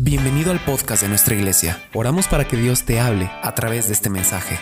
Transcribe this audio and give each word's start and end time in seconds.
Bienvenido 0.00 0.52
al 0.52 0.60
podcast 0.60 1.02
de 1.02 1.08
nuestra 1.08 1.34
iglesia. 1.34 1.82
Oramos 1.92 2.28
para 2.28 2.46
que 2.46 2.56
Dios 2.56 2.84
te 2.84 3.00
hable 3.00 3.28
a 3.42 3.52
través 3.56 3.88
de 3.88 3.94
este 3.94 4.08
mensaje. 4.08 4.56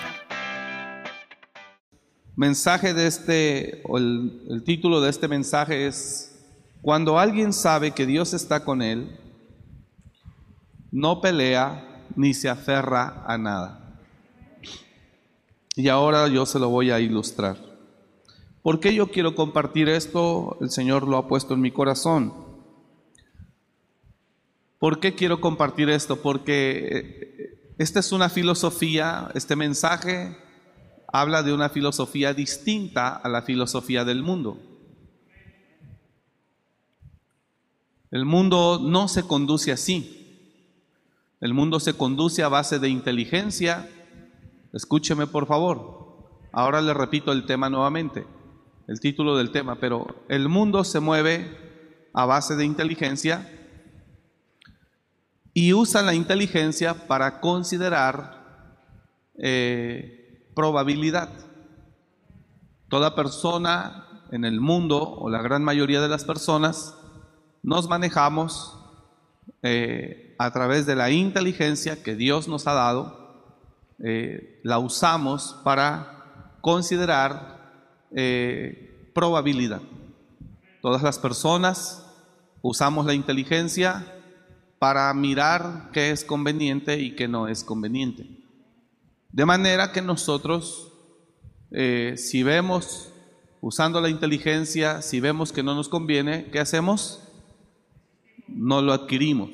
Mensaje 2.34 2.94
de 2.94 3.06
este, 3.06 3.82
el, 3.94 4.46
el 4.48 4.64
título 4.64 5.02
de 5.02 5.10
este 5.10 5.28
mensaje 5.28 5.86
es, 5.86 6.42
cuando 6.80 7.18
alguien 7.18 7.52
sabe 7.52 7.90
que 7.90 8.06
Dios 8.06 8.32
está 8.32 8.64
con 8.64 8.80
él, 8.80 9.20
no 10.90 11.20
pelea 11.20 12.06
ni 12.16 12.32
se 12.32 12.48
aferra 12.48 13.22
a 13.26 13.36
nada. 13.36 14.00
Y 15.74 15.88
ahora 15.88 16.28
yo 16.28 16.46
se 16.46 16.58
lo 16.58 16.70
voy 16.70 16.90
a 16.90 16.98
ilustrar. 16.98 17.58
¿Por 18.62 18.80
qué 18.80 18.94
yo 18.94 19.08
quiero 19.08 19.34
compartir 19.34 19.90
esto? 19.90 20.56
El 20.62 20.70
Señor 20.70 21.06
lo 21.06 21.18
ha 21.18 21.28
puesto 21.28 21.52
en 21.52 21.60
mi 21.60 21.72
corazón. 21.72 22.45
¿Por 24.86 25.00
qué 25.00 25.16
quiero 25.16 25.40
compartir 25.40 25.90
esto? 25.90 26.22
Porque 26.22 26.88
eh, 26.92 27.74
esta 27.76 27.98
es 27.98 28.12
una 28.12 28.28
filosofía, 28.28 29.32
este 29.34 29.56
mensaje 29.56 30.38
habla 31.12 31.42
de 31.42 31.52
una 31.52 31.68
filosofía 31.70 32.32
distinta 32.34 33.08
a 33.08 33.28
la 33.28 33.42
filosofía 33.42 34.04
del 34.04 34.22
mundo. 34.22 34.60
El 38.12 38.26
mundo 38.26 38.78
no 38.80 39.08
se 39.08 39.24
conduce 39.24 39.72
así. 39.72 40.54
El 41.40 41.52
mundo 41.52 41.80
se 41.80 41.94
conduce 41.94 42.44
a 42.44 42.48
base 42.48 42.78
de 42.78 42.88
inteligencia. 42.88 43.90
Escúcheme 44.72 45.26
por 45.26 45.48
favor. 45.48 46.46
Ahora 46.52 46.80
le 46.80 46.94
repito 46.94 47.32
el 47.32 47.44
tema 47.44 47.68
nuevamente, 47.68 48.24
el 48.86 49.00
título 49.00 49.36
del 49.36 49.50
tema, 49.50 49.80
pero 49.80 50.24
el 50.28 50.48
mundo 50.48 50.84
se 50.84 51.00
mueve 51.00 52.08
a 52.14 52.24
base 52.24 52.54
de 52.54 52.64
inteligencia 52.64 53.50
y 55.56 55.72
usa 55.72 56.02
la 56.02 56.12
inteligencia 56.12 57.06
para 57.08 57.40
considerar 57.40 58.44
eh, 59.38 60.50
probabilidad. 60.54 61.30
Toda 62.90 63.14
persona 63.14 64.26
en 64.30 64.44
el 64.44 64.60
mundo, 64.60 65.00
o 65.00 65.30
la 65.30 65.40
gran 65.40 65.64
mayoría 65.64 66.02
de 66.02 66.08
las 66.10 66.26
personas, 66.26 66.94
nos 67.62 67.88
manejamos 67.88 68.78
eh, 69.62 70.36
a 70.38 70.50
través 70.50 70.84
de 70.84 70.94
la 70.94 71.10
inteligencia 71.10 72.02
que 72.02 72.16
Dios 72.16 72.48
nos 72.48 72.66
ha 72.66 72.74
dado, 72.74 73.56
eh, 74.04 74.60
la 74.62 74.78
usamos 74.78 75.58
para 75.64 76.58
considerar 76.60 77.56
probabilidad. 79.14 79.80
Todas 80.82 81.02
las 81.02 81.18
personas 81.18 82.06
usamos 82.60 83.06
la 83.06 83.14
inteligencia 83.14 84.15
para 84.86 85.12
mirar 85.14 85.90
qué 85.92 86.12
es 86.12 86.24
conveniente 86.24 87.00
y 87.00 87.16
qué 87.16 87.26
no 87.26 87.48
es 87.48 87.64
conveniente. 87.64 88.24
De 89.32 89.44
manera 89.44 89.90
que 89.90 90.00
nosotros, 90.00 90.92
eh, 91.72 92.14
si 92.16 92.44
vemos, 92.44 93.12
usando 93.60 94.00
la 94.00 94.10
inteligencia, 94.10 95.02
si 95.02 95.18
vemos 95.18 95.50
que 95.50 95.64
no 95.64 95.74
nos 95.74 95.88
conviene, 95.88 96.52
¿qué 96.52 96.60
hacemos? 96.60 97.20
No 98.46 98.80
lo 98.80 98.92
adquirimos, 98.92 99.50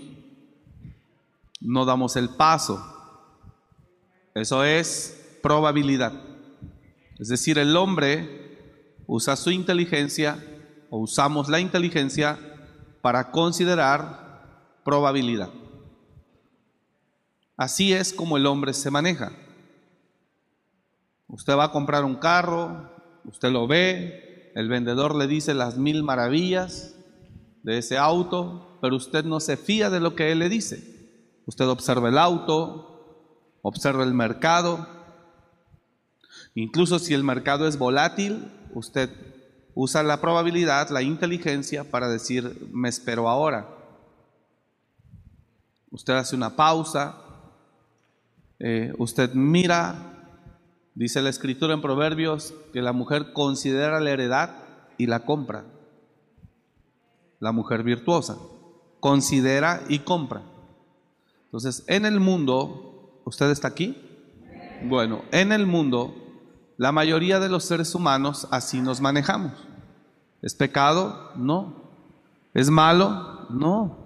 no 1.62 1.86
damos 1.86 2.16
el 2.16 2.28
paso. 2.28 2.84
Eso 4.34 4.64
es 4.64 5.38
probabilidad. 5.42 6.12
Es 7.18 7.28
decir, 7.28 7.56
el 7.56 7.74
hombre 7.78 8.58
usa 9.06 9.36
su 9.36 9.50
inteligencia 9.50 10.44
o 10.90 10.98
usamos 10.98 11.48
la 11.48 11.58
inteligencia 11.58 12.38
para 13.00 13.30
considerar 13.30 14.21
probabilidad. 14.84 15.50
Así 17.56 17.92
es 17.92 18.12
como 18.12 18.36
el 18.36 18.46
hombre 18.46 18.72
se 18.72 18.90
maneja. 18.90 19.32
Usted 21.28 21.56
va 21.56 21.64
a 21.64 21.72
comprar 21.72 22.04
un 22.04 22.16
carro, 22.16 22.90
usted 23.24 23.50
lo 23.50 23.66
ve, 23.66 24.52
el 24.54 24.68
vendedor 24.68 25.14
le 25.14 25.26
dice 25.26 25.54
las 25.54 25.78
mil 25.78 26.02
maravillas 26.02 26.94
de 27.62 27.78
ese 27.78 27.96
auto, 27.96 28.78
pero 28.80 28.96
usted 28.96 29.24
no 29.24 29.40
se 29.40 29.56
fía 29.56 29.90
de 29.90 30.00
lo 30.00 30.14
que 30.14 30.32
él 30.32 30.40
le 30.40 30.48
dice. 30.48 30.92
Usted 31.46 31.68
observa 31.68 32.08
el 32.08 32.18
auto, 32.18 33.58
observa 33.62 34.04
el 34.04 34.12
mercado. 34.12 34.86
Incluso 36.54 36.98
si 36.98 37.14
el 37.14 37.24
mercado 37.24 37.66
es 37.66 37.78
volátil, 37.78 38.50
usted 38.74 39.10
usa 39.74 40.02
la 40.02 40.20
probabilidad, 40.20 40.90
la 40.90 41.02
inteligencia 41.02 41.84
para 41.90 42.08
decir, 42.08 42.68
me 42.72 42.88
espero 42.88 43.28
ahora. 43.28 43.81
Usted 45.92 46.14
hace 46.14 46.34
una 46.34 46.56
pausa, 46.56 47.16
eh, 48.58 48.94
usted 48.98 49.34
mira, 49.34 50.30
dice 50.94 51.20
la 51.20 51.28
escritura 51.30 51.74
en 51.74 51.82
Proverbios, 51.82 52.54
que 52.72 52.80
la 52.80 52.92
mujer 52.92 53.32
considera 53.32 54.00
la 54.00 54.10
heredad 54.10 54.56
y 54.96 55.06
la 55.06 55.24
compra. 55.24 55.64
La 57.40 57.52
mujer 57.52 57.82
virtuosa 57.82 58.38
considera 59.00 59.82
y 59.88 59.98
compra. 59.98 60.42
Entonces, 61.46 61.84
en 61.88 62.06
el 62.06 62.20
mundo, 62.20 63.20
¿usted 63.24 63.50
está 63.50 63.68
aquí? 63.68 64.00
Bueno, 64.84 65.22
en 65.30 65.52
el 65.52 65.66
mundo, 65.66 66.14
la 66.78 66.92
mayoría 66.92 67.38
de 67.38 67.48
los 67.48 67.64
seres 67.64 67.94
humanos 67.94 68.48
así 68.50 68.80
nos 68.80 69.00
manejamos. 69.00 69.52
¿Es 70.40 70.54
pecado? 70.54 71.32
No. 71.36 71.74
¿Es 72.54 72.70
malo? 72.70 73.46
No. 73.50 74.01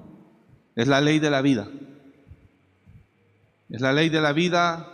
Es 0.77 0.89
la 0.89 1.01
ley 1.01 1.19
de 1.21 1.31
la 1.31 1.41
vida. 1.41 1.69
Es 3.71 3.81
la 3.81 3.95
ley 3.95 4.11
de 4.11 4.21
la 4.21 4.35
vida 4.35 4.93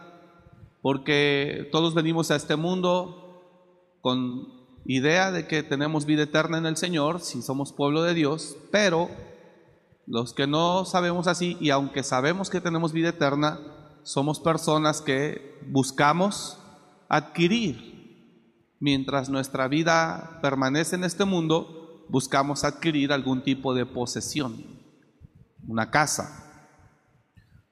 porque 0.80 1.68
todos 1.72 1.94
venimos 1.94 2.30
a 2.30 2.36
este 2.36 2.54
mundo 2.54 3.98
con 4.00 4.46
idea 4.84 5.32
de 5.32 5.48
que 5.48 5.64
tenemos 5.64 6.06
vida 6.06 6.22
eterna 6.22 6.58
en 6.58 6.66
el 6.66 6.76
Señor 6.76 7.20
si 7.20 7.42
somos 7.42 7.72
pueblo 7.72 8.04
de 8.04 8.14
Dios, 8.14 8.56
pero 8.70 9.10
los 10.06 10.32
que 10.32 10.46
no 10.46 10.84
sabemos 10.84 11.26
así 11.26 11.56
y 11.60 11.70
aunque 11.70 12.04
sabemos 12.04 12.48
que 12.48 12.60
tenemos 12.60 12.92
vida 12.92 13.08
eterna, 13.08 13.58
somos 14.04 14.38
personas 14.38 15.00
que 15.00 15.58
buscamos 15.66 16.58
adquirir. 17.08 17.90
Mientras 18.78 19.28
nuestra 19.28 19.66
vida 19.66 20.38
permanece 20.42 20.94
en 20.94 21.02
este 21.02 21.24
mundo, 21.24 22.06
buscamos 22.08 22.62
adquirir 22.62 23.12
algún 23.12 23.42
tipo 23.42 23.74
de 23.74 23.84
posesión 23.84 24.71
una 25.66 25.90
casa. 25.90 26.42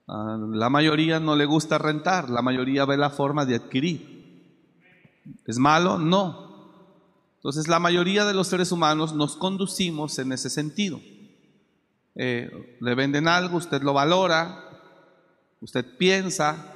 A 0.06 0.36
la 0.38 0.70
mayoría 0.70 1.20
no 1.20 1.36
le 1.36 1.44
gusta 1.44 1.78
rentar, 1.78 2.30
la 2.30 2.42
mayoría 2.42 2.84
ve 2.84 2.96
la 2.96 3.10
forma 3.10 3.44
de 3.46 3.56
adquirir. 3.56 4.20
¿Es 5.46 5.58
malo? 5.58 5.98
No. 5.98 6.50
Entonces 7.36 7.68
la 7.68 7.78
mayoría 7.78 8.24
de 8.24 8.34
los 8.34 8.48
seres 8.48 8.72
humanos 8.72 9.14
nos 9.14 9.36
conducimos 9.36 10.18
en 10.18 10.32
ese 10.32 10.50
sentido. 10.50 11.00
Eh, 12.16 12.76
le 12.80 12.94
venden 12.94 13.28
algo, 13.28 13.56
usted 13.56 13.82
lo 13.82 13.92
valora, 13.92 14.64
usted 15.60 15.86
piensa, 15.96 16.74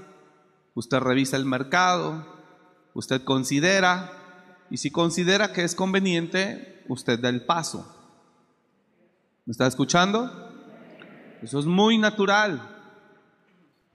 usted 0.75 0.99
revisa 1.01 1.37
el 1.37 1.45
mercado, 1.45 2.27
usted 2.95 3.25
considera, 3.25 4.11
y 4.71 4.79
si 4.79 4.91
considera 4.91 5.53
que 5.53 5.65
es 5.65 5.75
conveniente, 5.75 6.85
usted 6.89 7.19
da 7.19 7.29
el 7.29 7.45
paso. 7.45 7.91
¿Me 9.45 9.53
está 9.53 9.67
escuchando? 9.67 10.44
Eso 11.45 11.59
es 11.59 11.67
muy 11.67 11.99
natural. 11.99 12.71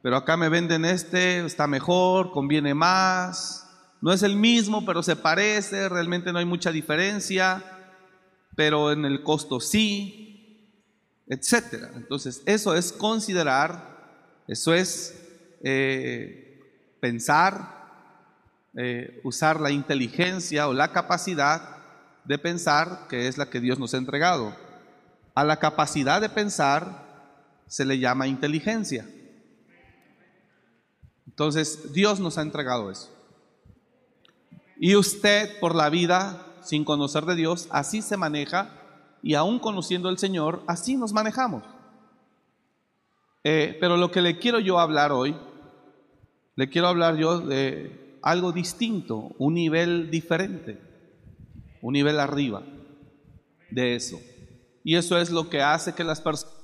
Pero 0.04 0.16
acá 0.16 0.38
me 0.38 0.50
venden 0.50 0.86
este, 0.86 1.44
está 1.44 1.66
mejor, 1.66 2.32
conviene 2.32 2.76
más. 2.76 3.68
No 4.02 4.14
es 4.14 4.22
el 4.22 4.36
mismo, 4.36 4.86
pero 4.86 5.02
se 5.02 5.16
parece, 5.16 5.90
realmente 5.90 6.32
no 6.32 6.38
hay 6.38 6.46
mucha 6.46 6.72
diferencia, 6.72 7.64
pero 8.56 8.92
en 8.92 9.04
el 9.04 9.24
costo 9.24 9.60
sí, 9.60 10.78
etcétera. 11.28 11.90
Entonces, 11.96 12.44
eso 12.46 12.76
es 12.76 12.94
considerar, 12.94 13.98
eso 14.48 14.72
es 14.76 15.20
eh, 15.64 16.96
pensar, 17.00 17.80
eh, 18.76 19.20
usar 19.24 19.60
la 19.60 19.72
inteligencia 19.72 20.68
o 20.68 20.74
la 20.74 20.92
capacidad 20.92 21.78
de 22.26 22.38
pensar, 22.38 23.08
que 23.10 23.28
es 23.28 23.40
la 23.40 23.50
que 23.50 23.60
Dios 23.60 23.80
nos 23.80 23.96
ha 23.96 23.98
entregado. 23.98 24.56
A 25.34 25.44
la 25.44 25.58
capacidad 25.58 26.22
de 26.22 26.30
pensar 26.30 27.09
se 27.70 27.86
le 27.86 28.00
llama 28.00 28.28
inteligencia. 28.28 29.08
Entonces, 31.28 31.94
Dios 31.94 32.20
nos 32.20 32.38
ha 32.38 32.42
entregado 32.42 32.92
eso. 32.92 33.10
Y 34.78 34.96
usted 34.96 35.60
por 35.60 35.76
la 35.76 35.90
vida, 35.90 36.46
sin 36.62 36.84
conocer 36.84 37.24
de 37.26 37.36
Dios, 37.36 37.68
así 37.70 38.02
se 38.02 38.18
maneja 38.18 38.72
y 39.22 39.36
aún 39.36 39.60
conociendo 39.60 40.10
al 40.10 40.18
Señor, 40.18 40.64
así 40.68 40.98
nos 40.98 41.14
manejamos. 41.14 41.64
Eh, 43.44 43.78
pero 43.80 43.98
lo 43.98 44.12
que 44.12 44.22
le 44.22 44.38
quiero 44.38 44.60
yo 44.60 44.80
hablar 44.80 45.12
hoy, 45.12 45.36
le 46.56 46.70
quiero 46.70 46.88
hablar 46.88 47.16
yo 47.18 47.40
de 47.40 48.18
algo 48.22 48.52
distinto, 48.52 49.32
un 49.38 49.54
nivel 49.54 50.10
diferente, 50.10 50.82
un 51.82 51.94
nivel 51.94 52.20
arriba 52.20 52.64
de 53.70 53.96
eso. 53.96 54.20
Y 54.84 54.96
eso 54.96 55.18
es 55.18 55.30
lo 55.30 55.50
que 55.50 55.62
hace 55.62 55.94
que 55.94 56.04
las 56.04 56.20
personas 56.20 56.59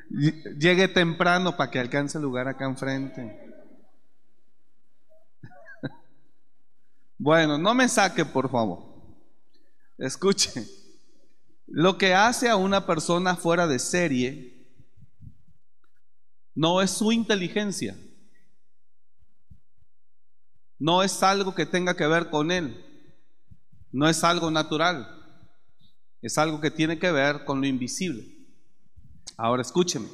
Llegue 0.09 0.87
temprano 0.87 1.57
para 1.57 1.71
que 1.71 1.79
alcance 1.79 2.19
lugar 2.19 2.47
acá 2.47 2.65
enfrente. 2.65 3.41
Bueno, 7.17 7.57
no 7.57 7.73
me 7.73 7.87
saque, 7.87 8.25
por 8.25 8.51
favor. 8.51 8.83
Escuche. 9.97 10.67
Lo 11.65 11.97
que 11.97 12.13
hace 12.13 12.49
a 12.49 12.57
una 12.57 12.85
persona 12.85 13.37
fuera 13.37 13.67
de 13.67 13.79
serie 13.79 14.67
no 16.53 16.81
es 16.81 16.91
su 16.91 17.13
inteligencia. 17.13 17.97
No 20.77 21.03
es 21.03 21.23
algo 21.23 21.55
que 21.55 21.65
tenga 21.65 21.95
que 21.95 22.05
ver 22.05 22.29
con 22.29 22.51
él. 22.51 22.85
No 23.91 24.09
es 24.09 24.23
algo 24.23 24.51
natural. 24.51 25.14
Es 26.25 26.39
algo 26.39 26.59
que 26.59 26.71
tiene 26.71 26.97
que 26.97 27.11
ver 27.11 27.45
con 27.45 27.61
lo 27.61 27.67
invisible. 27.67 28.25
Ahora 29.37 29.61
escúcheme. 29.61 30.07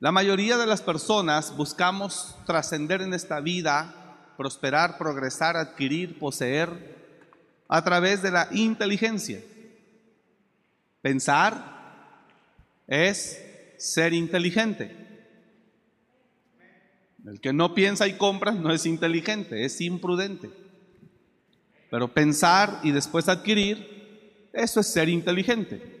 La 0.00 0.10
mayoría 0.10 0.58
de 0.58 0.66
las 0.66 0.82
personas 0.82 1.56
buscamos 1.56 2.34
trascender 2.46 3.00
en 3.00 3.14
esta 3.14 3.38
vida, 3.38 4.32
prosperar, 4.36 4.98
progresar, 4.98 5.56
adquirir, 5.56 6.18
poseer 6.18 6.68
a 7.68 7.84
través 7.84 8.22
de 8.22 8.32
la 8.32 8.48
inteligencia. 8.50 9.40
Pensar 11.00 12.26
es 12.88 13.40
ser 13.78 14.12
inteligente. 14.12 14.96
El 17.24 17.40
que 17.40 17.52
no 17.52 17.72
piensa 17.72 18.08
y 18.08 18.14
compra 18.14 18.50
no 18.50 18.72
es 18.72 18.84
inteligente, 18.84 19.64
es 19.64 19.80
imprudente. 19.80 20.50
Pero 21.88 22.12
pensar 22.12 22.80
y 22.82 22.90
después 22.90 23.28
adquirir, 23.28 23.99
eso 24.52 24.80
es 24.80 24.86
ser 24.86 25.08
inteligente. 25.08 26.00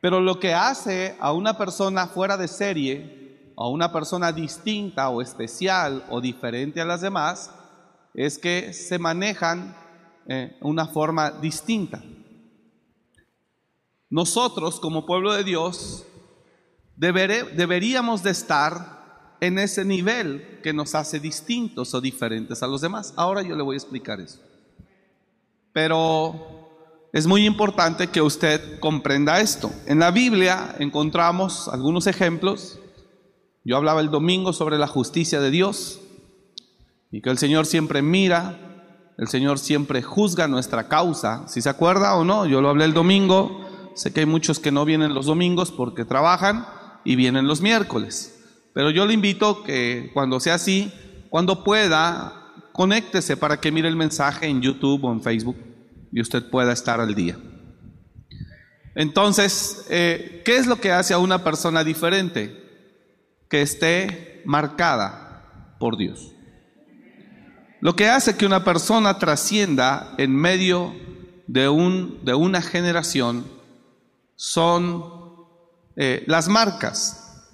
Pero 0.00 0.20
lo 0.20 0.38
que 0.38 0.52
hace 0.52 1.16
a 1.18 1.32
una 1.32 1.56
persona 1.56 2.06
fuera 2.06 2.36
de 2.36 2.48
serie, 2.48 3.52
a 3.56 3.68
una 3.68 3.92
persona 3.92 4.32
distinta 4.32 5.08
o 5.08 5.22
especial 5.22 6.04
o 6.10 6.20
diferente 6.20 6.80
a 6.80 6.84
las 6.84 7.00
demás, 7.00 7.50
es 8.12 8.38
que 8.38 8.72
se 8.72 8.98
manejan 8.98 9.76
eh, 10.26 10.56
una 10.60 10.86
forma 10.86 11.30
distinta. 11.30 12.02
Nosotros 14.10 14.78
como 14.78 15.06
pueblo 15.06 15.32
de 15.32 15.42
Dios 15.42 16.06
deberíamos 16.96 18.22
de 18.22 18.30
estar 18.30 19.36
en 19.40 19.58
ese 19.58 19.84
nivel 19.84 20.60
que 20.62 20.72
nos 20.72 20.94
hace 20.94 21.18
distintos 21.18 21.92
o 21.94 22.00
diferentes 22.00 22.62
a 22.62 22.66
los 22.66 22.80
demás. 22.80 23.12
Ahora 23.16 23.42
yo 23.42 23.56
le 23.56 23.62
voy 23.62 23.74
a 23.74 23.78
explicar 23.78 24.20
eso. 24.20 24.40
Pero 25.72 26.53
es 27.14 27.28
muy 27.28 27.46
importante 27.46 28.08
que 28.08 28.20
usted 28.20 28.80
comprenda 28.80 29.38
esto. 29.38 29.70
En 29.86 30.00
la 30.00 30.10
Biblia 30.10 30.74
encontramos 30.80 31.68
algunos 31.68 32.08
ejemplos. 32.08 32.80
Yo 33.64 33.76
hablaba 33.76 34.00
el 34.00 34.10
domingo 34.10 34.52
sobre 34.52 34.78
la 34.78 34.88
justicia 34.88 35.40
de 35.40 35.52
Dios 35.52 36.00
y 37.12 37.22
que 37.22 37.30
el 37.30 37.38
Señor 37.38 37.66
siempre 37.66 38.02
mira, 38.02 39.14
el 39.16 39.28
Señor 39.28 39.60
siempre 39.60 40.02
juzga 40.02 40.48
nuestra 40.48 40.88
causa. 40.88 41.46
Si 41.46 41.62
se 41.62 41.68
acuerda 41.68 42.16
o 42.16 42.24
no, 42.24 42.46
yo 42.46 42.60
lo 42.60 42.70
hablé 42.70 42.84
el 42.84 42.94
domingo. 42.94 43.64
Sé 43.94 44.12
que 44.12 44.18
hay 44.18 44.26
muchos 44.26 44.58
que 44.58 44.72
no 44.72 44.84
vienen 44.84 45.14
los 45.14 45.26
domingos 45.26 45.70
porque 45.70 46.04
trabajan 46.04 46.66
y 47.04 47.14
vienen 47.14 47.46
los 47.46 47.60
miércoles. 47.60 48.42
Pero 48.72 48.90
yo 48.90 49.06
le 49.06 49.14
invito 49.14 49.62
que 49.62 50.10
cuando 50.14 50.40
sea 50.40 50.54
así, 50.54 50.92
cuando 51.30 51.62
pueda, 51.62 52.50
conéctese 52.72 53.36
para 53.36 53.60
que 53.60 53.70
mire 53.70 53.86
el 53.86 53.94
mensaje 53.94 54.48
en 54.48 54.60
YouTube 54.60 55.04
o 55.04 55.12
en 55.12 55.22
Facebook 55.22 55.73
y 56.14 56.20
usted 56.20 56.48
pueda 56.48 56.72
estar 56.72 57.00
al 57.00 57.12
día. 57.16 57.36
Entonces, 58.94 59.84
eh, 59.90 60.42
¿qué 60.44 60.56
es 60.56 60.68
lo 60.68 60.76
que 60.76 60.92
hace 60.92 61.12
a 61.12 61.18
una 61.18 61.42
persona 61.42 61.82
diferente? 61.82 62.56
Que 63.50 63.62
esté 63.62 64.40
marcada 64.44 65.74
por 65.80 65.96
Dios. 65.96 66.30
Lo 67.80 67.96
que 67.96 68.08
hace 68.08 68.36
que 68.36 68.46
una 68.46 68.62
persona 68.62 69.18
trascienda 69.18 70.14
en 70.16 70.36
medio 70.36 70.94
de, 71.48 71.68
un, 71.68 72.24
de 72.24 72.34
una 72.34 72.62
generación 72.62 73.44
son 74.36 75.02
eh, 75.96 76.22
las 76.28 76.46
marcas. 76.46 77.44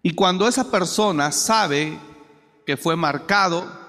Y 0.00 0.14
cuando 0.14 0.46
esa 0.46 0.70
persona 0.70 1.32
sabe 1.32 1.98
que 2.64 2.76
fue 2.76 2.94
marcado, 2.94 3.81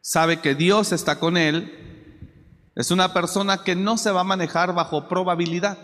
sabe 0.00 0.40
que 0.40 0.54
Dios 0.54 0.92
está 0.92 1.18
con 1.18 1.36
él, 1.36 2.70
es 2.74 2.90
una 2.90 3.12
persona 3.12 3.64
que 3.64 3.74
no 3.74 3.98
se 3.98 4.10
va 4.10 4.20
a 4.20 4.24
manejar 4.24 4.72
bajo 4.72 5.08
probabilidad, 5.08 5.78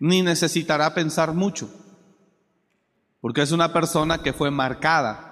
ni 0.00 0.22
necesitará 0.22 0.94
pensar 0.94 1.34
mucho, 1.34 1.68
porque 3.20 3.42
es 3.42 3.52
una 3.52 3.72
persona 3.72 4.22
que 4.22 4.32
fue 4.32 4.50
marcada. 4.50 5.24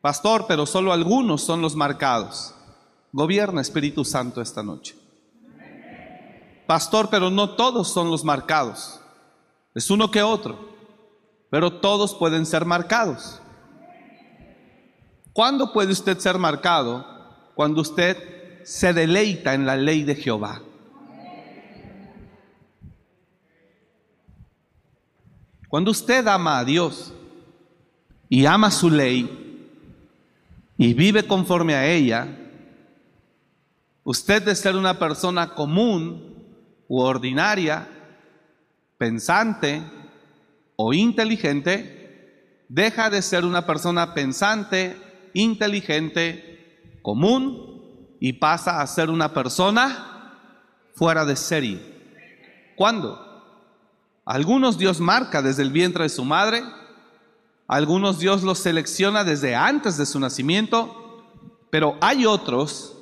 Pastor, 0.00 0.46
pero 0.48 0.64
solo 0.66 0.92
algunos 0.92 1.42
son 1.42 1.60
los 1.60 1.76
marcados. 1.76 2.54
Gobierna 3.12 3.60
Espíritu 3.60 4.04
Santo 4.04 4.40
esta 4.40 4.62
noche. 4.62 4.96
Pastor, 6.66 7.08
pero 7.10 7.30
no 7.30 7.50
todos 7.56 7.92
son 7.92 8.10
los 8.10 8.24
marcados. 8.24 9.00
Es 9.74 9.90
uno 9.90 10.10
que 10.10 10.22
otro. 10.22 10.70
Pero 11.50 11.80
todos 11.80 12.14
pueden 12.14 12.46
ser 12.46 12.64
marcados. 12.64 13.40
¿Cuándo 15.32 15.72
puede 15.72 15.92
usted 15.92 16.18
ser 16.18 16.38
marcado? 16.38 17.06
Cuando 17.54 17.80
usted 17.80 18.62
se 18.64 18.92
deleita 18.92 19.54
en 19.54 19.66
la 19.66 19.76
ley 19.76 20.04
de 20.04 20.14
Jehová. 20.14 20.62
Cuando 25.68 25.90
usted 25.90 26.26
ama 26.26 26.58
a 26.58 26.64
Dios 26.64 27.12
y 28.28 28.44
ama 28.44 28.70
su 28.70 28.90
ley 28.90 29.68
y 30.76 30.94
vive 30.94 31.26
conforme 31.26 31.74
a 31.74 31.86
ella, 31.86 32.40
Usted 34.10 34.42
de 34.42 34.54
ser 34.54 34.76
una 34.76 34.98
persona 34.98 35.54
común 35.54 36.34
u 36.88 37.00
ordinaria, 37.00 37.86
pensante 38.96 39.82
o 40.74 40.92
inteligente, 40.94 42.64
deja 42.68 43.10
de 43.10 43.20
ser 43.20 43.44
una 43.44 43.66
persona 43.66 44.14
pensante, 44.14 44.96
inteligente, 45.34 46.98
común 47.02 48.16
y 48.20 48.34
pasa 48.34 48.80
a 48.80 48.86
ser 48.86 49.10
una 49.10 49.32
persona 49.32 50.36
fuera 50.94 51.24
de 51.24 51.36
serie. 51.36 51.80
¿Cuándo? 52.76 53.26
Algunos 54.24 54.78
Dios 54.78 55.00
marca 55.00 55.42
desde 55.42 55.62
el 55.62 55.70
vientre 55.72 56.04
de 56.04 56.08
su 56.08 56.24
madre, 56.24 56.62
algunos 57.66 58.18
Dios 58.18 58.42
los 58.42 58.58
selecciona 58.58 59.24
desde 59.24 59.54
antes 59.54 59.96
de 59.96 60.06
su 60.06 60.20
nacimiento, 60.20 61.24
pero 61.70 61.96
hay 62.00 62.26
otros 62.26 62.96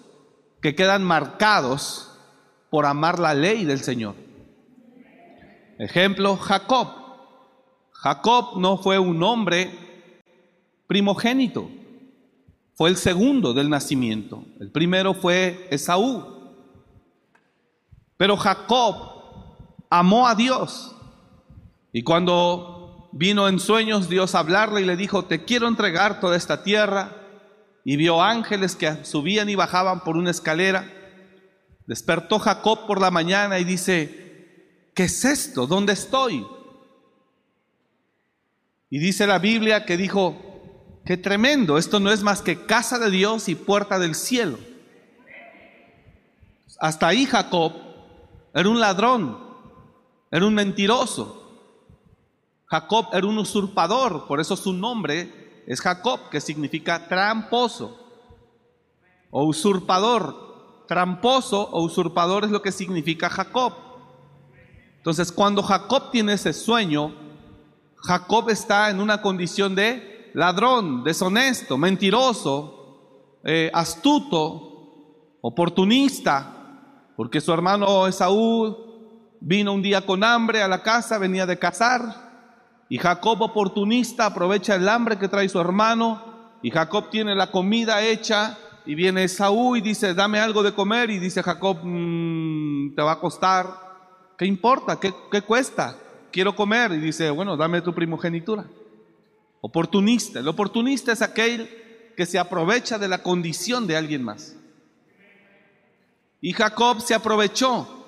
que 0.60 0.74
quedan 0.74 1.04
marcados 1.04 2.10
por 2.70 2.86
amar 2.86 3.18
la 3.18 3.34
ley 3.34 3.64
del 3.64 3.80
Señor. 3.80 4.14
Ejemplo, 5.78 6.36
Jacob. 6.36 6.88
Jacob 7.92 8.58
no 8.58 8.78
fue 8.78 8.98
un 8.98 9.22
hombre 9.22 9.70
primogénito, 10.86 11.70
fue 12.78 12.90
el 12.90 12.96
segundo 12.96 13.54
del 13.54 13.68
nacimiento. 13.68 14.44
El 14.60 14.70
primero 14.70 15.12
fue 15.12 15.66
Esaú. 15.72 16.24
Pero 18.16 18.36
Jacob 18.36 18.94
amó 19.90 20.28
a 20.28 20.36
Dios. 20.36 20.94
Y 21.92 22.04
cuando 22.04 23.08
vino 23.10 23.48
en 23.48 23.58
sueños 23.58 24.08
Dios 24.08 24.36
a 24.36 24.38
hablarle 24.38 24.82
y 24.82 24.84
le 24.84 24.96
dijo, 24.96 25.24
te 25.24 25.44
quiero 25.44 25.66
entregar 25.66 26.20
toda 26.20 26.36
esta 26.36 26.62
tierra, 26.62 27.16
y 27.82 27.96
vio 27.96 28.22
ángeles 28.22 28.76
que 28.76 29.04
subían 29.04 29.48
y 29.48 29.56
bajaban 29.56 30.04
por 30.04 30.16
una 30.16 30.30
escalera. 30.30 30.88
Despertó 31.88 32.38
Jacob 32.38 32.86
por 32.86 33.00
la 33.00 33.10
mañana 33.10 33.58
y 33.58 33.64
dice, 33.64 34.92
¿qué 34.94 35.04
es 35.04 35.24
esto? 35.24 35.66
¿Dónde 35.66 35.94
estoy? 35.94 36.46
Y 38.88 39.00
dice 39.00 39.26
la 39.26 39.40
Biblia 39.40 39.84
que 39.84 39.96
dijo, 39.96 40.47
qué 41.08 41.16
tremendo, 41.16 41.78
esto 41.78 42.00
no 42.00 42.10
es 42.10 42.22
más 42.22 42.42
que 42.42 42.66
casa 42.66 42.98
de 42.98 43.10
Dios 43.10 43.48
y 43.48 43.54
puerta 43.54 43.98
del 43.98 44.14
cielo. 44.14 44.58
Hasta 46.78 47.08
ahí 47.08 47.24
Jacob 47.24 47.72
era 48.52 48.68
un 48.68 48.78
ladrón, 48.78 49.38
era 50.30 50.44
un 50.44 50.52
mentiroso. 50.52 51.64
Jacob 52.66 53.06
era 53.14 53.26
un 53.26 53.38
usurpador, 53.38 54.26
por 54.26 54.38
eso 54.38 54.54
su 54.54 54.74
nombre 54.74 55.64
es 55.66 55.80
Jacob, 55.80 56.28
que 56.28 56.42
significa 56.42 57.08
tramposo 57.08 58.06
o 59.30 59.46
usurpador. 59.46 60.84
Tramposo 60.86 61.70
o 61.70 61.84
usurpador 61.84 62.44
es 62.44 62.50
lo 62.50 62.60
que 62.60 62.70
significa 62.70 63.30
Jacob. 63.30 63.72
Entonces, 64.98 65.32
cuando 65.32 65.62
Jacob 65.62 66.10
tiene 66.10 66.34
ese 66.34 66.52
sueño, 66.52 67.14
Jacob 67.96 68.50
está 68.50 68.90
en 68.90 69.00
una 69.00 69.22
condición 69.22 69.74
de 69.74 70.17
ladrón, 70.34 71.04
deshonesto, 71.04 71.78
mentiroso, 71.78 73.40
eh, 73.44 73.70
astuto, 73.72 75.36
oportunista, 75.40 77.12
porque 77.16 77.40
su 77.40 77.52
hermano 77.52 78.06
Esaú 78.06 78.76
vino 79.40 79.72
un 79.72 79.82
día 79.82 80.04
con 80.04 80.24
hambre 80.24 80.62
a 80.62 80.68
la 80.68 80.82
casa, 80.82 81.18
venía 81.18 81.46
de 81.46 81.58
cazar, 81.58 82.28
y 82.88 82.98
Jacob 82.98 83.40
oportunista 83.42 84.26
aprovecha 84.26 84.74
el 84.74 84.88
hambre 84.88 85.18
que 85.18 85.28
trae 85.28 85.48
su 85.48 85.60
hermano, 85.60 86.22
y 86.62 86.70
Jacob 86.70 87.10
tiene 87.10 87.34
la 87.34 87.50
comida 87.50 88.02
hecha, 88.02 88.58
y 88.84 88.94
viene 88.94 89.24
Esaú 89.24 89.76
y 89.76 89.80
dice, 89.80 90.14
dame 90.14 90.40
algo 90.40 90.62
de 90.62 90.72
comer, 90.72 91.10
y 91.10 91.18
dice 91.18 91.42
Jacob, 91.42 91.78
"Mm, 91.82 92.94
te 92.94 93.02
va 93.02 93.12
a 93.12 93.20
costar, 93.20 93.66
¿qué 94.36 94.46
importa? 94.46 94.98
¿Qué, 94.98 95.12
¿Qué 95.30 95.42
cuesta? 95.42 95.96
Quiero 96.32 96.56
comer, 96.56 96.92
y 96.92 96.98
dice, 96.98 97.30
bueno, 97.30 97.56
dame 97.56 97.80
tu 97.82 97.94
primogenitura. 97.94 98.64
Oportunista, 99.60 100.38
el 100.40 100.48
oportunista 100.48 101.12
es 101.12 101.22
aquel 101.22 101.68
que 102.16 102.26
se 102.26 102.38
aprovecha 102.38 102.98
de 102.98 103.08
la 103.08 103.22
condición 103.22 103.86
de 103.86 103.96
alguien 103.96 104.22
más. 104.22 104.56
Y 106.40 106.52
Jacob 106.52 107.00
se 107.00 107.14
aprovechó 107.14 107.98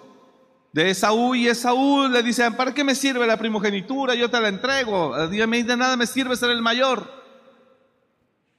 de 0.73 0.91
Esaú 0.91 1.35
y 1.35 1.49
Esaú 1.49 2.09
le 2.09 2.23
dice, 2.23 2.49
¿para 2.53 2.73
qué 2.73 2.85
me 2.85 2.95
sirve 2.95 3.27
la 3.27 3.37
primogenitura? 3.37 4.15
Yo 4.15 4.31
te 4.31 4.41
la 4.41 4.49
entrego. 4.49 5.15
Mí 5.29 5.63
de 5.63 5.77
nada 5.77 5.97
me 5.97 6.07
sirve 6.07 6.37
ser 6.37 6.51
el 6.51 6.63
mayor. 6.63 7.11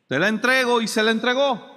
Te 0.07 0.19
la 0.19 0.27
entrego 0.27 0.81
y 0.81 0.87
se 0.87 1.03
la 1.03 1.11
entregó. 1.11 1.69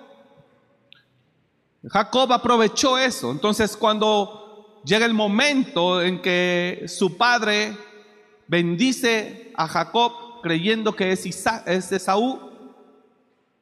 Jacob 1.88 2.32
aprovechó 2.32 2.98
eso. 2.98 3.30
Entonces 3.30 3.76
cuando 3.76 4.82
llega 4.84 5.06
el 5.06 5.14
momento 5.14 6.02
en 6.02 6.20
que 6.20 6.84
su 6.88 7.16
padre 7.16 7.76
bendice 8.48 9.52
a 9.54 9.68
Jacob 9.68 10.12
creyendo 10.44 10.94
que 10.94 11.10
es, 11.10 11.24
Isa- 11.24 11.64
es 11.66 11.90
Esaú, 11.90 12.38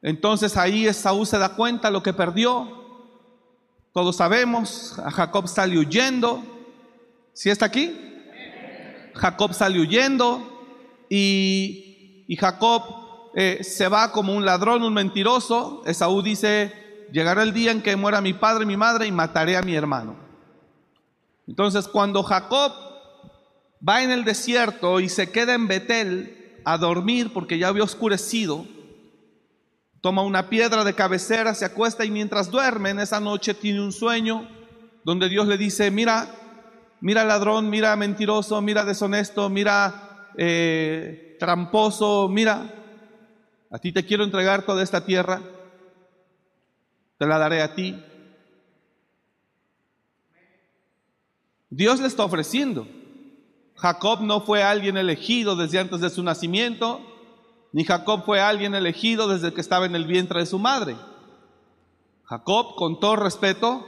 entonces 0.01 0.57
ahí 0.57 0.85
Esaú 0.85 1.25
se 1.25 1.37
da 1.37 1.55
cuenta 1.55 1.89
lo 1.89 2.03
que 2.03 2.11
perdió. 2.11 2.83
Todos 3.93 4.17
sabemos, 4.17 4.99
a 4.99 5.09
Jacob 5.09 5.47
sale 5.47 5.79
huyendo. 5.79 6.43
¿Sí 7.31 7.49
está 7.49 7.67
aquí? 7.67 7.97
Jacob 9.15 9.53
sale 9.53 9.79
huyendo 9.79 10.41
y, 11.09 12.25
y 12.27 12.35
Jacob 12.35 12.83
eh, 13.35 13.63
se 13.63 13.87
va 13.87 14.11
como 14.11 14.33
un 14.35 14.43
ladrón, 14.43 14.83
un 14.83 14.93
mentiroso. 14.93 15.83
Esaú 15.85 16.21
dice, 16.21 17.07
llegará 17.13 17.43
el 17.43 17.53
día 17.53 17.71
en 17.71 17.81
que 17.81 17.95
muera 17.95 18.19
mi 18.19 18.33
padre 18.33 18.63
y 18.63 18.67
mi 18.67 18.75
madre 18.75 19.07
y 19.07 19.11
mataré 19.13 19.55
a 19.55 19.61
mi 19.61 19.73
hermano. 19.73 20.17
Entonces 21.47 21.87
cuando 21.87 22.23
Jacob 22.23 22.73
va 23.87 24.03
en 24.03 24.11
el 24.11 24.25
desierto 24.25 24.99
y 24.99 25.07
se 25.07 25.31
queda 25.31 25.53
en 25.53 25.67
Betel 25.67 26.42
a 26.65 26.77
dormir 26.77 27.31
porque 27.33 27.57
ya 27.57 27.67
había 27.67 27.83
oscurecido, 27.83 28.65
toma 30.01 30.21
una 30.23 30.49
piedra 30.49 30.83
de 30.83 30.95
cabecera, 30.95 31.53
se 31.55 31.65
acuesta 31.65 32.05
y 32.05 32.11
mientras 32.11 32.51
duerme 32.51 32.89
en 32.89 32.99
esa 32.99 33.19
noche 33.19 33.53
tiene 33.53 33.81
un 33.81 33.91
sueño 33.91 34.47
donde 35.03 35.29
Dios 35.29 35.47
le 35.47 35.57
dice, 35.57 35.91
mira, 35.91 36.27
mira 37.01 37.23
ladrón, 37.23 37.69
mira 37.69 37.95
mentiroso, 37.95 38.61
mira 38.61 38.85
deshonesto, 38.85 39.49
mira 39.49 40.29
eh, 40.37 41.35
tramposo, 41.39 42.27
mira, 42.29 42.73
a 43.69 43.79
ti 43.79 43.91
te 43.91 44.05
quiero 44.05 44.23
entregar 44.23 44.65
toda 44.65 44.83
esta 44.83 45.05
tierra, 45.05 45.41
te 47.17 47.25
la 47.25 47.37
daré 47.37 47.61
a 47.61 47.75
ti. 47.75 48.01
Dios 51.69 51.99
le 51.99 52.07
está 52.07 52.23
ofreciendo. 52.23 52.87
Jacob 53.83 54.21
no 54.21 54.39
fue 54.39 54.63
alguien 54.63 54.95
elegido 54.95 55.57
desde 55.57 55.77
antes 55.77 55.99
de 55.99 56.09
su 56.09 56.23
nacimiento, 56.23 57.01
ni 57.73 57.83
Jacob 57.83 58.23
fue 58.23 58.39
alguien 58.39 58.75
elegido 58.75 59.27
desde 59.27 59.53
que 59.53 59.59
estaba 59.59 59.85
en 59.85 59.93
el 59.93 60.05
vientre 60.05 60.39
de 60.39 60.45
su 60.45 60.57
madre. 60.57 60.95
Jacob, 62.23 62.75
con 62.77 63.01
todo 63.01 63.17
respeto, 63.17 63.85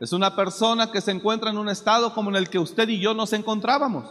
es 0.00 0.14
una 0.14 0.34
persona 0.34 0.90
que 0.90 1.02
se 1.02 1.10
encuentra 1.10 1.50
en 1.50 1.58
un 1.58 1.68
estado 1.68 2.14
como 2.14 2.30
en 2.30 2.36
el 2.36 2.48
que 2.48 2.58
usted 2.58 2.88
y 2.88 2.98
yo 3.00 3.12
nos 3.12 3.34
encontrábamos. 3.34 4.06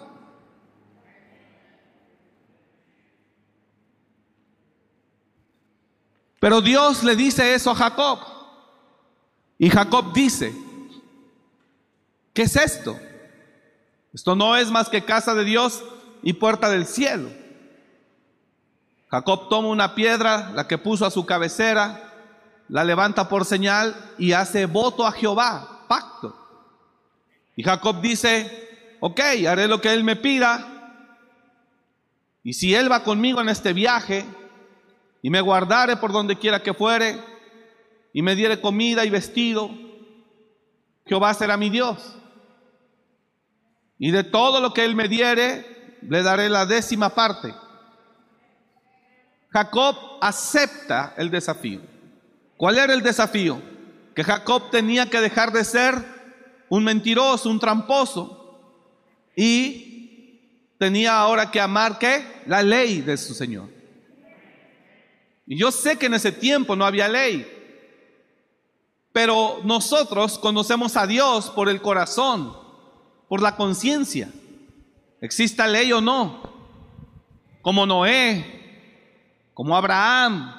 Pero 6.40 6.62
Dios 6.62 7.04
le 7.04 7.16
dice 7.16 7.56
eso 7.56 7.72
a 7.72 7.76
Jacob. 7.76 8.20
Y 9.58 9.72
Jacob 9.72 10.14
dice, 10.14 10.56
¿qué 12.36 12.44
es 12.44 12.56
esto? 12.56 12.96
Esto 14.14 14.36
no 14.36 14.56
es 14.56 14.70
más 14.70 14.90
que 14.90 15.04
casa 15.04 15.34
de 15.34 15.44
Dios 15.44 15.84
y 16.22 16.34
puerta 16.34 16.70
del 16.70 16.86
cielo. 16.86 17.30
Jacob 19.10 19.50
toma 19.50 19.70
una 19.70 19.96
piedra, 19.96 20.52
la 20.54 20.68
que 20.68 20.78
puso 20.78 21.06
a 21.06 21.12
su 21.12 21.26
cabecera, 21.26 22.12
la 22.70 22.84
levanta 22.84 23.30
por 23.30 23.46
señal 23.46 23.96
y 24.18 24.34
hace 24.34 24.66
voto 24.66 25.06
a 25.06 25.12
Jehová, 25.12 25.86
pacto. 25.88 26.36
Y 27.56 27.64
Jacob 27.64 28.02
dice, 28.02 28.98
ok, 29.00 29.20
haré 29.48 29.68
lo 29.68 29.82
que 29.82 29.94
él 29.94 30.04
me 30.04 30.16
pida. 30.16 30.66
Y 32.44 32.54
si 32.54 32.74
él 32.74 32.92
va 32.92 33.04
conmigo 33.04 33.42
en 33.42 33.50
este 33.50 33.74
viaje 33.74 34.26
y 35.22 35.30
me 35.30 35.42
guardare 35.42 35.98
por 35.98 36.12
donde 36.12 36.38
quiera 36.38 36.62
que 36.62 36.74
fuere 36.74 37.22
y 38.14 38.22
me 38.22 38.36
diere 38.36 38.62
comida 38.62 39.06
y 39.06 39.10
vestido, 39.10 39.70
Jehová 41.06 41.34
será 41.34 41.58
mi 41.58 41.70
Dios. 41.70 42.16
Y 44.04 44.12
de 44.12 44.26
todo 44.26 44.60
lo 44.60 44.74
que 44.74 44.84
él 44.84 44.96
me 44.96 45.08
diere, 45.08 45.96
le 46.02 46.24
daré 46.24 46.50
la 46.50 46.66
décima 46.66 47.16
parte. 47.16 47.56
Jacob 49.50 49.96
acepta 50.20 51.14
el 51.16 51.32
desafío. 51.32 51.80
¿Cuál 52.58 52.80
era 52.80 52.94
el 52.94 53.02
desafío? 53.02 53.62
Que 54.14 54.26
Jacob 54.26 54.70
tenía 54.72 55.10
que 55.10 55.22
dejar 55.22 55.54
de 55.54 55.64
ser 55.64 55.96
un 56.68 56.84
mentiroso, 56.84 57.50
un 57.50 57.62
tramposo, 57.62 58.60
y 59.38 60.42
tenía 60.78 61.18
ahora 61.18 61.50
que 61.50 61.62
amar 61.62 61.98
qué? 61.98 62.44
La 62.46 62.62
ley 62.62 63.00
de 63.00 63.16
su 63.16 63.34
Señor. 63.34 63.70
Y 65.48 65.58
yo 65.58 65.72
sé 65.72 65.98
que 65.98 66.08
en 66.08 66.16
ese 66.16 66.34
tiempo 66.34 66.76
no 66.76 66.86
había 66.86 67.08
ley, 67.08 67.50
pero 69.14 69.62
nosotros 69.64 70.38
conocemos 70.40 70.98
a 70.98 71.08
Dios 71.08 71.50
por 71.52 71.70
el 71.70 71.82
corazón, 71.82 72.63
por 73.34 73.42
la 73.42 73.56
conciencia, 73.56 74.30
exista 75.20 75.66
ley 75.66 75.92
o 75.92 76.00
no, 76.00 76.44
como 77.64 77.84
Noé, 77.88 79.50
como 79.56 79.76
Abraham 79.76 80.54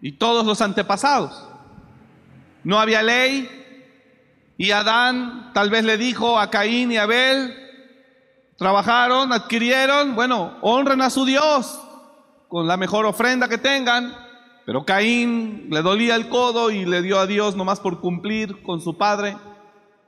y 0.00 0.12
todos 0.12 0.46
los 0.46 0.60
antepasados. 0.60 1.48
No 2.62 2.78
había 2.78 3.02
ley 3.02 3.48
y 4.56 4.70
Adán 4.70 5.50
tal 5.52 5.68
vez 5.68 5.82
le 5.82 5.98
dijo 5.98 6.38
a 6.38 6.48
Caín 6.48 6.92
y 6.92 6.96
Abel, 6.96 7.52
trabajaron, 8.56 9.32
adquirieron, 9.32 10.14
bueno, 10.14 10.58
honren 10.60 11.02
a 11.02 11.10
su 11.10 11.24
Dios 11.24 11.76
con 12.46 12.68
la 12.68 12.76
mejor 12.76 13.04
ofrenda 13.04 13.48
que 13.48 13.58
tengan, 13.58 14.14
pero 14.64 14.84
Caín 14.84 15.66
le 15.72 15.82
dolía 15.82 16.14
el 16.14 16.28
codo 16.28 16.70
y 16.70 16.84
le 16.84 17.02
dio 17.02 17.18
a 17.18 17.26
Dios 17.26 17.56
nomás 17.56 17.80
por 17.80 18.00
cumplir 18.00 18.62
con 18.62 18.80
su 18.80 18.96
padre, 18.96 19.36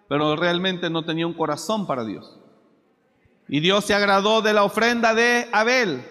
pero 0.08 0.36
realmente 0.36 0.90
no 0.90 1.04
tenía 1.04 1.26
un 1.26 1.34
corazón 1.34 1.86
para 1.86 2.04
Dios. 2.04 2.38
Y 3.48 3.60
Dios 3.60 3.84
se 3.84 3.94
agradó 3.94 4.42
de 4.42 4.52
la 4.52 4.64
ofrenda 4.64 5.14
de 5.14 5.48
Abel, 5.52 6.04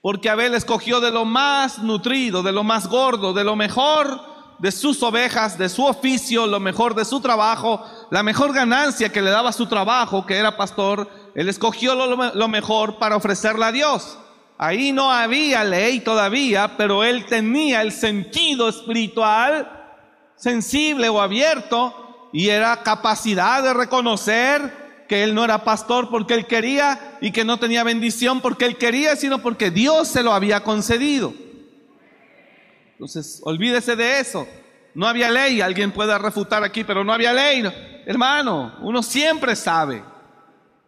porque 0.00 0.30
Abel 0.30 0.54
escogió 0.54 1.00
de 1.00 1.10
lo 1.10 1.24
más 1.24 1.78
nutrido, 1.78 2.42
de 2.42 2.52
lo 2.52 2.64
más 2.64 2.88
gordo, 2.88 3.32
de 3.32 3.44
lo 3.44 3.56
mejor 3.56 4.20
de 4.58 4.72
sus 4.72 5.02
ovejas, 5.02 5.56
de 5.56 5.68
su 5.68 5.84
oficio, 5.84 6.46
lo 6.46 6.60
mejor 6.60 6.94
de 6.94 7.04
su 7.04 7.20
trabajo, 7.20 7.84
la 8.10 8.22
mejor 8.22 8.52
ganancia 8.52 9.10
que 9.10 9.22
le 9.22 9.30
daba 9.30 9.52
su 9.52 9.66
trabajo, 9.66 10.26
que 10.26 10.36
era 10.36 10.56
pastor, 10.56 11.08
él 11.34 11.48
escogió 11.48 11.94
lo, 11.94 12.48
mejor 12.48 12.96
para 12.96 13.16
ofrecerla 13.16 13.68
a 13.68 13.72
Dios. 13.72 14.18
Ahí 14.58 14.92
no 14.92 15.12
había 15.12 15.62
ley 15.62 16.00
todavía, 16.00 16.76
pero 16.76 17.04
él 17.04 17.26
tenía 17.26 17.82
el 17.82 17.92
sentido 17.92 18.68
espiritual 18.68 19.70
sensible 20.34 21.08
o 21.08 21.20
abierto 21.20 22.07
y 22.32 22.48
era 22.48 22.82
capacidad 22.82 23.62
de 23.62 23.74
reconocer 23.74 24.88
que 25.08 25.24
él 25.24 25.34
no 25.34 25.44
era 25.44 25.64
pastor 25.64 26.10
porque 26.10 26.34
él 26.34 26.46
quería 26.46 27.18
y 27.20 27.32
que 27.32 27.44
no 27.44 27.58
tenía 27.58 27.82
bendición 27.82 28.40
porque 28.40 28.66
él 28.66 28.76
quería, 28.76 29.16
sino 29.16 29.38
porque 29.38 29.70
Dios 29.70 30.08
se 30.08 30.22
lo 30.22 30.32
había 30.32 30.62
concedido. 30.62 31.32
Entonces, 32.92 33.40
olvídese 33.44 33.96
de 33.96 34.20
eso. 34.20 34.46
No 34.94 35.06
había 35.06 35.30
ley, 35.30 35.60
alguien 35.60 35.92
puede 35.92 36.16
refutar 36.18 36.64
aquí, 36.64 36.84
pero 36.84 37.04
no 37.04 37.12
había 37.12 37.32
ley. 37.32 37.62
Hermano, 38.04 38.76
uno 38.80 39.02
siempre 39.02 39.54
sabe, 39.54 40.02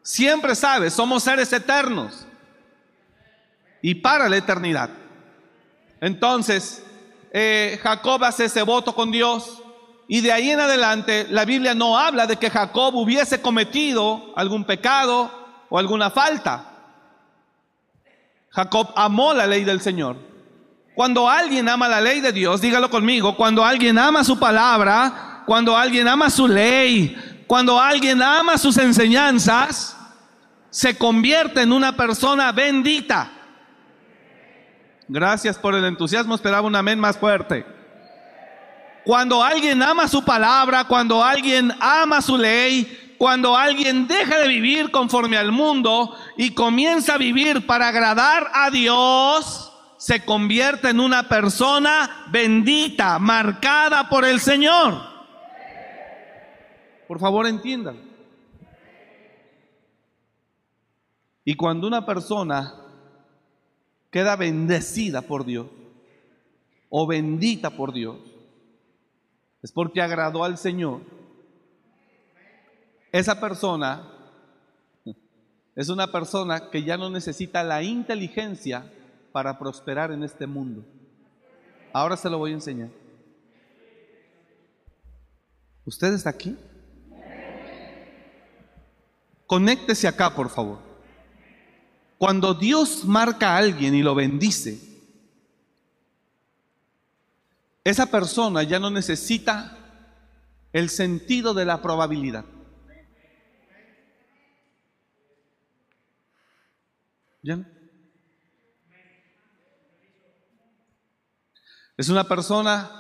siempre 0.03 0.55
sabe, 0.55 0.91
somos 0.91 1.23
seres 1.23 1.53
eternos 1.53 2.27
y 3.81 3.95
para 3.95 4.29
la 4.29 4.37
eternidad. 4.37 4.91
Entonces, 6.01 6.83
eh, 7.33 7.79
Jacob 7.83 8.25
hace 8.25 8.47
ese 8.47 8.63
voto 8.63 8.95
con 8.95 9.11
Dios 9.11 9.63
y 10.13 10.23
de 10.23 10.33
ahí 10.33 10.51
en 10.51 10.59
adelante 10.59 11.29
la 11.31 11.45
Biblia 11.45 11.73
no 11.73 11.97
habla 11.97 12.27
de 12.27 12.35
que 12.35 12.51
Jacob 12.51 12.97
hubiese 12.97 13.41
cometido 13.41 14.33
algún 14.35 14.65
pecado 14.65 15.31
o 15.69 15.79
alguna 15.79 16.11
falta. 16.11 16.65
Jacob 18.49 18.89
amó 18.97 19.33
la 19.33 19.47
ley 19.47 19.63
del 19.63 19.81
Señor. 19.81 20.17
Cuando 20.97 21.31
alguien 21.31 21.69
ama 21.69 21.87
la 21.87 22.01
ley 22.01 22.21
de 22.21 22.33
Dios, 22.33 22.61
dígalo 22.61 22.91
conmigo, 22.91 23.37
cuando 23.37 23.65
alguien 23.65 23.97
ama 24.01 24.25
su 24.25 24.37
palabra, 24.37 25.45
cuando 25.47 25.77
alguien 25.77 26.09
ama 26.09 26.29
su 26.29 26.49
ley, 26.49 27.17
cuando 27.47 27.79
alguien 27.79 28.21
ama 28.21 28.59
sus 28.59 28.79
enseñanzas, 28.79 29.97
se 30.71 30.99
convierte 30.99 31.63
en 31.63 31.71
una 31.71 31.95
persona 31.95 32.51
bendita. 32.51 33.31
Gracias 35.07 35.57
por 35.57 35.77
el 35.77 35.85
entusiasmo, 35.85 36.35
esperaba 36.35 36.67
un 36.67 36.75
amén 36.75 36.99
más 36.99 37.17
fuerte. 37.17 37.65
Cuando 39.05 39.43
alguien 39.43 39.83
ama 39.83 40.09
su 40.09 40.25
palabra, 40.25 40.85
cuando 40.85 41.23
alguien 41.23 41.73
ama 41.81 42.21
su 42.21 42.37
ley, 42.37 43.15
cuando 43.19 43.57
alguien 43.57 44.07
deja 44.07 44.39
de 44.39 44.49
vivir 44.49 44.91
conforme 44.91 45.37
al 45.37 45.53
mundo 45.53 46.17
y 46.37 46.55
comienza 46.55 47.15
a 47.15 47.19
vivir 47.19 47.67
para 47.67 47.89
agradar 47.89 48.51
a 48.55 48.71
Dios, 48.71 49.73
se 49.99 50.25
convierte 50.25 50.89
en 50.89 51.01
una 51.01 51.29
persona 51.29 52.25
bendita, 52.31 53.19
marcada 53.19 54.09
por 54.09 54.25
el 54.25 54.41
Señor. 54.41 55.03
Por 57.07 57.21
favor, 57.21 57.47
entiendan. 57.47 58.01
Y 61.45 61.55
cuando 61.57 61.87
una 61.87 62.07
persona 62.07 62.75
queda 64.11 64.37
bendecida 64.37 65.21
por 65.21 65.45
Dios 65.45 65.67
o 66.89 67.07
bendita 67.07 67.71
por 67.71 67.93
Dios, 67.93 68.17
es 69.63 69.73
porque 69.73 70.01
agradó 70.01 70.45
al 70.45 70.59
Señor. 70.59 71.03
Esa 73.13 73.41
persona 73.41 74.09
es 75.75 75.89
una 75.89 76.11
persona 76.11 76.71
que 76.71 76.83
ya 76.83 76.97
no 76.97 77.11
necesita 77.11 77.63
la 77.63 77.83
inteligencia 77.83 78.91
para 79.33 79.59
prosperar 79.59 80.13
en 80.13 80.23
este 80.25 80.47
mundo. 80.47 80.85
Ahora 81.93 82.17
se 82.17 82.31
lo 82.31 82.39
voy 82.39 82.53
a 82.53 82.55
enseñar. 82.55 82.91
¿Usted 85.85 86.13
está 86.13 86.31
aquí? 86.31 86.57
Conéctese 89.47 90.07
acá, 90.07 90.35
por 90.35 90.49
favor. 90.49 90.79
Cuando 92.19 92.55
Dios 92.55 93.05
marca 93.05 93.55
a 93.55 93.57
alguien 93.57 93.95
y 93.95 94.03
lo 94.03 94.15
bendice, 94.15 94.90
esa 97.85 98.07
persona 98.07 98.63
ya 98.63 98.79
no 98.79 98.91
necesita 98.91 99.77
el 100.73 100.89
sentido 100.91 101.55
de 101.55 101.65
la 101.65 101.83
probabilidad. 101.83 102.45
¿Ya? 107.43 107.67
Es 111.97 112.09
una 112.09 112.25
persona 112.25 112.91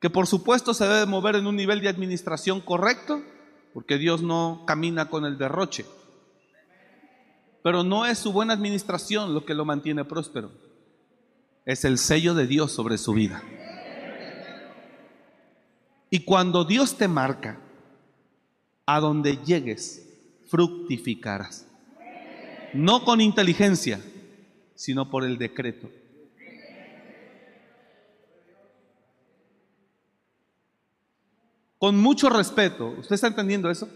que 0.00 0.10
por 0.10 0.26
supuesto 0.26 0.74
se 0.74 0.86
debe 0.86 1.06
mover 1.06 1.36
en 1.36 1.46
un 1.46 1.56
nivel 1.56 1.80
de 1.80 1.88
administración 1.88 2.60
correcto, 2.60 3.22
porque 3.74 3.98
Dios 3.98 4.22
no 4.22 4.64
camina 4.66 5.08
con 5.08 5.24
el 5.24 5.38
derroche. 5.38 5.86
Pero 7.62 7.82
no 7.82 8.06
es 8.06 8.18
su 8.18 8.32
buena 8.32 8.52
administración 8.54 9.34
lo 9.34 9.44
que 9.44 9.54
lo 9.54 9.64
mantiene 9.64 10.04
próspero. 10.04 10.67
Es 11.68 11.84
el 11.84 11.98
sello 11.98 12.32
de 12.32 12.46
Dios 12.46 12.72
sobre 12.72 12.96
su 12.96 13.12
vida. 13.12 13.42
Y 16.08 16.20
cuando 16.20 16.64
Dios 16.64 16.96
te 16.96 17.08
marca, 17.08 17.60
a 18.86 19.00
donde 19.00 19.36
llegues, 19.44 20.08
fructificarás. 20.48 21.66
No 22.72 23.04
con 23.04 23.20
inteligencia, 23.20 24.00
sino 24.74 25.10
por 25.10 25.24
el 25.24 25.36
decreto. 25.36 25.90
Con 31.76 31.98
mucho 31.98 32.30
respeto, 32.30 32.94
¿usted 32.98 33.14
está 33.14 33.26
entendiendo 33.26 33.70
eso? 33.70 33.90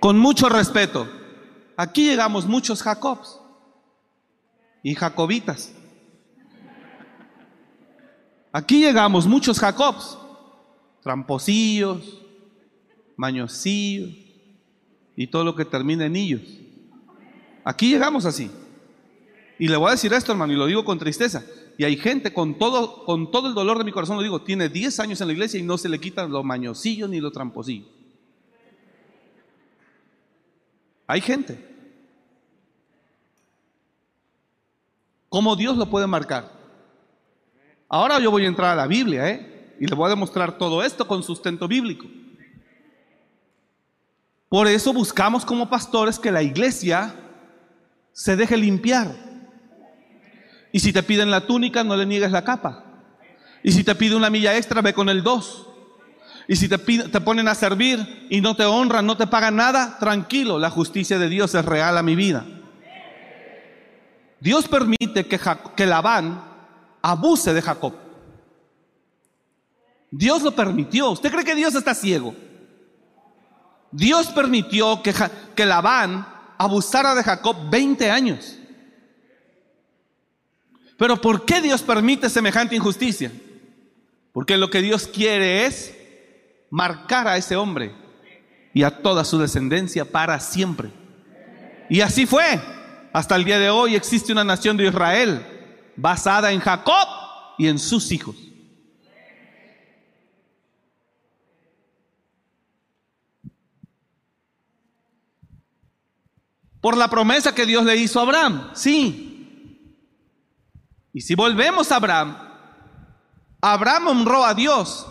Con 0.00 0.18
mucho 0.18 0.50
respeto. 0.50 1.08
Aquí 1.78 2.04
llegamos 2.06 2.44
muchos 2.44 2.82
Jacobs 2.82 3.40
y 4.82 4.94
Jacobitas. 4.94 5.72
Aquí 8.52 8.80
llegamos 8.80 9.26
muchos 9.26 9.58
Jacobs, 9.58 10.18
tramposillos, 11.02 12.22
mañosillos 13.16 14.10
y 15.16 15.26
todo 15.26 15.44
lo 15.44 15.54
que 15.54 15.64
termina 15.64 16.06
en 16.06 16.16
ellos. 16.16 16.42
Aquí 17.64 17.90
llegamos 17.90 18.24
así. 18.24 18.50
Y 19.58 19.68
le 19.68 19.76
voy 19.76 19.88
a 19.88 19.92
decir 19.92 20.12
esto, 20.12 20.32
hermano, 20.32 20.52
y 20.52 20.56
lo 20.56 20.66
digo 20.66 20.84
con 20.84 20.98
tristeza. 20.98 21.44
Y 21.76 21.84
hay 21.84 21.96
gente 21.96 22.32
con 22.32 22.58
todo, 22.58 23.04
con 23.04 23.30
todo 23.30 23.48
el 23.48 23.54
dolor 23.54 23.78
de 23.78 23.84
mi 23.84 23.92
corazón, 23.92 24.16
lo 24.16 24.22
digo, 24.22 24.42
tiene 24.42 24.68
10 24.68 25.00
años 25.00 25.20
en 25.20 25.26
la 25.26 25.32
iglesia 25.32 25.60
y 25.60 25.62
no 25.62 25.76
se 25.76 25.88
le 25.88 26.00
quitan 26.00 26.30
los 26.30 26.44
mañosillos 26.44 27.10
ni 27.10 27.20
los 27.20 27.32
tramposillos. 27.32 27.88
Hay 31.06 31.20
gente. 31.20 31.64
¿Cómo 35.28 35.56
Dios 35.56 35.76
lo 35.76 35.88
puede 35.90 36.06
marcar? 36.06 36.57
Ahora 37.88 38.18
yo 38.18 38.30
voy 38.30 38.44
a 38.44 38.48
entrar 38.48 38.72
a 38.72 38.76
la 38.76 38.86
Biblia, 38.86 39.28
¿eh? 39.30 39.76
Y 39.80 39.86
le 39.86 39.94
voy 39.94 40.06
a 40.06 40.10
demostrar 40.10 40.58
todo 40.58 40.82
esto 40.82 41.06
con 41.06 41.22
sustento 41.22 41.66
bíblico. 41.66 42.06
Por 44.48 44.66
eso 44.66 44.92
buscamos 44.92 45.44
como 45.44 45.68
pastores 45.68 46.18
que 46.18 46.32
la 46.32 46.42
iglesia 46.42 47.14
se 48.12 48.36
deje 48.36 48.56
limpiar. 48.56 49.14
Y 50.72 50.80
si 50.80 50.92
te 50.92 51.02
piden 51.02 51.30
la 51.30 51.46
túnica, 51.46 51.84
no 51.84 51.96
le 51.96 52.04
niegues 52.04 52.30
la 52.30 52.44
capa. 52.44 52.84
Y 53.62 53.72
si 53.72 53.84
te 53.84 53.94
pide 53.94 54.16
una 54.16 54.30
milla 54.30 54.56
extra, 54.56 54.82
ve 54.82 54.92
con 54.92 55.08
el 55.08 55.22
dos. 55.22 55.66
Y 56.46 56.56
si 56.56 56.68
te, 56.68 56.78
te 56.78 57.20
ponen 57.20 57.46
a 57.48 57.54
servir 57.54 58.26
y 58.30 58.40
no 58.40 58.56
te 58.56 58.64
honran, 58.64 59.06
no 59.06 59.16
te 59.16 59.26
pagan 59.26 59.56
nada, 59.56 59.98
tranquilo, 59.98 60.58
la 60.58 60.70
justicia 60.70 61.18
de 61.18 61.28
Dios 61.28 61.54
es 61.54 61.64
real 61.64 61.98
a 61.98 62.02
mi 62.02 62.16
vida. 62.16 62.46
Dios 64.40 64.66
permite 64.68 65.26
que, 65.26 65.38
que 65.76 65.86
Labán 65.86 66.42
abuse 67.02 67.52
de 67.52 67.62
Jacob. 67.62 67.94
Dios 70.10 70.42
lo 70.42 70.54
permitió. 70.54 71.10
¿Usted 71.10 71.30
cree 71.30 71.44
que 71.44 71.54
Dios 71.54 71.74
está 71.74 71.94
ciego? 71.94 72.34
Dios 73.90 74.28
permitió 74.28 75.02
que, 75.02 75.14
que 75.54 75.66
Labán 75.66 76.26
abusara 76.58 77.14
de 77.14 77.22
Jacob 77.22 77.56
20 77.70 78.10
años. 78.10 78.56
Pero 80.96 81.20
¿por 81.20 81.44
qué 81.44 81.60
Dios 81.60 81.82
permite 81.82 82.28
semejante 82.28 82.74
injusticia? 82.74 83.30
Porque 84.32 84.56
lo 84.56 84.68
que 84.70 84.82
Dios 84.82 85.06
quiere 85.06 85.66
es 85.66 85.94
marcar 86.70 87.28
a 87.28 87.36
ese 87.36 87.56
hombre 87.56 87.94
y 88.74 88.82
a 88.82 89.02
toda 89.02 89.24
su 89.24 89.38
descendencia 89.38 90.04
para 90.04 90.40
siempre. 90.40 90.90
Y 91.88 92.00
así 92.00 92.26
fue. 92.26 92.60
Hasta 93.12 93.36
el 93.36 93.44
día 93.44 93.58
de 93.58 93.70
hoy 93.70 93.94
existe 93.94 94.32
una 94.32 94.44
nación 94.44 94.76
de 94.76 94.86
Israel 94.86 95.57
basada 95.98 96.52
en 96.52 96.60
Jacob 96.60 97.08
y 97.58 97.66
en 97.66 97.78
sus 97.78 98.10
hijos. 98.12 98.36
Por 106.80 106.96
la 106.96 107.08
promesa 107.08 107.54
que 107.54 107.66
Dios 107.66 107.84
le 107.84 107.96
hizo 107.96 108.20
a 108.20 108.22
Abraham, 108.22 108.70
sí, 108.74 109.28
y 111.12 111.20
si 111.20 111.34
volvemos 111.34 111.90
a 111.90 111.96
Abraham, 111.96 112.38
Abraham 113.60 114.06
honró 114.06 114.44
a 114.44 114.54
Dios 114.54 115.06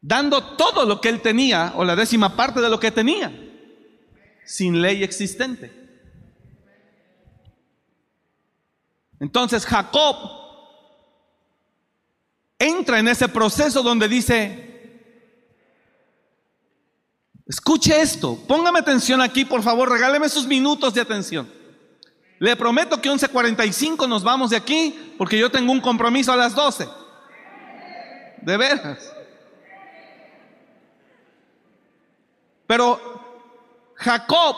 dando 0.00 0.56
todo 0.56 0.86
lo 0.86 1.00
que 1.00 1.08
él 1.08 1.20
tenía 1.20 1.72
o 1.74 1.84
la 1.84 1.96
décima 1.96 2.36
parte 2.36 2.60
de 2.60 2.68
lo 2.68 2.78
que 2.78 2.92
tenía 2.92 3.32
sin 4.44 4.80
ley 4.80 5.02
existente. 5.02 5.87
Entonces 9.20 9.66
Jacob 9.66 10.16
entra 12.58 12.98
en 12.98 13.08
ese 13.08 13.28
proceso 13.28 13.82
donde 13.82 14.08
dice, 14.08 15.02
escuche 17.46 18.00
esto, 18.00 18.38
póngame 18.46 18.80
atención 18.80 19.20
aquí, 19.20 19.44
por 19.44 19.62
favor, 19.62 19.90
regáleme 19.90 20.28
sus 20.28 20.46
minutos 20.46 20.94
de 20.94 21.00
atención. 21.00 21.58
Le 22.38 22.54
prometo 22.56 23.00
que 23.00 23.10
11.45 23.10 24.08
nos 24.08 24.22
vamos 24.22 24.50
de 24.50 24.56
aquí 24.56 25.14
porque 25.18 25.38
yo 25.38 25.50
tengo 25.50 25.72
un 25.72 25.80
compromiso 25.80 26.32
a 26.32 26.36
las 26.36 26.54
12. 26.54 26.88
De 28.42 28.56
veras. 28.56 29.12
Pero 32.68 33.00
Jacob, 33.94 34.56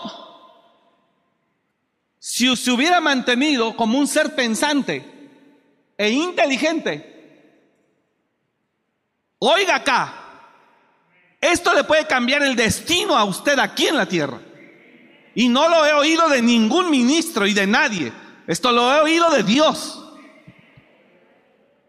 si 2.21 2.55
se 2.55 2.71
hubiera 2.71 3.01
mantenido 3.01 3.75
como 3.75 3.99
un 3.99 4.07
ser 4.07 4.35
pensante 4.35 5.03
e 5.97 6.11
inteligente, 6.11 7.07
oiga 9.39 9.77
acá, 9.77 10.15
esto 11.41 11.73
le 11.73 11.83
puede 11.83 12.07
cambiar 12.07 12.43
el 12.43 12.55
destino 12.55 13.17
a 13.17 13.25
usted 13.25 13.59
aquí 13.59 13.87
en 13.87 13.97
la 13.97 14.05
tierra. 14.05 14.39
Y 15.35 15.49
no 15.49 15.67
lo 15.71 15.87
he 15.87 15.95
oído 15.95 16.29
de 16.29 16.43
ningún 16.43 16.91
ministro 16.91 17.47
y 17.47 17.55
de 17.55 17.67
nadie. 17.67 18.13
Esto 18.47 18.71
lo 18.71 18.93
he 18.95 19.01
oído 19.01 19.31
de 19.31 19.43
Dios. 19.43 20.05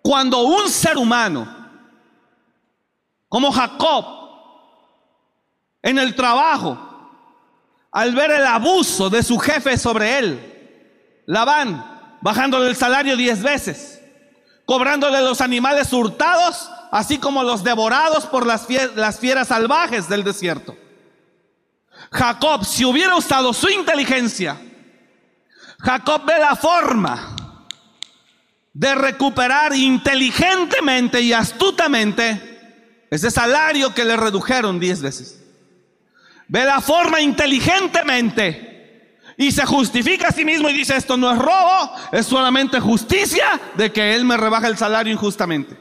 Cuando 0.01 0.43
un 0.43 0.69
ser 0.69 0.97
humano, 0.97 1.69
como 3.27 3.51
Jacob, 3.51 4.05
en 5.81 5.99
el 5.99 6.15
trabajo, 6.15 6.90
al 7.91 8.15
ver 8.15 8.31
el 8.31 8.45
abuso 8.45 9.09
de 9.09 9.23
su 9.23 9.37
jefe 9.37 9.77
sobre 9.77 10.17
él, 10.19 11.21
Labán, 11.25 12.17
bajándole 12.21 12.69
el 12.69 12.75
salario 12.75 13.17
diez 13.17 13.41
veces, 13.43 14.01
cobrándole 14.65 15.21
los 15.21 15.41
animales 15.41 15.91
hurtados, 15.91 16.69
así 16.91 17.17
como 17.17 17.43
los 17.43 17.63
devorados 17.63 18.25
por 18.25 18.45
las, 18.45 18.67
las 18.95 19.19
fieras 19.19 19.49
salvajes 19.49 20.07
del 20.07 20.23
desierto. 20.23 20.75
Jacob, 22.11 22.65
si 22.65 22.85
hubiera 22.85 23.15
usado 23.15 23.53
su 23.53 23.69
inteligencia, 23.69 24.59
Jacob 25.79 26.23
ve 26.25 26.39
la 26.39 26.55
forma 26.55 27.35
de 28.73 28.95
recuperar 28.95 29.75
inteligentemente 29.75 31.21
y 31.21 31.33
astutamente 31.33 33.07
ese 33.09 33.29
salario 33.29 33.93
que 33.93 34.05
le 34.05 34.15
redujeron 34.15 34.79
diez 34.79 35.01
veces. 35.01 35.40
Ve 36.51 36.65
la 36.65 36.81
forma 36.81 37.21
inteligentemente 37.21 39.15
y 39.37 39.53
se 39.53 39.65
justifica 39.65 40.27
a 40.27 40.31
sí 40.33 40.43
mismo 40.43 40.67
y 40.67 40.73
dice, 40.73 40.97
esto 40.97 41.15
no 41.15 41.31
es 41.31 41.37
robo, 41.37 41.95
es 42.11 42.25
solamente 42.25 42.77
justicia 42.81 43.57
de 43.75 43.93
que 43.93 44.13
él 44.15 44.25
me 44.25 44.35
rebaja 44.35 44.67
el 44.67 44.75
salario 44.75 45.13
injustamente. 45.13 45.77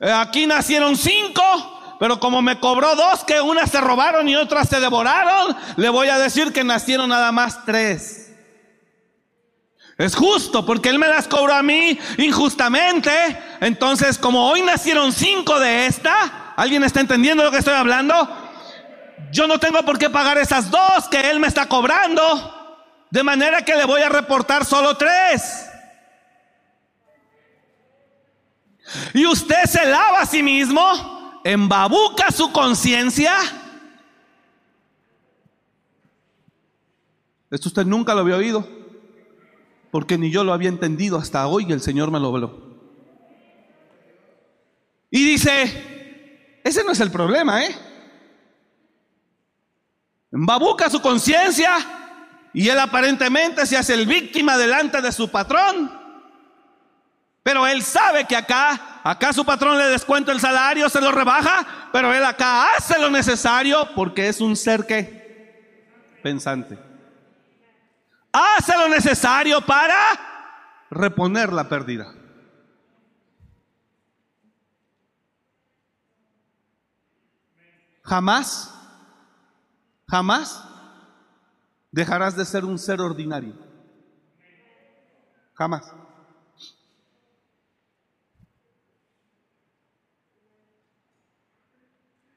Eh, 0.00 0.10
aquí 0.10 0.48
nacieron 0.48 0.96
cinco, 0.96 1.96
pero 2.00 2.18
como 2.18 2.42
me 2.42 2.58
cobró 2.58 2.96
dos, 2.96 3.22
que 3.22 3.40
unas 3.40 3.70
se 3.70 3.80
robaron 3.80 4.28
y 4.28 4.34
otras 4.34 4.68
se 4.68 4.80
devoraron, 4.80 5.56
le 5.76 5.88
voy 5.90 6.08
a 6.08 6.18
decir 6.18 6.52
que 6.52 6.64
nacieron 6.64 7.10
nada 7.10 7.30
más 7.30 7.64
tres. 7.64 8.32
Es 9.96 10.16
justo 10.16 10.66
porque 10.66 10.88
Él 10.88 10.98
me 10.98 11.06
las 11.06 11.28
cobró 11.28 11.54
a 11.54 11.62
mí 11.62 11.96
injustamente. 12.18 13.12
Entonces, 13.60 14.18
como 14.18 14.48
hoy 14.48 14.62
nacieron 14.62 15.12
cinco 15.12 15.60
de 15.60 15.86
esta, 15.86 16.52
¿alguien 16.56 16.82
está 16.82 16.98
entendiendo 16.98 17.44
lo 17.44 17.52
que 17.52 17.58
estoy 17.58 17.74
hablando? 17.74 18.39
Yo 19.32 19.46
no 19.46 19.58
tengo 19.58 19.82
por 19.84 19.98
qué 19.98 20.10
pagar 20.10 20.38
esas 20.38 20.70
dos 20.70 21.08
que 21.08 21.30
Él 21.30 21.40
me 21.40 21.48
está 21.48 21.66
cobrando. 21.66 22.56
De 23.10 23.22
manera 23.22 23.64
que 23.64 23.74
le 23.74 23.84
voy 23.84 24.02
a 24.02 24.08
reportar 24.08 24.64
solo 24.64 24.96
tres. 24.96 25.66
Y 29.14 29.26
usted 29.26 29.64
se 29.64 29.86
lava 29.86 30.20
a 30.20 30.26
sí 30.26 30.42
mismo, 30.42 31.40
embabuca 31.44 32.30
su 32.30 32.52
conciencia. 32.52 33.34
Esto 37.50 37.68
usted 37.68 37.84
nunca 37.84 38.14
lo 38.14 38.20
había 38.20 38.36
oído 38.36 38.80
porque 39.90 40.16
ni 40.16 40.30
yo 40.30 40.44
lo 40.44 40.52
había 40.52 40.68
entendido 40.68 41.18
hasta 41.18 41.46
hoy 41.46 41.66
y 41.68 41.72
el 41.72 41.80
Señor 41.80 42.10
me 42.10 42.20
lo 42.20 42.28
habló. 42.28 42.70
Y 45.10 45.24
dice, 45.24 46.60
ese 46.62 46.84
no 46.84 46.92
es 46.92 47.00
el 47.00 47.10
problema, 47.10 47.64
¿eh? 47.64 47.76
Embabuca 50.32 50.88
su 50.90 51.00
conciencia 51.00 51.76
y 52.52 52.68
él 52.68 52.78
aparentemente 52.78 53.66
se 53.66 53.76
hace 53.76 53.94
el 53.94 54.06
víctima 54.06 54.56
delante 54.56 55.00
de 55.00 55.12
su 55.12 55.28
patrón. 55.30 55.98
Pero 57.42 57.66
él 57.66 57.82
sabe 57.82 58.26
que 58.26 58.36
acá, 58.36 59.00
acá 59.02 59.32
su 59.32 59.44
patrón 59.44 59.78
le 59.78 59.86
descuenta 59.86 60.30
el 60.30 60.40
salario, 60.40 60.88
se 60.88 61.00
lo 61.00 61.10
rebaja, 61.10 61.88
pero 61.92 62.12
él 62.12 62.24
acá 62.24 62.74
hace 62.74 62.98
lo 62.98 63.10
necesario 63.10 63.88
porque 63.94 64.28
es 64.28 64.40
un 64.40 64.56
ser 64.56 64.86
que 64.86 66.18
pensante 66.22 66.90
hace 68.32 68.76
lo 68.76 68.88
necesario 68.88 69.60
para 69.60 69.96
reponer 70.90 71.52
la 71.52 71.68
pérdida. 71.68 72.14
Jamás, 78.02 78.74
jamás 80.10 80.64
dejarás 81.90 82.36
de 82.36 82.44
ser 82.44 82.64
un 82.64 82.78
ser 82.78 83.00
ordinario. 83.00 83.54
Jamás. 85.54 85.92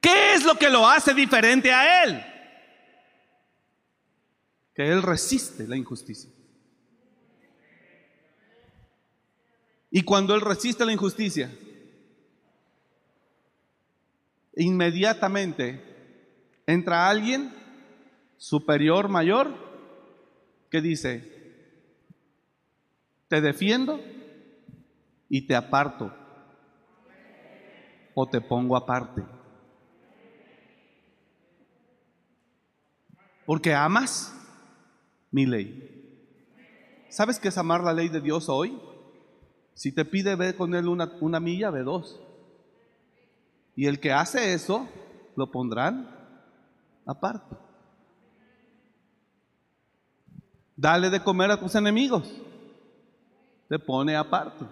¿Qué 0.00 0.34
es 0.34 0.44
lo 0.44 0.54
que 0.54 0.68
lo 0.70 0.86
hace 0.88 1.14
diferente 1.14 1.72
a 1.72 2.04
él? 2.04 2.24
que 4.74 4.90
Él 4.90 5.02
resiste 5.02 5.66
la 5.68 5.76
injusticia. 5.76 6.30
Y 9.90 10.02
cuando 10.02 10.34
Él 10.34 10.40
resiste 10.40 10.84
la 10.84 10.92
injusticia, 10.92 11.56
inmediatamente 14.56 15.80
entra 16.66 17.08
alguien 17.08 17.54
superior, 18.44 19.08
mayor, 19.08 19.54
que 20.70 20.82
dice, 20.82 21.24
te 23.26 23.40
defiendo 23.40 23.98
y 25.30 25.46
te 25.46 25.56
aparto 25.56 26.14
o 28.14 28.28
te 28.28 28.42
pongo 28.42 28.76
aparte. 28.76 29.22
Porque 33.46 33.72
amas 33.72 34.38
mi 35.30 35.46
ley. 35.46 37.06
¿Sabes 37.08 37.38
qué 37.38 37.48
es 37.48 37.56
amar 37.56 37.82
la 37.82 37.94
ley 37.94 38.10
de 38.10 38.20
Dios 38.20 38.50
hoy? 38.50 38.78
Si 39.72 39.90
te 39.90 40.04
pide 40.04 40.36
ver 40.36 40.54
con 40.54 40.74
él 40.74 40.88
una, 40.88 41.10
una 41.22 41.40
milla, 41.40 41.70
ve 41.70 41.82
dos. 41.82 42.20
Y 43.74 43.86
el 43.86 44.00
que 44.00 44.12
hace 44.12 44.52
eso, 44.52 44.86
lo 45.34 45.50
pondrán 45.50 46.10
aparte. 47.06 47.63
Dale 50.76 51.10
de 51.10 51.22
comer 51.22 51.50
a 51.50 51.58
tus 51.58 51.74
enemigos. 51.74 52.30
Te 53.68 53.78
pone 53.78 54.16
aparte. 54.16 54.64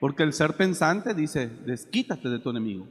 Porque 0.00 0.22
el 0.22 0.32
ser 0.32 0.56
pensante 0.56 1.14
dice, 1.14 1.46
desquítate 1.46 2.28
de 2.28 2.38
tu 2.38 2.50
enemigo. 2.50 2.86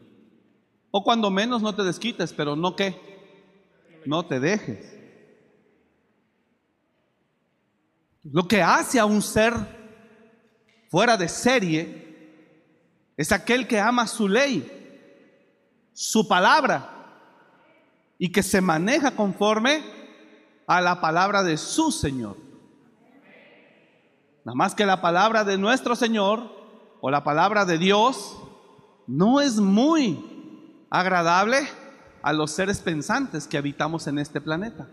O 0.91 1.03
cuando 1.03 1.29
menos 1.29 1.61
no 1.61 1.75
te 1.75 1.83
desquites, 1.83 2.33
pero 2.33 2.55
no 2.55 2.75
que, 2.75 2.95
no 4.05 4.25
te 4.25 4.39
dejes. 4.39 4.97
Lo 8.23 8.47
que 8.47 8.61
hace 8.61 8.99
a 8.99 9.05
un 9.05 9.21
ser 9.21 9.53
fuera 10.89 11.17
de 11.17 11.27
serie 11.27 12.03
es 13.17 13.31
aquel 13.31 13.67
que 13.67 13.79
ama 13.79 14.07
su 14.07 14.27
ley, 14.27 14.69
su 15.93 16.27
palabra, 16.27 16.89
y 18.17 18.31
que 18.31 18.41
se 18.41 18.61
maneja 18.61 19.15
conforme 19.15 19.83
a 20.67 20.81
la 20.81 21.01
palabra 21.01 21.43
de 21.43 21.57
su 21.57 21.91
Señor. 21.91 22.37
Nada 24.45 24.55
más 24.55 24.75
que 24.75 24.85
la 24.85 25.01
palabra 25.01 25.43
de 25.43 25.57
nuestro 25.57 25.95
Señor 25.95 26.51
o 27.01 27.09
la 27.09 27.23
palabra 27.23 27.65
de 27.65 27.77
Dios 27.77 28.37
no 29.07 29.41
es 29.41 29.57
muy 29.57 30.85
agradable 30.89 31.67
a 32.21 32.33
los 32.33 32.51
seres 32.51 32.79
pensantes 32.79 33.47
que 33.47 33.57
habitamos 33.57 34.07
en 34.07 34.19
este 34.19 34.39
planeta. 34.39 34.87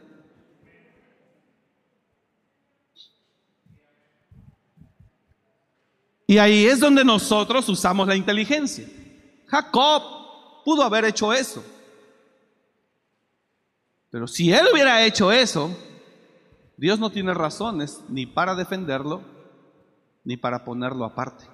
Y 6.26 6.38
ahí 6.38 6.64
es 6.66 6.78
donde 6.78 7.04
nosotros 7.04 7.68
usamos 7.68 8.06
la 8.06 8.14
inteligencia. 8.14 8.87
Jacob 9.46 10.02
pudo 10.64 10.85
haber 10.85 11.04
hecho 11.04 11.33
eso. 11.33 11.64
Pero 14.11 14.27
si 14.27 14.53
él 14.53 14.66
hubiera 14.73 15.05
hecho 15.05 15.31
eso, 15.31 15.77
Dios 16.77 16.99
no 16.99 17.11
tiene 17.11 17.33
razones 17.33 18.01
ni 18.09 18.27
para 18.27 18.55
defenderlo, 18.55 19.23
ni 20.25 20.37
para 20.37 20.64
ponerlo 20.64 21.05
aparte. 21.05 21.44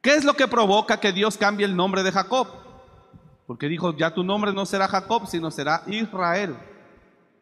¿Qué 0.00 0.14
es 0.14 0.24
lo 0.24 0.34
que 0.34 0.48
provoca 0.48 1.00
que 1.00 1.12
Dios 1.12 1.36
cambie 1.36 1.66
el 1.66 1.76
nombre 1.76 2.02
de 2.02 2.12
Jacob? 2.12 2.48
Porque 3.46 3.68
dijo, 3.68 3.96
ya 3.96 4.12
tu 4.12 4.22
nombre 4.22 4.52
no 4.52 4.64
será 4.64 4.88
Jacob, 4.88 5.26
sino 5.26 5.50
será 5.50 5.82
Israel, 5.86 6.56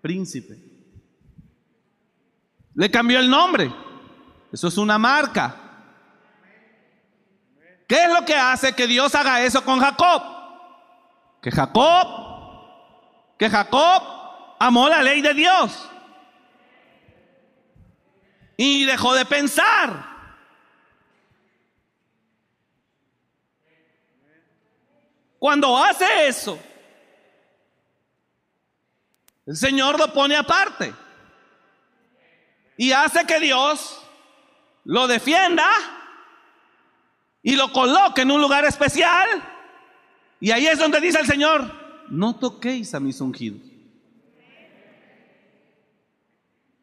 príncipe. 0.01 0.59
Le 2.75 2.91
cambió 2.91 3.19
el 3.19 3.29
nombre. 3.29 3.73
Eso 4.53 4.69
es 4.69 4.77
una 4.77 4.99
marca. 4.99 5.57
¿Qué 7.87 8.05
es 8.05 8.12
lo 8.12 8.25
que 8.25 8.35
hace 8.35 8.73
que 8.73 8.87
Dios 8.87 9.15
haga 9.15 9.43
eso 9.45 9.62
con 9.65 9.79
Jacob? 9.79 10.32
Que 11.42 11.50
Jacob, 11.50 12.07
que 13.37 13.50
Jacob 13.50 14.02
amó 14.59 14.88
la 14.88 15.02
ley 15.02 15.20
de 15.20 15.35
Dios. 15.35 15.88
Y 18.57 18.85
dejó 18.85 19.12
de 19.14 19.24
pensar. 19.24 20.12
Cuando 25.38 25.76
hace 25.76 26.28
eso, 26.28 26.57
El 29.44 29.57
Señor 29.57 29.98
lo 29.98 30.12
pone 30.12 30.37
aparte. 30.37 30.94
Y 32.76 32.92
hace 32.92 33.26
que 33.26 33.40
Dios 33.40 34.00
lo 34.85 35.09
defienda 35.09 35.68
y 37.42 37.57
lo 37.57 37.72
coloque 37.72 38.22
en 38.22 38.31
un 38.31 38.40
lugar 38.40 38.64
especial. 38.64 39.52
Y 40.42 40.50
ahí 40.50 40.66
es 40.66 40.76
donde 40.76 41.00
dice 41.00 41.20
el 41.20 41.26
Señor, 41.26 41.72
no 42.09 42.35
toquéis 42.35 42.92
a 42.96 43.00
mis 43.00 43.20
ungidos. 43.20 43.61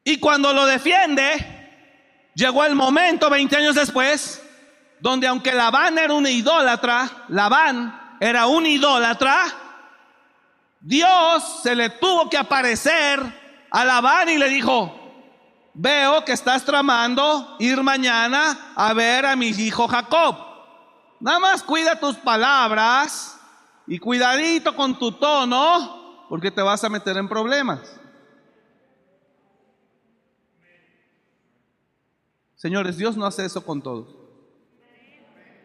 Y 0.01 0.17
cuando 0.17 0.53
lo 0.53 0.65
defiende, 0.65 2.31
llegó 2.33 2.63
el 2.63 2.73
momento, 2.73 3.29
20 3.29 3.57
años 3.57 3.75
después, 3.75 4.41
donde 5.01 5.27
aunque 5.27 5.51
Labán 5.51 5.97
era 5.97 6.13
un 6.13 6.25
idólatra, 6.25 7.25
Labán 7.27 8.15
era 8.21 8.47
un 8.47 8.65
idólatra, 8.65 9.43
Dios 10.79 11.59
se 11.61 11.75
le 11.75 11.89
tuvo 11.89 12.29
que 12.29 12.37
aparecer 12.37 13.19
a 13.71 13.83
Labán 13.83 14.29
y 14.29 14.37
le 14.37 14.47
dijo, 14.47 14.95
veo 15.73 16.23
que 16.23 16.31
estás 16.31 16.63
tramando 16.63 17.57
ir 17.59 17.83
mañana 17.83 18.71
a 18.73 18.93
ver 18.93 19.25
a 19.25 19.35
mi 19.35 19.49
hijo 19.49 19.85
Jacob. 19.85 20.37
Nada 21.19 21.39
más 21.39 21.61
cuida 21.61 21.99
tus 21.99 22.15
palabras 22.15 23.35
y 23.89 23.97
cuidadito 23.97 24.75
con 24.75 24.99
tu 24.99 25.13
tono, 25.13 26.27
porque 26.29 26.51
te 26.51 26.61
vas 26.61 26.83
a 26.83 26.89
meter 26.89 27.17
en 27.17 27.27
problemas. 27.27 27.99
Señores, 32.55 32.97
Dios 32.97 33.17
no 33.17 33.25
hace 33.25 33.45
eso 33.45 33.65
con 33.65 33.81
todos, 33.81 34.15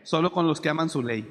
solo 0.04 0.32
con 0.32 0.46
los 0.46 0.58
que 0.58 0.70
aman 0.70 0.88
su 0.88 1.02
ley. 1.02 1.30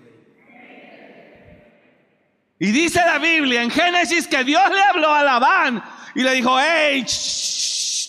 Y 2.60 2.68
dice 2.68 3.00
la 3.00 3.18
Biblia 3.18 3.64
en 3.64 3.72
Génesis 3.72 4.28
que 4.28 4.44
Dios 4.44 4.64
le 4.70 4.84
habló 4.84 5.12
a 5.12 5.24
Labán 5.24 5.84
y 6.14 6.22
le 6.22 6.32
dijo, 6.34 6.56
hey, 6.60 7.04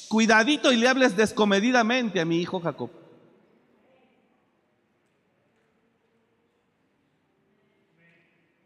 cuidadito 0.08 0.70
y 0.70 0.76
le 0.76 0.88
hables 0.88 1.16
descomedidamente 1.16 2.20
a 2.20 2.26
mi 2.26 2.38
hijo 2.38 2.60
Jacob. 2.60 2.90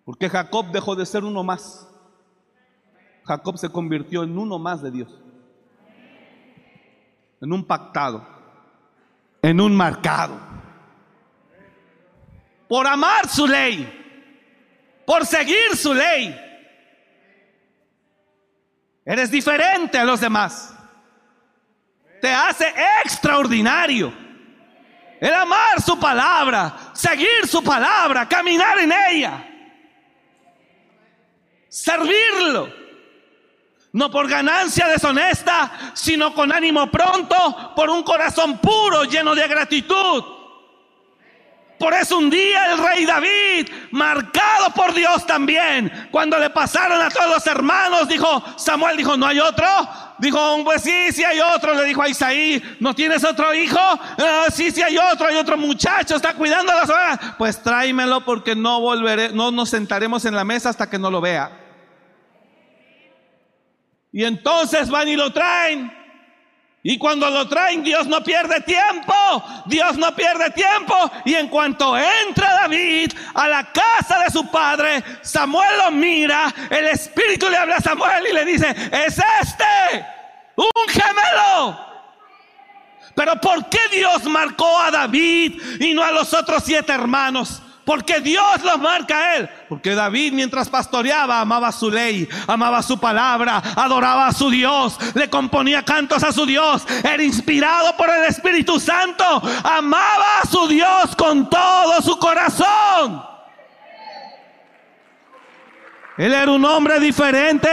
Porque 0.09 0.31
Jacob 0.31 0.71
dejó 0.73 0.97
de 0.97 1.05
ser 1.05 1.23
uno 1.23 1.45
más. 1.45 1.87
Jacob 3.27 3.59
se 3.59 3.69
convirtió 3.69 4.23
en 4.23 4.39
uno 4.39 4.59
más 4.59 4.81
de 4.81 4.91
Dios. 4.91 5.21
En 7.43 7.53
un 7.53 7.63
pactado. 7.63 8.27
En 9.43 9.61
un 9.61 9.77
marcado. 9.77 10.41
Por 12.71 12.87
amar 12.87 13.29
su 13.29 13.47
ley. 13.47 13.87
Por 15.05 15.27
seguir 15.27 15.77
su 15.77 15.93
ley. 15.93 16.35
Eres 19.05 19.31
diferente 19.31 19.99
a 19.99 20.07
los 20.07 20.23
demás. 20.23 20.75
Te 22.23 22.33
hace 22.33 22.73
extraordinario. 23.05 24.11
El 25.21 25.35
amar 25.35 25.83
su 25.83 26.01
palabra, 26.01 26.93
seguir 26.95 27.47
su 27.47 27.63
palabra, 27.63 28.27
caminar 28.27 28.79
en 28.79 28.91
ella 29.11 29.48
servirlo. 31.69 32.73
No 33.93 34.11
por 34.11 34.29
ganancia 34.29 34.87
deshonesta, 34.87 35.93
sino 35.95 36.35
con 36.35 36.53
ánimo 36.53 36.91
pronto, 36.91 37.73
por 37.75 37.89
un 37.89 38.03
corazón 38.03 38.59
puro, 38.59 39.05
lleno 39.05 39.35
de 39.35 39.49
gratitud. 39.49 40.25
Por 41.79 41.95
eso 41.95 42.19
un 42.19 42.29
día 42.29 42.73
el 42.73 42.79
rey 42.79 43.07
David, 43.07 43.71
marcado 43.93 44.71
por 44.75 44.93
Dios 44.93 45.25
también, 45.27 46.09
cuando 46.11 46.39
le 46.39 46.51
pasaron 46.51 47.01
a 47.01 47.09
todos 47.09 47.31
los 47.31 47.47
hermanos, 47.47 48.09
dijo, 48.09 48.43
Samuel 48.57 48.97
dijo, 48.97 49.17
¿no 49.17 49.27
hay 49.27 49.39
otro? 49.39 49.67
Dijo, 50.19 50.65
pues 50.65 50.83
sí, 50.83 51.13
sí 51.13 51.25
hay 51.25 51.41
otro. 51.41 51.75
Le 51.75 51.85
dijo 51.85 52.03
a 52.03 52.09
Isaí, 52.09 52.63
¿no 52.81 52.95
tienes 52.95 53.25
otro 53.25 53.55
hijo? 53.55 53.79
Ah, 53.79 54.47
sí, 54.53 54.71
sí 54.71 54.83
hay 54.83 54.99
otro, 54.99 55.27
hay 55.27 55.37
otro 55.37 55.57
muchacho, 55.57 56.17
está 56.17 56.35
cuidando 56.35 56.73
a 56.73 56.77
las 56.77 56.91
ovejas. 56.91 57.21
Pues 57.39 57.63
tráemelo 57.63 58.25
porque 58.25 58.55
no 58.55 58.81
volveré, 58.81 59.31
no 59.31 59.51
nos 59.51 59.71
sentaremos 59.71 60.25
en 60.25 60.35
la 60.35 60.45
mesa 60.45 60.71
hasta 60.71 60.89
que 60.89 60.99
no 60.99 61.11
lo 61.11 61.21
vea. 61.21 61.51
Y 64.13 64.25
entonces 64.25 64.89
van 64.89 65.09
y 65.09 65.17
lo 65.17 65.33
traen. 65.33 65.98
Y 66.83 66.97
cuando 66.97 67.29
lo 67.29 67.49
traen, 67.49 67.83
Dios 67.83 68.07
no 68.07 68.23
pierde 68.23 68.61
tiempo. 68.61 69.15
Dios 69.67 69.97
no 69.97 70.15
pierde 70.15 70.51
tiempo. 70.51 70.95
Y 71.25 71.35
en 71.35 71.49
cuanto 71.49 71.97
entra 71.99 72.55
David 72.63 73.13
a 73.35 73.49
la 73.49 73.73
casa 73.73 74.21
de 74.21 74.31
su 74.31 74.49
padre, 74.49 75.03
Samuel 75.23 75.77
lo 75.85 75.91
mira. 75.91 76.55
El 76.71 76.87
Espíritu 76.87 77.49
le 77.49 77.57
habla 77.57 77.77
a 77.77 77.81
Samuel 77.81 78.27
y 78.31 78.33
le 78.33 78.45
dice, 78.45 78.71
es 78.71 79.19
este, 79.19 80.07
un 80.55 80.89
gemelo. 80.89 81.89
Pero 83.15 83.41
¿por 83.41 83.69
qué 83.69 83.81
Dios 83.91 84.25
marcó 84.25 84.79
a 84.79 84.93
David 84.93 85.61
y 85.81 85.93
no 85.93 86.05
a 86.05 86.13
los 86.13 86.33
otros 86.33 86.63
siete 86.65 86.93
hermanos? 86.93 87.61
Porque 87.89 88.21
Dios 88.21 88.63
los 88.65 88.79
marca 88.79 89.17
a 89.17 89.37
él. 89.37 89.51
Porque 89.67 89.95
David 89.95 90.35
mientras 90.35 90.69
pastoreaba 90.69 91.41
amaba 91.41 91.73
su 91.73 91.91
ley, 91.91 92.29
amaba 92.47 92.83
su 92.83 93.01
palabra, 93.01 93.63
adoraba 93.77 94.27
a 94.27 94.33
su 94.35 94.51
Dios, 94.51 94.99
le 95.15 95.31
componía 95.31 95.83
cantos 95.83 96.23
a 96.23 96.31
su 96.31 96.45
Dios, 96.45 96.87
era 97.03 97.23
inspirado 97.23 97.97
por 97.97 98.11
el 98.11 98.25
Espíritu 98.25 98.79
Santo, 98.79 99.25
amaba 99.65 100.41
a 100.43 100.47
su 100.47 100.69
Dios 100.69 101.17
con 101.17 101.49
todo 101.49 102.03
su 102.03 102.19
corazón. 102.19 103.25
Él 106.19 106.35
era 106.35 106.53
un 106.53 106.67
hombre 106.67 107.01
diferente. 107.01 107.71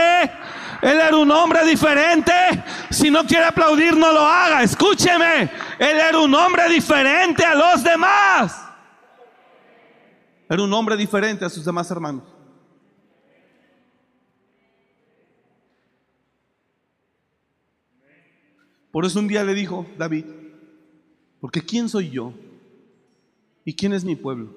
Él 0.80 0.98
era 0.98 1.14
un 1.14 1.30
hombre 1.30 1.62
diferente. 1.66 2.32
Si 2.88 3.10
no 3.10 3.26
quiere 3.26 3.44
aplaudir, 3.44 3.94
no 3.94 4.10
lo 4.12 4.24
haga. 4.24 4.62
Escúcheme. 4.62 5.50
Él 5.78 5.98
era 5.98 6.18
un 6.18 6.34
hombre 6.34 6.70
diferente 6.70 7.44
a 7.44 7.54
los 7.54 7.82
demás. 7.82 8.65
Era 10.48 10.62
un 10.62 10.72
hombre 10.72 10.96
diferente 10.96 11.44
a 11.44 11.50
sus 11.50 11.64
demás 11.64 11.90
hermanos. 11.90 12.24
Por 18.92 19.04
eso 19.04 19.18
un 19.18 19.28
día 19.28 19.44
le 19.44 19.52
dijo 19.52 19.84
David, 19.98 20.24
porque 21.40 21.60
¿quién 21.60 21.88
soy 21.88 22.10
yo? 22.10 22.32
¿Y 23.64 23.74
quién 23.74 23.92
es 23.92 24.04
mi 24.04 24.16
pueblo? 24.16 24.54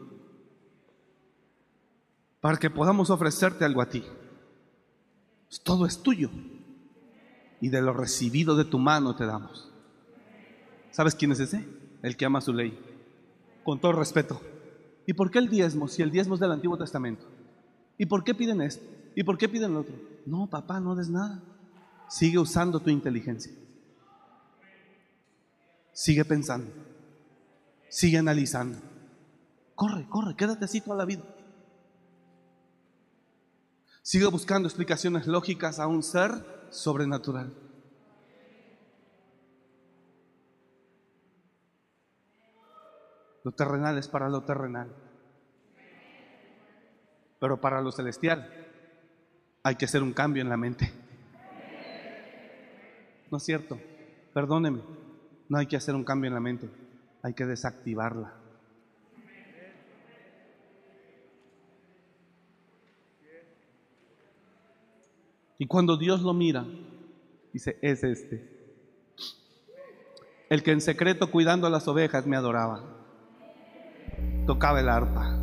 Para 2.40 2.58
que 2.58 2.70
podamos 2.70 3.10
ofrecerte 3.10 3.66
algo 3.66 3.82
a 3.82 3.90
ti. 3.90 4.04
Todo 5.64 5.86
es 5.86 6.02
tuyo. 6.02 6.30
Y 7.60 7.70
de 7.70 7.82
lo 7.82 7.92
recibido 7.92 8.56
de 8.56 8.64
tu 8.64 8.80
mano 8.80 9.16
te 9.16 9.26
damos. 9.26 9.70
¿Sabes 10.92 11.16
quién 11.16 11.32
es 11.32 11.40
ese? 11.42 11.68
El 12.02 12.16
que 12.16 12.26
ama 12.26 12.40
su 12.40 12.54
ley. 12.54 12.80
Con 13.66 13.82
todo 13.82 13.92
respeto. 13.92 14.42
¿Y 15.10 15.14
por 15.14 15.32
qué 15.32 15.40
el 15.40 15.50
diezmo 15.50 15.88
si 15.88 16.04
el 16.04 16.12
diezmo 16.12 16.36
es 16.36 16.40
del 16.40 16.52
Antiguo 16.52 16.78
Testamento? 16.78 17.26
¿Y 17.98 18.06
por 18.06 18.24
qué 18.24 18.36
piden 18.36 18.62
esto? 18.62 18.86
¿Y 19.16 19.24
por 19.24 19.40
qué 19.40 19.50
piden 19.50 19.74
lo 19.74 19.80
otro? 19.80 19.96
No, 20.28 20.48
papá, 20.48 20.80
no 20.80 20.94
des 20.94 21.10
nada. 21.10 21.42
Sigue 22.08 22.38
usando 22.38 22.80
tu 22.80 22.92
inteligencia. 22.92 23.52
Sigue 25.94 26.24
pensando. 26.26 26.72
Sigue 27.90 28.20
analizando. 28.20 28.78
Corre, 29.74 30.08
corre, 30.08 30.36
quédate 30.36 30.66
así 30.66 30.80
toda 30.80 30.98
la 30.98 31.06
vida. 31.06 31.24
Sigue 34.04 34.28
buscando 34.28 34.68
explicaciones 34.68 35.26
lógicas 35.26 35.80
a 35.80 35.88
un 35.88 36.04
ser 36.04 36.68
sobrenatural. 36.70 37.52
Lo 43.44 43.52
terrenal 43.52 43.98
es 43.98 44.08
para 44.08 44.30
lo 44.30 44.42
terrenal. 44.44 44.94
Pero 47.40 47.62
para 47.62 47.82
lo 47.82 47.92
celestial 47.92 48.52
hay 49.64 49.76
que 49.76 49.86
hacer 49.86 50.04
un 50.04 50.14
cambio 50.14 50.42
en 50.42 50.50
la 50.50 50.58
mente. 50.58 50.92
No 53.32 53.38
es 53.38 53.44
cierto. 53.44 53.80
Perdóneme. 54.34 54.82
No 55.48 55.58
hay 55.58 55.68
que 55.68 55.78
hacer 55.78 55.96
un 55.96 56.04
cambio 56.04 56.28
en 56.28 56.34
la 56.34 56.40
mente. 56.40 56.70
Hay 57.22 57.34
que 57.34 57.46
desactivarla. 57.46 58.34
Y 65.58 65.68
cuando 65.68 65.98
Dios 65.98 66.22
lo 66.22 66.34
mira, 66.34 66.66
dice, 67.52 67.78
es 67.82 68.04
este. 68.04 68.58
El 70.50 70.64
que 70.64 70.72
en 70.72 70.82
secreto 70.82 71.30
cuidando 71.30 71.68
a 71.68 71.70
las 71.70 71.88
ovejas 71.88 72.26
me 72.26 72.38
adoraba 72.38 72.99
tocaba 74.46 74.80
el 74.80 74.90
arpa, 74.90 75.38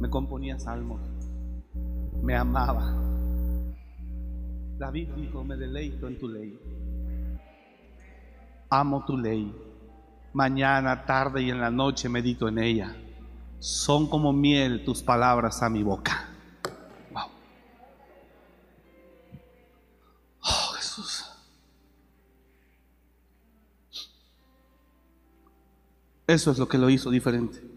me 0.00 0.10
componía 0.10 0.58
salmos, 0.58 1.00
me 2.22 2.34
amaba. 2.34 2.94
David 4.78 5.08
dijo, 5.16 5.42
me 5.44 5.56
deleito 5.56 6.06
en 6.06 6.18
tu 6.18 6.28
ley, 6.28 6.58
amo 8.68 9.04
tu 9.04 9.16
ley, 9.16 9.54
mañana, 10.32 11.06
tarde 11.06 11.42
y 11.42 11.50
en 11.50 11.60
la 11.60 11.70
noche 11.70 12.08
medito 12.08 12.48
en 12.48 12.58
ella. 12.58 12.96
Son 13.58 14.06
como 14.06 14.32
miel 14.32 14.84
tus 14.84 15.02
palabras 15.02 15.62
a 15.62 15.70
mi 15.70 15.82
boca. 15.82 16.28
Wow. 17.10 17.24
Oh, 20.42 20.72
Jesús. 20.76 21.24
Eso 26.26 26.50
es 26.50 26.58
lo 26.58 26.68
que 26.68 26.76
lo 26.76 26.90
hizo 26.90 27.10
diferente. 27.10 27.75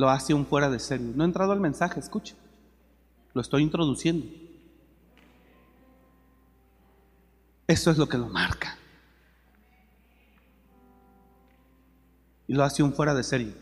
Lo 0.00 0.08
hace 0.08 0.32
un 0.32 0.46
fuera 0.46 0.70
de 0.70 0.80
serie. 0.80 1.12
No 1.14 1.24
he 1.24 1.26
entrado 1.26 1.52
al 1.52 1.60
mensaje, 1.60 2.00
escuche. 2.00 2.34
Lo 3.34 3.42
estoy 3.42 3.62
introduciendo. 3.62 4.26
Eso 7.66 7.90
es 7.90 7.98
lo 7.98 8.08
que 8.08 8.16
lo 8.16 8.30
marca. 8.30 8.78
Y 12.48 12.54
lo 12.54 12.64
hace 12.64 12.82
un 12.82 12.94
fuera 12.94 13.12
de 13.12 13.22
serie. 13.22 13.54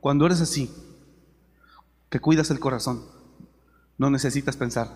Cuando 0.00 0.24
eres 0.24 0.40
así, 0.40 0.72
que 2.08 2.18
cuidas 2.18 2.50
el 2.50 2.60
corazón, 2.60 3.04
no 3.98 4.08
necesitas 4.08 4.56
pensar. 4.56 4.88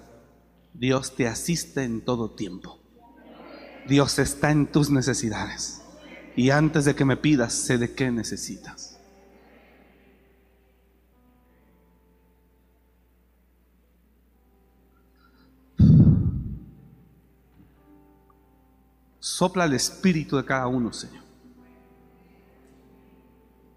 Dios 0.73 1.15
te 1.15 1.29
asiste 1.29 1.85
en 1.85 2.03
todo 2.03 2.31
tiempo. 2.31 2.79
Dios 3.87 4.19
está 4.19 4.53
en 4.53 4.73
tus 4.73 4.89
necesidades. 4.89 5.84
Y 6.37 6.51
antes 6.51 6.85
de 6.85 6.95
que 6.95 7.05
me 7.05 7.17
pidas, 7.17 7.53
sé 7.53 7.79
de 7.79 7.95
qué 7.95 8.11
necesitas. 8.11 8.99
Sopla 19.21 19.65
el 19.65 19.75
espíritu 19.75 20.37
de 20.37 20.45
cada 20.45 20.67
uno, 20.67 20.93
Señor. 20.93 21.23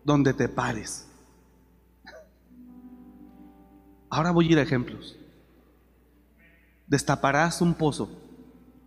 Donde 0.03 0.33
te 0.33 0.49
pares. 0.49 1.07
Ahora 4.09 4.31
voy 4.31 4.47
a 4.47 4.51
ir 4.53 4.59
a 4.59 4.63
ejemplos. 4.63 5.15
Destaparás 6.87 7.61
un 7.61 7.73
pozo, 7.73 8.09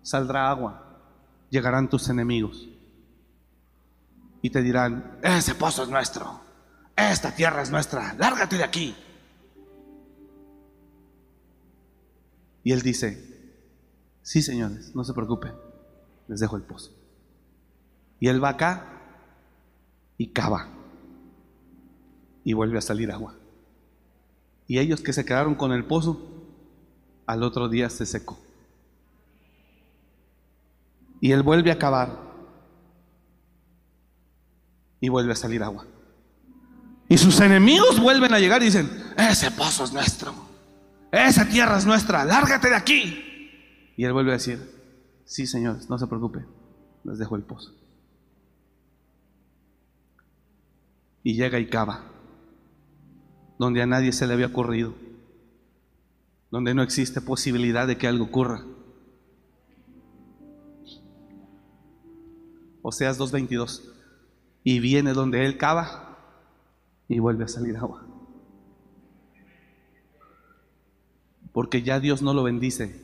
saldrá 0.02 0.50
agua, 0.50 1.02
llegarán 1.50 1.88
tus 1.88 2.08
enemigos 2.08 2.66
y 4.42 4.50
te 4.50 4.62
dirán, 4.62 5.18
ese 5.22 5.54
pozo 5.54 5.82
es 5.82 5.88
nuestro, 5.88 6.40
esta 6.96 7.34
tierra 7.34 7.62
es 7.62 7.70
nuestra, 7.70 8.14
lárgate 8.14 8.56
de 8.56 8.64
aquí. 8.64 8.96
Y 12.62 12.72
él 12.72 12.82
dice, 12.82 13.54
sí 14.22 14.42
señores, 14.42 14.94
no 14.94 15.04
se 15.04 15.14
preocupen, 15.14 15.52
les 16.28 16.40
dejo 16.40 16.56
el 16.56 16.62
pozo. 16.62 16.92
Y 18.18 18.28
él 18.28 18.42
va 18.42 18.50
acá 18.50 18.86
y 20.18 20.28
cava 20.28 20.68
y 22.44 22.52
vuelve 22.52 22.78
a 22.78 22.82
salir 22.82 23.10
agua. 23.10 23.34
Y 24.66 24.78
ellos 24.78 25.00
que 25.00 25.12
se 25.12 25.24
quedaron 25.24 25.54
con 25.54 25.72
el 25.72 25.84
pozo, 25.84 26.20
al 27.26 27.42
otro 27.42 27.68
día 27.68 27.90
se 27.90 28.06
secó. 28.06 28.38
Y 31.20 31.32
él 31.32 31.42
vuelve 31.42 31.70
a 31.70 31.78
cavar 31.78 32.29
y 35.00 35.08
vuelve 35.08 35.32
a 35.32 35.36
salir 35.36 35.62
agua. 35.62 35.86
Y 37.08 37.18
sus 37.18 37.40
enemigos 37.40 37.98
vuelven 37.98 38.32
a 38.32 38.38
llegar 38.38 38.62
y 38.62 38.66
dicen, 38.66 38.88
ese 39.16 39.50
pozo 39.50 39.84
es 39.84 39.92
nuestro, 39.92 40.32
esa 41.10 41.48
tierra 41.48 41.78
es 41.78 41.86
nuestra, 41.86 42.24
lárgate 42.24 42.68
de 42.68 42.76
aquí. 42.76 43.92
Y 43.96 44.04
él 44.04 44.12
vuelve 44.12 44.30
a 44.30 44.34
decir, 44.34 44.60
sí 45.24 45.46
señores, 45.46 45.90
no 45.90 45.98
se 45.98 46.06
preocupen, 46.06 46.46
les 47.04 47.18
dejo 47.18 47.34
el 47.34 47.42
pozo. 47.42 47.74
Y 51.22 51.34
llega 51.34 51.58
y 51.58 51.68
cava, 51.68 52.04
donde 53.58 53.82
a 53.82 53.86
nadie 53.86 54.12
se 54.12 54.26
le 54.26 54.34
había 54.34 54.46
ocurrido, 54.46 54.94
donde 56.50 56.74
no 56.74 56.82
existe 56.82 57.20
posibilidad 57.20 57.86
de 57.86 57.98
que 57.98 58.06
algo 58.06 58.26
ocurra. 58.26 58.64
Oseas 62.82 63.18
2.22. 63.18 63.89
Y 64.62 64.80
viene 64.80 65.12
donde 65.12 65.44
él 65.46 65.56
cava 65.56 66.18
y 67.08 67.18
vuelve 67.18 67.44
a 67.44 67.48
salir 67.48 67.76
agua. 67.76 68.06
Porque 71.52 71.82
ya 71.82 71.98
Dios 71.98 72.22
no 72.22 72.32
lo 72.34 72.44
bendice, 72.44 72.94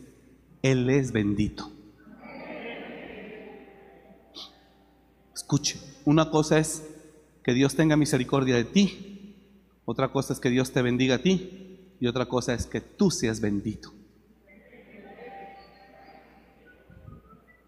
Él 0.62 0.88
es 0.88 1.12
bendito. 1.12 1.70
Escuche, 5.34 5.80
una 6.04 6.30
cosa 6.30 6.58
es 6.58 6.84
que 7.42 7.52
Dios 7.52 7.74
tenga 7.74 7.96
misericordia 7.96 8.56
de 8.56 8.64
ti, 8.64 9.36
otra 9.84 10.08
cosa 10.08 10.32
es 10.32 10.40
que 10.40 10.50
Dios 10.50 10.72
te 10.72 10.82
bendiga 10.82 11.16
a 11.16 11.22
ti 11.22 11.94
y 12.00 12.06
otra 12.06 12.26
cosa 12.26 12.54
es 12.54 12.66
que 12.66 12.80
tú 12.80 13.10
seas 13.10 13.40
bendito. 13.40 13.92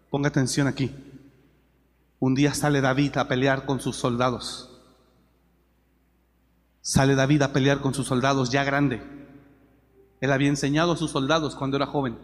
Ponga 0.09 0.29
atención 0.29 0.67
aquí. 0.67 0.91
Un 2.19 2.35
día 2.35 2.53
sale 2.53 2.81
David 2.81 3.17
a 3.17 3.29
pelear 3.29 3.65
con 3.65 3.79
sus 3.79 3.95
soldados. 3.95 4.69
Sale 6.81 7.15
David 7.15 7.43
a 7.43 7.53
pelear 7.53 7.79
con 7.79 7.93
sus 7.93 8.07
soldados 8.07 8.49
ya 8.49 8.65
grande. 8.65 9.01
Él 10.19 10.31
había 10.33 10.49
enseñado 10.49 10.91
a 10.91 10.97
sus 10.97 11.11
soldados 11.11 11.55
cuando 11.55 11.77
era 11.77 11.85
joven. 11.85 12.17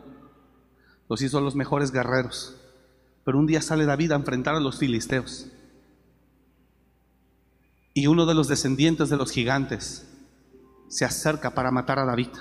Los 1.07 1.21
hizo 1.21 1.39
los 1.39 1.55
mejores 1.55 1.91
guerreros. 1.91 2.57
Pero 3.23 3.39
un 3.39 3.47
día 3.47 3.61
sale 3.61 3.85
David 3.85 4.11
a 4.11 4.15
enfrentar 4.15 4.55
a 4.55 4.59
los 4.59 4.79
filisteos. 4.79 5.47
Y 7.93 8.07
uno 8.07 8.25
de 8.25 8.35
los 8.35 8.49
descendientes 8.49 9.09
de 9.09 9.15
los 9.15 9.31
gigantes 9.31 10.09
se 10.89 11.05
acerca 11.05 11.51
para 11.51 11.71
matar 11.71 11.99
a 11.99 12.05
David. 12.05 12.31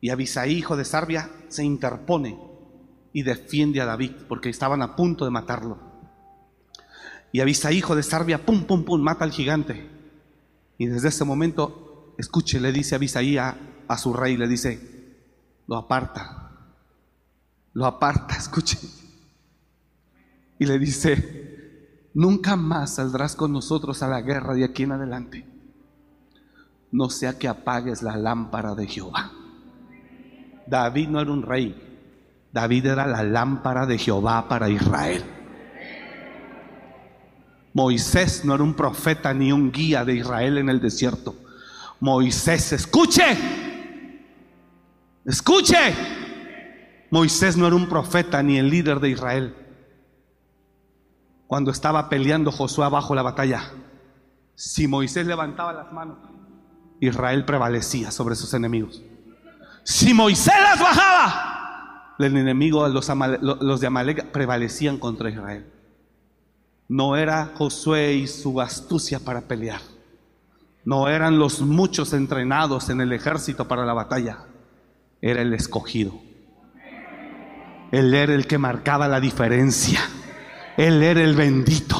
Y 0.00 0.10
Abisaí, 0.10 0.52
hijo 0.52 0.76
de 0.76 0.84
Sarbia, 0.84 1.30
se 1.48 1.64
interpone 1.64 2.49
y 3.12 3.22
defiende 3.22 3.80
a 3.80 3.86
David 3.86 4.12
porque 4.28 4.48
estaban 4.48 4.82
a 4.82 4.96
punto 4.96 5.24
de 5.24 5.30
matarlo. 5.30 5.78
Y 7.32 7.40
Abisai, 7.40 7.76
hijo 7.76 7.94
de 7.94 8.02
Sarbia, 8.02 8.44
pum, 8.44 8.64
pum, 8.64 8.84
pum, 8.84 9.00
mata 9.00 9.24
al 9.24 9.30
gigante. 9.30 9.88
Y 10.78 10.86
desde 10.86 11.08
ese 11.08 11.24
momento, 11.24 12.14
escuche, 12.18 12.60
le 12.60 12.72
dice 12.72 12.94
Abisai 12.94 13.38
a, 13.38 13.56
a 13.86 13.98
su 13.98 14.12
rey, 14.12 14.36
le 14.36 14.48
dice, 14.48 15.16
lo 15.66 15.76
aparta, 15.76 16.50
lo 17.74 17.86
aparta, 17.86 18.34
escuche. 18.38 18.78
Y 20.58 20.66
le 20.66 20.78
dice, 20.78 22.08
nunca 22.14 22.56
más 22.56 22.96
saldrás 22.96 23.36
con 23.36 23.52
nosotros 23.52 24.02
a 24.02 24.08
la 24.08 24.20
guerra 24.20 24.54
de 24.54 24.64
aquí 24.64 24.82
en 24.82 24.92
adelante. 24.92 25.46
No 26.92 27.08
sea 27.08 27.38
que 27.38 27.48
apagues 27.48 28.02
la 28.02 28.16
lámpara 28.16 28.74
de 28.74 28.86
Jehová. 28.86 29.32
David 30.66 31.08
no 31.08 31.20
era 31.20 31.32
un 31.32 31.42
rey, 31.42 31.89
David 32.52 32.86
era 32.86 33.06
la 33.06 33.22
lámpara 33.22 33.86
de 33.86 33.98
Jehová 33.98 34.48
para 34.48 34.68
Israel. 34.68 35.24
Moisés 37.72 38.44
no 38.44 38.54
era 38.54 38.64
un 38.64 38.74
profeta 38.74 39.32
ni 39.32 39.52
un 39.52 39.70
guía 39.70 40.04
de 40.04 40.14
Israel 40.14 40.58
en 40.58 40.68
el 40.68 40.80
desierto. 40.80 41.36
Moisés, 42.00 42.72
escuche, 42.72 43.24
escuche. 45.24 45.94
Moisés 47.10 47.56
no 47.56 47.66
era 47.66 47.76
un 47.76 47.88
profeta 47.88 48.42
ni 48.42 48.58
el 48.58 48.70
líder 48.70 49.00
de 49.00 49.10
Israel. 49.10 49.54
Cuando 51.46 51.70
estaba 51.70 52.08
peleando 52.08 52.50
Josué 52.52 52.88
bajo 52.88 53.14
la 53.14 53.22
batalla, 53.22 53.72
si 54.54 54.86
Moisés 54.86 55.26
levantaba 55.26 55.72
las 55.72 55.92
manos, 55.92 56.18
Israel 57.00 57.44
prevalecía 57.44 58.10
sobre 58.10 58.36
sus 58.36 58.54
enemigos. 58.54 59.02
Si 59.84 60.14
Moisés 60.14 60.54
las 60.62 60.78
bajaba, 60.78 61.59
el 62.24 62.36
enemigo, 62.36 62.86
los, 62.88 63.10
los 63.40 63.80
de 63.80 63.86
Amalek, 63.86 64.26
prevalecían 64.26 64.98
contra 64.98 65.30
Israel. 65.30 65.66
No 66.88 67.16
era 67.16 67.52
Josué 67.54 68.14
y 68.14 68.26
su 68.26 68.60
astucia 68.60 69.20
para 69.20 69.42
pelear. 69.42 69.80
No 70.84 71.08
eran 71.08 71.38
los 71.38 71.60
muchos 71.60 72.12
entrenados 72.12 72.90
en 72.90 73.00
el 73.00 73.12
ejército 73.12 73.68
para 73.68 73.84
la 73.84 73.92
batalla. 73.92 74.46
Era 75.20 75.42
el 75.42 75.52
escogido. 75.52 76.20
Él 77.92 78.14
era 78.14 78.34
el 78.34 78.46
que 78.46 78.58
marcaba 78.58 79.08
la 79.08 79.20
diferencia. 79.20 80.00
Él 80.76 81.02
era 81.02 81.22
el 81.22 81.36
bendito. 81.36 81.96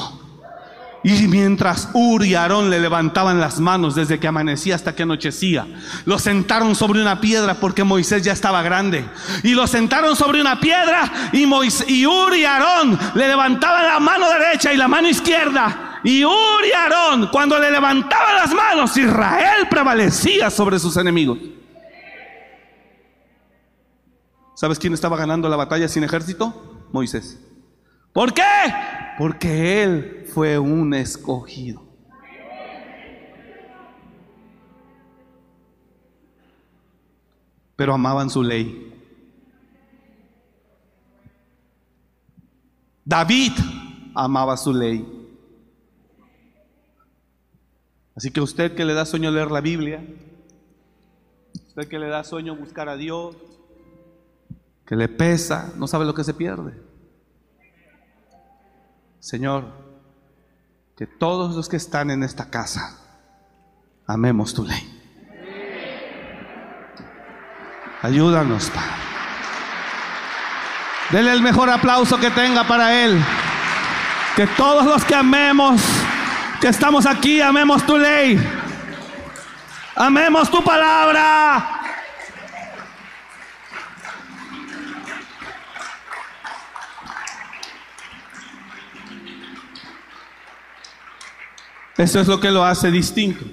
Y 1.03 1.29
mientras 1.29 1.89
Ur 1.95 2.27
y 2.27 2.35
Aarón 2.35 2.69
le 2.69 2.79
levantaban 2.79 3.41
las 3.41 3.59
manos 3.59 3.95
desde 3.95 4.21
que 4.21 4.29
amanecía 4.29 4.75
hasta 4.75 4.95
que 4.95 5.05
anochecía, 5.05 5.67
lo 6.05 6.19
sentaron 6.19 6.75
sobre 6.75 7.01
una 7.01 7.21
piedra 7.21 7.55
porque 7.55 7.85
Moisés 7.85 8.23
ya 8.23 8.33
estaba 8.33 8.63
grande. 8.63 9.09
Y 9.43 9.55
lo 9.55 9.67
sentaron 9.67 10.15
sobre 10.15 10.43
una 10.43 10.61
piedra 10.61 11.31
y, 11.33 11.47
Moisés, 11.47 11.89
y 11.89 12.07
Ur 12.07 12.35
Aarón 12.35 12.99
le 13.15 13.29
levantaban 13.29 13.87
la 13.87 13.99
mano 13.99 14.29
derecha 14.29 14.73
y 14.75 14.77
la 14.77 14.89
mano 14.89 15.09
izquierda. 15.09 16.01
Y 16.05 16.23
Ur 16.25 16.67
y 16.69 16.73
Aarón, 16.73 17.29
cuando 17.29 17.59
le 17.59 17.71
levantaban 17.71 18.35
las 18.35 18.53
manos, 18.53 18.95
Israel 18.97 19.69
prevalecía 19.71 20.51
sobre 20.51 20.79
sus 20.79 20.97
enemigos. 20.99 21.39
¿Sabes 24.55 24.79
quién 24.79 24.93
estaba 24.93 25.17
ganando 25.17 25.49
la 25.49 25.57
batalla 25.57 25.89
sin 25.89 26.05
ejército? 26.05 26.85
Moisés. 26.93 27.39
¿Por 28.13 28.35
qué? 28.35 28.43
Porque 29.21 29.83
él 29.83 30.25
fue 30.33 30.59
un 30.59 30.95
escogido. 30.95 31.83
Pero 37.77 37.93
amaban 37.93 38.31
su 38.31 38.43
ley. 38.43 38.95
David 43.05 43.53
amaba 44.15 44.57
su 44.57 44.73
ley. 44.73 45.07
Así 48.17 48.31
que 48.31 48.41
usted 48.41 48.75
que 48.75 48.87
le 48.87 48.95
da 48.95 49.05
sueño 49.05 49.31
leer 49.31 49.51
la 49.51 49.61
Biblia, 49.61 50.03
usted 51.67 51.89
que 51.89 51.99
le 51.99 52.09
da 52.09 52.25
sueño 52.25 52.57
buscar 52.57 52.89
a 52.89 52.97
Dios, 52.97 53.37
que 54.87 54.97
le 54.97 55.09
pesa, 55.09 55.75
no 55.77 55.87
sabe 55.87 56.07
lo 56.07 56.15
que 56.15 56.25
se 56.25 56.33
pierde. 56.33 56.90
Señor, 59.21 59.65
que 60.97 61.07
todos 61.07 61.55
los 61.55 61.69
que 61.69 61.77
están 61.77 62.11
en 62.11 62.23
esta 62.23 62.51
casa 62.51 62.97
amemos 64.07 64.55
tu 64.55 64.65
ley. 64.65 64.97
Ayúdanos, 68.03 68.71
Padre. 68.71 68.91
Dele 71.11 71.33
el 71.33 71.43
mejor 71.43 71.69
aplauso 71.69 72.19
que 72.19 72.31
tenga 72.31 72.65
para 72.67 73.05
Él. 73.05 73.23
Que 74.37 74.47
todos 74.47 74.87
los 74.87 75.05
que 75.05 75.15
amemos, 75.15 75.83
que 76.61 76.69
estamos 76.69 77.05
aquí, 77.05 77.41
amemos 77.41 77.85
tu 77.85 77.99
ley. 77.99 78.41
Amemos 79.97 80.51
tu 80.51 80.65
palabra. 80.65 81.80
Eso 92.01 92.19
es 92.19 92.29
lo 92.29 92.41
que 92.41 92.51
lo 92.51 92.65
hace 92.65 92.91
distinto. 92.91 93.45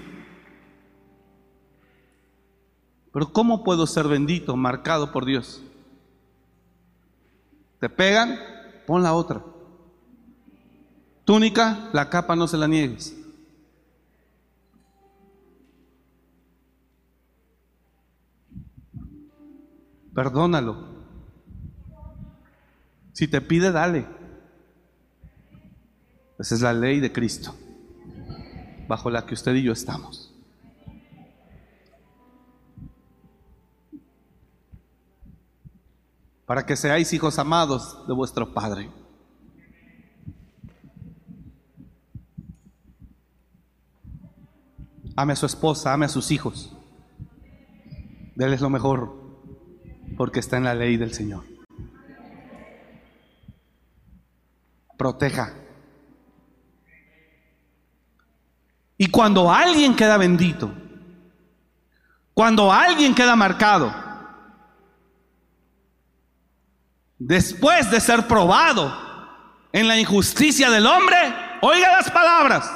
Pero 3.12 3.34
¿cómo 3.34 3.62
puedo 3.62 3.86
ser 3.86 4.08
bendito, 4.08 4.56
marcado 4.56 5.12
por 5.12 5.26
Dios? 5.26 5.62
Te 7.82 7.90
pegan, 7.90 8.40
pon 8.86 9.04
la 9.04 9.14
otra. 9.14 9.44
Túnica, 11.26 11.90
la 11.92 12.10
capa 12.10 12.38
no 12.38 12.48
se 12.48 12.56
la 12.56 12.70
niegues. 12.70 13.18
Perdónalo. 20.16 20.86
Si 23.12 23.28
te 23.28 23.42
pide, 23.42 23.74
dale. 23.74 24.08
Esa 26.40 26.56
es 26.56 26.62
la 26.62 26.72
ley 26.72 27.02
de 27.02 27.12
Cristo, 27.12 27.54
bajo 28.88 29.10
la 29.10 29.26
que 29.26 29.34
usted 29.34 29.54
y 29.56 29.64
yo 29.64 29.74
estamos. 29.74 30.34
Para 36.46 36.66
que 36.66 36.78
seáis 36.78 37.12
hijos 37.12 37.40
amados 37.40 38.08
de 38.08 38.14
vuestro 38.14 38.54
Padre. 38.54 38.90
Ame 45.16 45.34
a 45.34 45.36
su 45.36 45.46
esposa, 45.46 45.94
ame 45.94 46.06
a 46.06 46.10
sus 46.10 46.32
hijos. 46.32 46.74
Déles 48.36 48.62
lo 48.62 48.70
mejor, 48.70 49.14
porque 50.16 50.40
está 50.40 50.58
en 50.58 50.64
la 50.64 50.76
ley 50.76 50.96
del 50.96 51.14
Señor. 51.14 51.44
Proteja. 54.96 55.67
Y 58.98 59.08
cuando 59.08 59.52
alguien 59.52 59.96
queda 59.96 60.18
bendito, 60.18 60.72
cuando 62.34 62.72
alguien 62.72 63.14
queda 63.14 63.36
marcado, 63.36 63.94
después 67.20 67.90
de 67.92 68.00
ser 68.00 68.28
probado 68.28 68.96
en 69.72 69.88
la 69.88 70.00
injusticia 70.00 70.72
del 70.72 70.88
hombre, 70.88 71.18
oiga 71.62 71.92
las 71.92 72.10
palabras, 72.10 72.72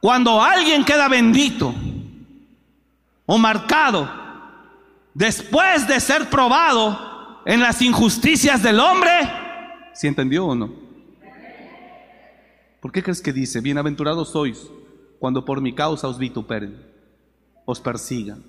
cuando 0.00 0.42
alguien 0.42 0.84
queda 0.84 1.08
bendito 1.08 1.74
o 3.24 3.38
marcado, 3.38 4.10
después 5.14 5.86
de 5.88 5.98
ser 6.00 6.28
probado 6.28 7.40
en 7.46 7.60
las 7.60 7.80
injusticias 7.80 8.62
del 8.62 8.80
hombre, 8.80 9.10
¿sí 9.94 10.08
entendió 10.08 10.46
o 10.46 10.54
no? 10.54 10.82
¿Por 12.80 12.92
qué 12.92 13.02
crees 13.02 13.22
que 13.22 13.32
dice, 13.32 13.60
bienaventurados 13.60 14.30
sois 14.30 14.68
cuando 15.22 15.44
por 15.44 15.60
mi 15.60 15.72
causa 15.72 16.08
os 16.08 16.18
vituperen, 16.18 16.84
os 17.64 17.78
persigan? 17.78 18.42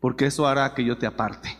Porque 0.00 0.26
eso 0.26 0.46
hará 0.46 0.74
que 0.74 0.84
yo 0.84 0.98
te 0.98 1.06
aparte. 1.06 1.56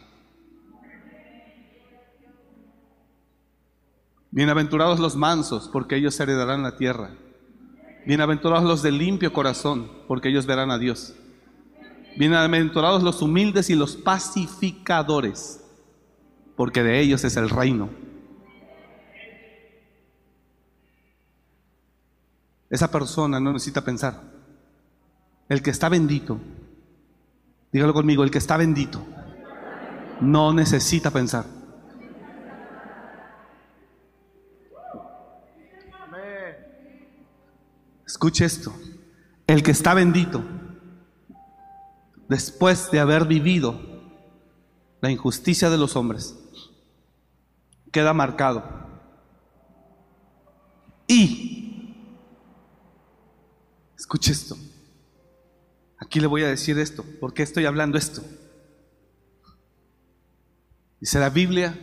Bienaventurados 4.31 5.01
los 5.01 5.17
mansos, 5.17 5.71
porque 5.73 5.97
ellos 5.97 6.21
heredarán 6.21 6.63
la 6.63 6.77
tierra. 6.77 7.09
Bienaventurados 8.05 8.69
los 8.69 8.83
de 8.83 8.93
limpio 8.93 9.33
corazón, 9.33 9.91
porque 10.07 10.29
ellos 10.29 10.45
verán 10.45 10.71
a 10.71 10.77
Dios. 10.77 11.15
Bienaventurados 12.19 13.03
los 13.03 13.23
humildes 13.23 13.71
y 13.71 13.77
los 13.77 13.97
pacificadores, 13.97 15.65
porque 16.55 16.83
de 16.83 17.01
ellos 17.01 17.25
es 17.25 17.39
el 17.39 17.49
reino. 17.49 17.89
Esa 22.75 22.91
persona 22.91 23.39
no 23.39 23.53
necesita 23.53 23.85
pensar. 23.85 24.20
El 25.49 25.62
que 25.62 25.70
está 25.70 25.89
bendito, 25.89 26.41
dígalo 27.70 27.95
conmigo, 27.95 28.25
el 28.25 28.33
que 28.33 28.39
está 28.39 28.57
bendito, 28.57 29.01
no 30.20 30.53
necesita 30.53 31.12
pensar. 31.12 31.45
Escuche 38.05 38.45
esto. 38.45 38.75
El 39.47 39.62
que 39.62 39.70
está 39.70 39.95
bendito, 39.95 40.43
después 42.29 42.91
de 42.91 42.99
haber 42.99 43.27
vivido 43.27 43.81
la 45.01 45.12
injusticia 45.12 45.70
de 45.70 45.79
los 45.79 45.95
hombres, 45.95 46.37
queda 47.93 48.12
marcado. 48.12 48.64
Y, 51.07 51.64
escuche 54.05 54.33
esto. 54.33 54.55
Aquí 55.97 56.21
le 56.21 56.27
voy 56.27 56.43
a 56.43 56.49
decir 56.49 56.79
esto. 56.79 57.03
¿Por 57.21 57.33
qué 57.33 57.43
estoy 57.43 57.65
hablando 57.65 57.97
esto? 57.97 58.23
Dice 61.01 61.19
la 61.19 61.31
Biblia 61.31 61.75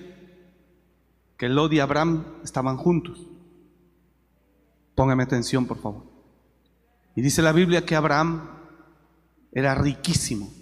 que 1.36 1.50
Lot 1.50 1.74
y 1.74 1.80
Abraham 1.80 2.24
estaban 2.44 2.78
juntos. 2.78 3.26
Póngame 4.94 5.24
atención, 5.24 5.66
por 5.66 5.80
favor. 5.80 6.04
Y 7.16 7.24
dice 7.24 7.42
la 7.42 7.54
Biblia 7.54 7.88
que 7.88 7.96
Abraham 7.96 8.48
era 9.52 9.74
riquísimo 9.74 10.54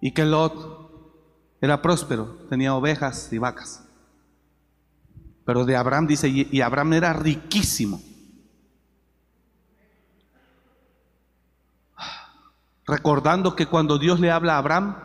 y 0.00 0.10
que 0.12 0.24
Lot 0.24 1.54
era 1.60 1.80
próspero, 1.80 2.24
tenía 2.48 2.74
ovejas 2.74 3.32
y 3.32 3.38
vacas. 3.38 3.84
Pero 5.44 5.64
de 5.64 5.76
Abraham 5.76 6.08
dice, 6.08 6.28
y 6.28 6.60
Abraham 6.60 6.94
era 6.94 7.12
riquísimo. 7.12 8.09
Recordando 12.90 13.54
que 13.54 13.66
cuando 13.66 13.98
Dios 13.98 14.18
le 14.18 14.32
habla 14.32 14.56
a 14.56 14.58
Abraham, 14.58 14.96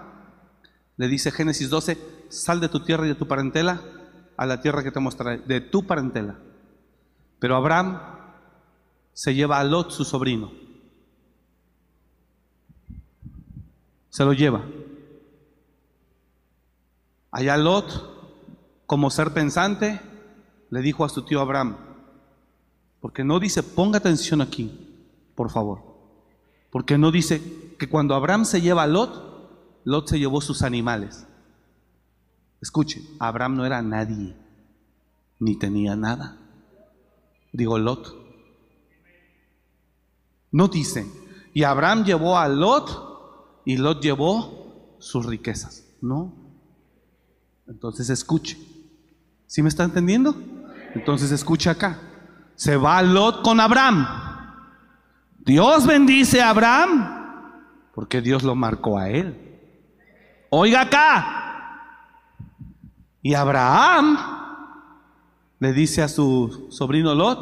le 0.97 1.07
dice 1.07 1.29
Génesis 1.29 1.69
12, 1.69 2.25
sal 2.29 2.59
de 2.59 2.67
tu 2.67 2.79
tierra 2.79 3.05
y 3.05 3.09
de 3.09 3.15
tu 3.15 3.27
parentela 3.27 3.79
a 4.36 4.47
la 4.47 4.59
tierra 4.59 4.83
que 4.83 4.91
te 4.91 4.99
mostraré, 4.99 5.38
de 5.38 5.61
tu 5.61 5.86
parentela. 5.86 6.36
Pero 7.38 7.55
Abraham 7.55 8.01
se 9.13 9.36
lleva 9.36 9.59
a 9.59 9.63
Lot, 9.63 9.91
su 9.91 10.03
sobrino. 10.03 10.51
Se 14.09 14.25
lo 14.25 14.33
lleva. 14.33 14.63
Allá 17.29 17.55
Lot, 17.55 18.88
como 18.88 19.11
ser 19.11 19.31
pensante, 19.31 20.01
le 20.71 20.81
dijo 20.81 21.05
a 21.05 21.09
su 21.09 21.21
tío 21.21 21.39
Abraham, 21.39 21.77
porque 22.99 23.23
no 23.23 23.39
dice, 23.39 23.61
ponga 23.61 23.99
atención 23.99 24.41
aquí, 24.41 25.05
por 25.36 25.51
favor, 25.51 25.83
porque 26.71 26.97
no 26.97 27.11
dice 27.11 27.64
que 27.78 27.89
cuando 27.89 28.15
Abraham 28.15 28.45
se 28.45 28.61
lleva 28.61 28.84
a 28.84 28.88
Lot, 28.88 29.82
Lot 29.84 30.07
se 30.07 30.19
llevó 30.19 30.41
sus 30.41 30.61
animales. 30.61 31.26
Escuche, 32.61 33.01
Abraham 33.19 33.57
no 33.57 33.65
era 33.65 33.82
nadie, 33.82 34.36
ni 35.39 35.57
tenía 35.57 35.95
nada. 35.95 36.38
Digo 37.51 37.78
Lot. 37.78 38.15
No 40.51 40.67
dice, 40.67 41.05
y 41.53 41.63
Abraham 41.63 42.03
llevó 42.05 42.38
a 42.38 42.47
Lot 42.47 43.61
y 43.65 43.78
Lot 43.78 44.01
llevó 44.01 44.97
sus 44.99 45.26
riquezas. 45.26 45.86
No. 46.01 46.34
Entonces 47.67 48.09
escuche. 48.09 48.57
¿Sí 49.47 49.61
me 49.61 49.69
está 49.69 49.84
entendiendo? 49.84 50.36
Entonces 50.93 51.32
escuche 51.32 51.69
acá. 51.69 51.99
Se 52.55 52.78
va 52.78 53.01
Lot 53.01 53.43
con 53.43 53.59
Abraham. 53.59 54.07
Dios 55.39 55.86
bendice 55.86 56.41
a 56.41 56.49
Abraham 56.49 57.14
porque 57.95 58.21
Dios 58.21 58.43
lo 58.43 58.55
marcó 58.55 58.97
a 58.99 59.09
él. 59.09 59.57
Oiga 60.49 60.81
acá. 60.81 61.41
Y 63.21 63.33
Abraham 63.33 64.17
le 65.59 65.73
dice 65.73 66.03
a 66.03 66.09
su 66.09 66.67
sobrino 66.69 67.15
Lot, 67.15 67.39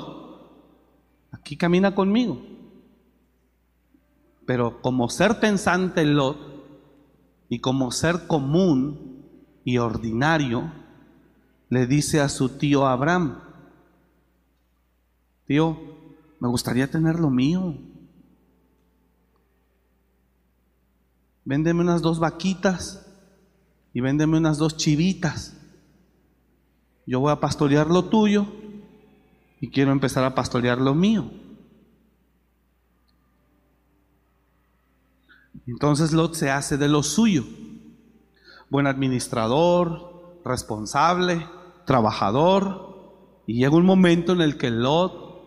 aquí 1.32 1.58
camina 1.58 1.96
conmigo. 1.96 2.42
Pero 4.46 4.82
como 4.82 5.10
ser 5.10 5.40
pensante 5.40 6.06
Lot 6.06 6.38
y 7.50 7.60
como 7.60 7.92
ser 7.92 8.28
común 8.28 9.26
y 9.66 9.80
ordinario, 9.80 10.72
le 11.70 11.88
dice 11.88 12.22
a 12.22 12.30
su 12.30 12.50
tío 12.50 12.86
Abraham, 12.86 13.40
tío, 15.46 15.78
me 16.40 16.48
gustaría 16.48 16.90
tener 16.92 17.20
lo 17.20 17.32
mío. 17.32 17.76
Véndeme 21.46 21.82
unas 21.82 22.02
dos 22.02 22.20
vaquitas 22.20 23.06
y 23.94 24.02
véndeme 24.02 24.38
unas 24.38 24.58
dos 24.58 24.78
chivitas. 24.78 25.54
Yo 27.06 27.20
voy 27.20 27.32
a 27.32 27.40
pastorear 27.40 27.88
lo 27.88 28.06
tuyo 28.06 28.48
y 29.60 29.70
quiero 29.70 29.92
empezar 29.92 30.24
a 30.24 30.36
pastorear 30.36 30.80
lo 30.80 30.94
mío. 30.94 31.30
Entonces 35.68 36.14
Lot 36.14 36.34
se 36.36 36.50
hace 36.50 36.78
de 36.78 36.88
lo 36.88 37.04
suyo. 37.04 37.44
Buen 38.70 38.88
administrador, 38.88 40.40
responsable, 40.44 41.48
trabajador. 41.86 43.42
Y 43.48 43.56
llega 43.56 43.76
un 43.76 43.86
momento 43.86 44.34
en 44.34 44.42
el 44.42 44.58
que 44.58 44.72
Lot 44.72 45.46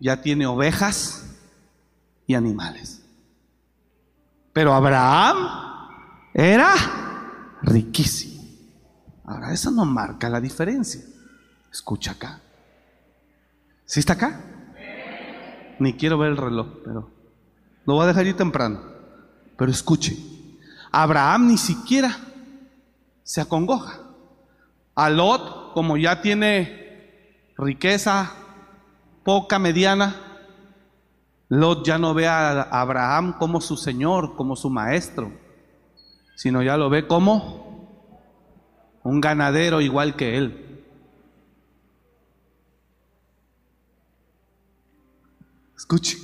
ya 0.00 0.22
tiene 0.22 0.46
ovejas 0.46 1.38
y 2.26 2.34
animales. 2.34 3.01
Pero 4.52 4.74
Abraham 4.74 5.36
era 6.34 6.74
riquísimo. 7.62 8.42
Ahora, 9.24 9.52
eso 9.52 9.70
no 9.70 9.84
marca 9.84 10.28
la 10.28 10.40
diferencia. 10.40 11.02
Escucha 11.72 12.12
acá. 12.12 12.40
¿Sí 13.86 14.00
está 14.00 14.14
acá? 14.14 14.40
Ni 15.78 15.94
quiero 15.94 16.18
ver 16.18 16.32
el 16.32 16.36
reloj, 16.36 16.66
pero 16.84 17.10
lo 17.86 17.94
voy 17.94 18.04
a 18.04 18.08
dejar 18.08 18.26
ir 18.26 18.36
temprano. 18.36 18.80
Pero 19.56 19.70
escuche, 19.70 20.16
Abraham 20.90 21.48
ni 21.48 21.58
siquiera 21.58 22.16
se 23.22 23.40
acongoja. 23.40 24.00
A 24.94 25.08
Lot, 25.08 25.72
como 25.72 25.96
ya 25.96 26.20
tiene 26.20 27.50
riqueza 27.56 28.32
poca, 29.24 29.58
mediana, 29.58 30.14
Lot 31.54 31.84
ya 31.84 31.98
no 31.98 32.14
ve 32.14 32.26
a 32.26 32.62
Abraham 32.62 33.34
como 33.38 33.60
su 33.60 33.76
señor, 33.76 34.36
como 34.36 34.56
su 34.56 34.70
maestro, 34.70 35.30
sino 36.34 36.62
ya 36.62 36.78
lo 36.78 36.88
ve 36.88 37.06
como 37.06 38.00
un 39.02 39.20
ganadero 39.20 39.82
igual 39.82 40.16
que 40.16 40.38
él. 40.38 40.82
Escuche. 45.76 46.16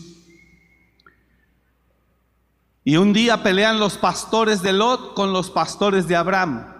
Y 2.82 2.96
un 2.96 3.12
día 3.12 3.42
pelean 3.42 3.78
los 3.78 3.98
pastores 3.98 4.62
de 4.62 4.72
Lot 4.72 5.12
con 5.12 5.34
los 5.34 5.50
pastores 5.50 6.08
de 6.08 6.16
Abraham. 6.16 6.74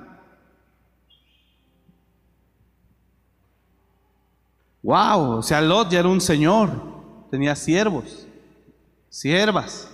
Wow, 4.82 5.32
o 5.32 5.42
sea, 5.42 5.60
Lot 5.60 5.90
ya 5.90 5.98
era 5.98 6.08
un 6.08 6.22
señor, 6.22 6.70
tenía 7.30 7.54
siervos, 7.54 8.24
siervas. 9.08 9.90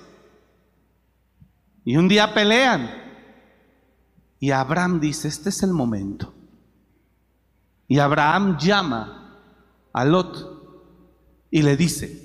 Y 1.85 1.97
un 1.97 2.09
día 2.09 2.33
pelean. 2.33 2.91
Y 4.41 4.51
Abraham 4.51 5.01
dice, 5.01 5.29
este 5.29 5.51
es 5.51 5.63
el 5.63 5.73
momento. 5.73 6.35
Y 7.89 7.99
Abraham 7.99 8.59
llama 8.59 9.39
a 9.93 10.05
Lot 10.05 11.47
y 11.51 11.63
le 11.63 11.77
dice, 11.77 12.25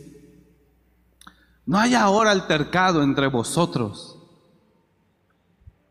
no 1.66 1.78
hay 1.78 1.94
ahora 1.94 2.32
altercado 2.32 3.04
entre 3.04 3.28
vosotros, 3.28 4.18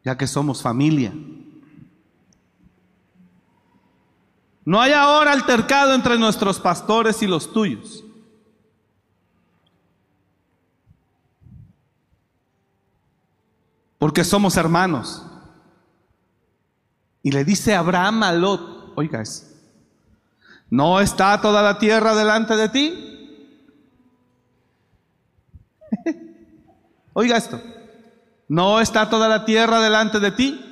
ya 0.05 0.17
que 0.17 0.27
somos 0.27 0.61
familia. 0.61 1.13
No 4.65 4.81
hay 4.81 4.93
ahora 4.93 5.33
altercado 5.33 5.95
entre 5.95 6.19
nuestros 6.19 6.59
pastores 6.59 7.23
y 7.23 7.27
los 7.27 7.53
tuyos. 7.53 8.05
Porque 13.99 14.25
somos 14.25 14.57
hermanos. 14.57 15.25
Y 17.23 17.33
le 17.33 17.45
dice 17.45 17.75
Abraham 17.75 18.23
a 18.23 18.33
Lot, 18.33 18.95
oiga 18.97 19.21
eso, 19.21 19.45
¿no 20.71 21.01
está 21.01 21.41
toda 21.41 21.63
la 21.63 21.79
tierra 21.79 22.15
delante 22.15 22.57
de 22.57 22.69
ti? 22.69 23.05
oiga 27.13 27.37
esto, 27.37 27.61
¿no 28.49 28.81
está 28.81 29.11
toda 29.11 29.29
la 29.29 29.45
tierra 29.45 29.81
delante 29.81 30.21
de 30.21 30.31
ti? 30.31 30.65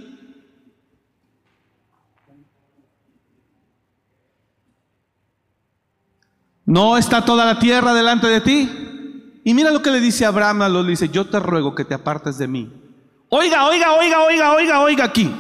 ¿No 6.65 6.97
está 6.97 7.25
toda 7.25 7.45
la 7.45 7.59
tierra 7.59 7.93
delante 7.95 8.27
de 8.27 8.41
ti? 8.41 9.41
Y 9.45 9.55
mira 9.55 9.71
lo 9.71 9.83
que 9.83 9.91
le 9.91 10.01
dice 10.01 10.27
Abraham 10.27 10.63
a 10.63 10.69
Lot, 10.69 10.85
le 10.85 10.91
dice, 10.91 11.09
yo 11.09 11.27
te 11.27 11.39
ruego 11.39 11.75
que 11.75 11.85
te 11.85 11.95
apartes 11.95 12.39
de 12.39 12.49
mí. 12.49 12.86
Oiga, 13.29 13.67
oiga, 13.67 13.93
oiga, 13.95 14.23
oiga, 14.25 14.53
oiga, 14.53 14.81
oiga 14.81 15.05
aquí. 15.05 15.35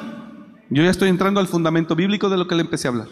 Yo 0.68 0.82
ya 0.82 0.90
estoy 0.90 1.08
entrando 1.08 1.40
al 1.40 1.46
fundamento 1.46 1.94
bíblico 1.94 2.28
de 2.28 2.36
lo 2.36 2.48
que 2.48 2.54
le 2.56 2.62
empecé 2.62 2.88
a 2.88 2.90
hablar. 2.90 3.08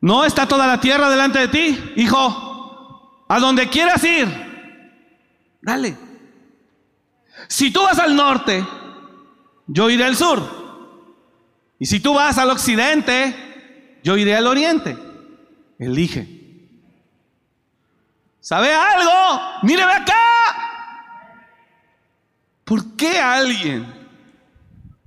¿No 0.00 0.24
está 0.24 0.48
toda 0.48 0.66
la 0.66 0.80
tierra 0.80 1.08
delante 1.08 1.38
de 1.38 1.48
ti, 1.48 1.92
hijo? 1.96 3.24
A 3.28 3.38
donde 3.38 3.68
quieras 3.68 4.02
ir, 4.02 4.28
dale. 5.60 5.96
Si 7.48 7.70
tú 7.70 7.82
vas 7.82 7.98
al 8.00 8.16
norte, 8.16 8.66
yo 9.68 9.88
iré 9.88 10.04
al 10.04 10.16
sur. 10.16 10.42
Y 11.78 11.86
si 11.86 12.00
tú 12.00 12.14
vas 12.14 12.36
al 12.38 12.50
occidente, 12.50 14.00
yo 14.02 14.16
iré 14.16 14.36
al 14.36 14.48
oriente. 14.48 14.98
Elige. 15.78 16.26
¿Sabe 18.40 18.72
algo? 18.72 19.40
Míreme 19.62 19.92
acá. 19.92 20.71
¿Por 22.64 22.96
qué 22.96 23.18
alguien, 23.18 23.86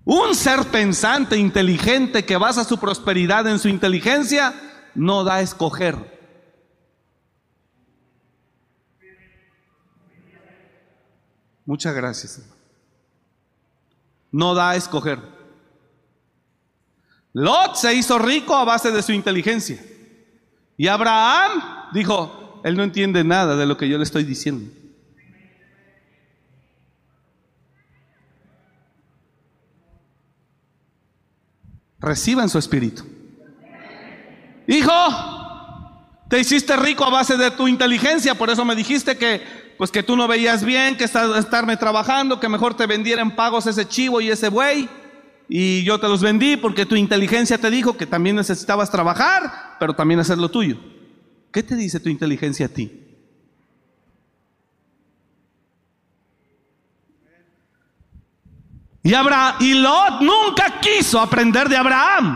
un 0.03 0.35
ser 0.35 0.65
pensante, 0.65 1.37
inteligente, 1.37 2.25
que 2.25 2.37
basa 2.37 2.63
su 2.63 2.77
prosperidad 2.77 3.47
en 3.47 3.59
su 3.59 3.69
inteligencia, 3.69 4.53
no 4.93 5.23
da 5.23 5.35
a 5.35 5.41
escoger? 5.41 6.15
Muchas 11.65 11.95
gracias. 11.95 12.41
No 14.31 14.53
da 14.53 14.71
a 14.71 14.75
escoger. 14.75 15.19
Lot 17.33 17.75
se 17.75 17.93
hizo 17.93 18.19
rico 18.19 18.55
a 18.55 18.63
base 18.63 18.91
de 18.91 19.01
su 19.01 19.11
inteligencia. 19.11 19.83
Y 20.77 20.87
Abraham 20.87 21.89
dijo, 21.93 22.61
él 22.63 22.77
no 22.77 22.83
entiende 22.83 23.23
nada 23.23 23.55
de 23.55 23.65
lo 23.65 23.77
que 23.77 23.89
yo 23.89 23.97
le 23.97 24.03
estoy 24.03 24.23
diciendo. 24.23 24.71
Reciban 32.05 32.49
su 32.49 32.59
espíritu. 32.59 33.03
Hijo, 34.67 34.91
te 36.29 36.39
hiciste 36.39 36.75
rico 36.75 37.03
a 37.03 37.09
base 37.09 37.35
de 37.35 37.49
tu 37.49 37.67
inteligencia, 37.67 38.35
por 38.35 38.51
eso 38.51 38.63
me 38.63 38.75
dijiste 38.75 39.17
que 39.17 39.41
pues 39.79 39.89
que 39.89 40.03
tú 40.03 40.15
no 40.15 40.27
veías 40.27 40.63
bien, 40.63 40.97
que 40.97 41.03
estarme 41.03 41.77
trabajando, 41.77 42.39
que 42.39 42.47
mejor 42.47 42.77
te 42.77 42.85
vendiera 42.85 43.23
en 43.23 43.35
pagos 43.35 43.65
ese 43.65 43.87
chivo 43.87 44.21
y 44.21 44.29
ese 44.29 44.49
buey. 44.49 44.87
Y 45.49 45.83
yo 45.83 45.99
te 45.99 46.07
los 46.07 46.21
vendí 46.21 46.57
porque 46.57 46.85
tu 46.85 46.95
inteligencia 46.95 47.57
te 47.57 47.71
dijo 47.71 47.97
que 47.97 48.05
también 48.05 48.35
necesitabas 48.35 48.91
trabajar, 48.91 49.75
pero 49.79 49.95
también 49.95 50.19
hacer 50.19 50.37
lo 50.37 50.49
tuyo. 50.49 50.77
¿Qué 51.51 51.63
te 51.63 51.75
dice 51.75 51.99
tu 51.99 52.09
inteligencia 52.09 52.67
a 52.67 52.69
ti? 52.69 53.04
Y, 59.05 59.13
Abraham, 59.13 59.57
y 59.59 59.75
Lot 59.75 60.21
nunca 60.21 60.79
quiso 60.81 61.19
aprender 61.19 61.69
de 61.69 61.77
Abraham. 61.77 62.35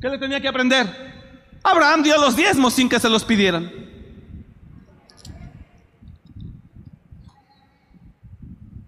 ¿Qué 0.00 0.08
le 0.08 0.16
tenía 0.16 0.40
que 0.40 0.48
aprender? 0.48 0.86
Abraham 1.62 2.02
dio 2.02 2.16
los 2.16 2.34
diezmos 2.34 2.72
sin 2.72 2.88
que 2.88 2.98
se 2.98 3.10
los 3.10 3.22
pidieran. 3.24 3.70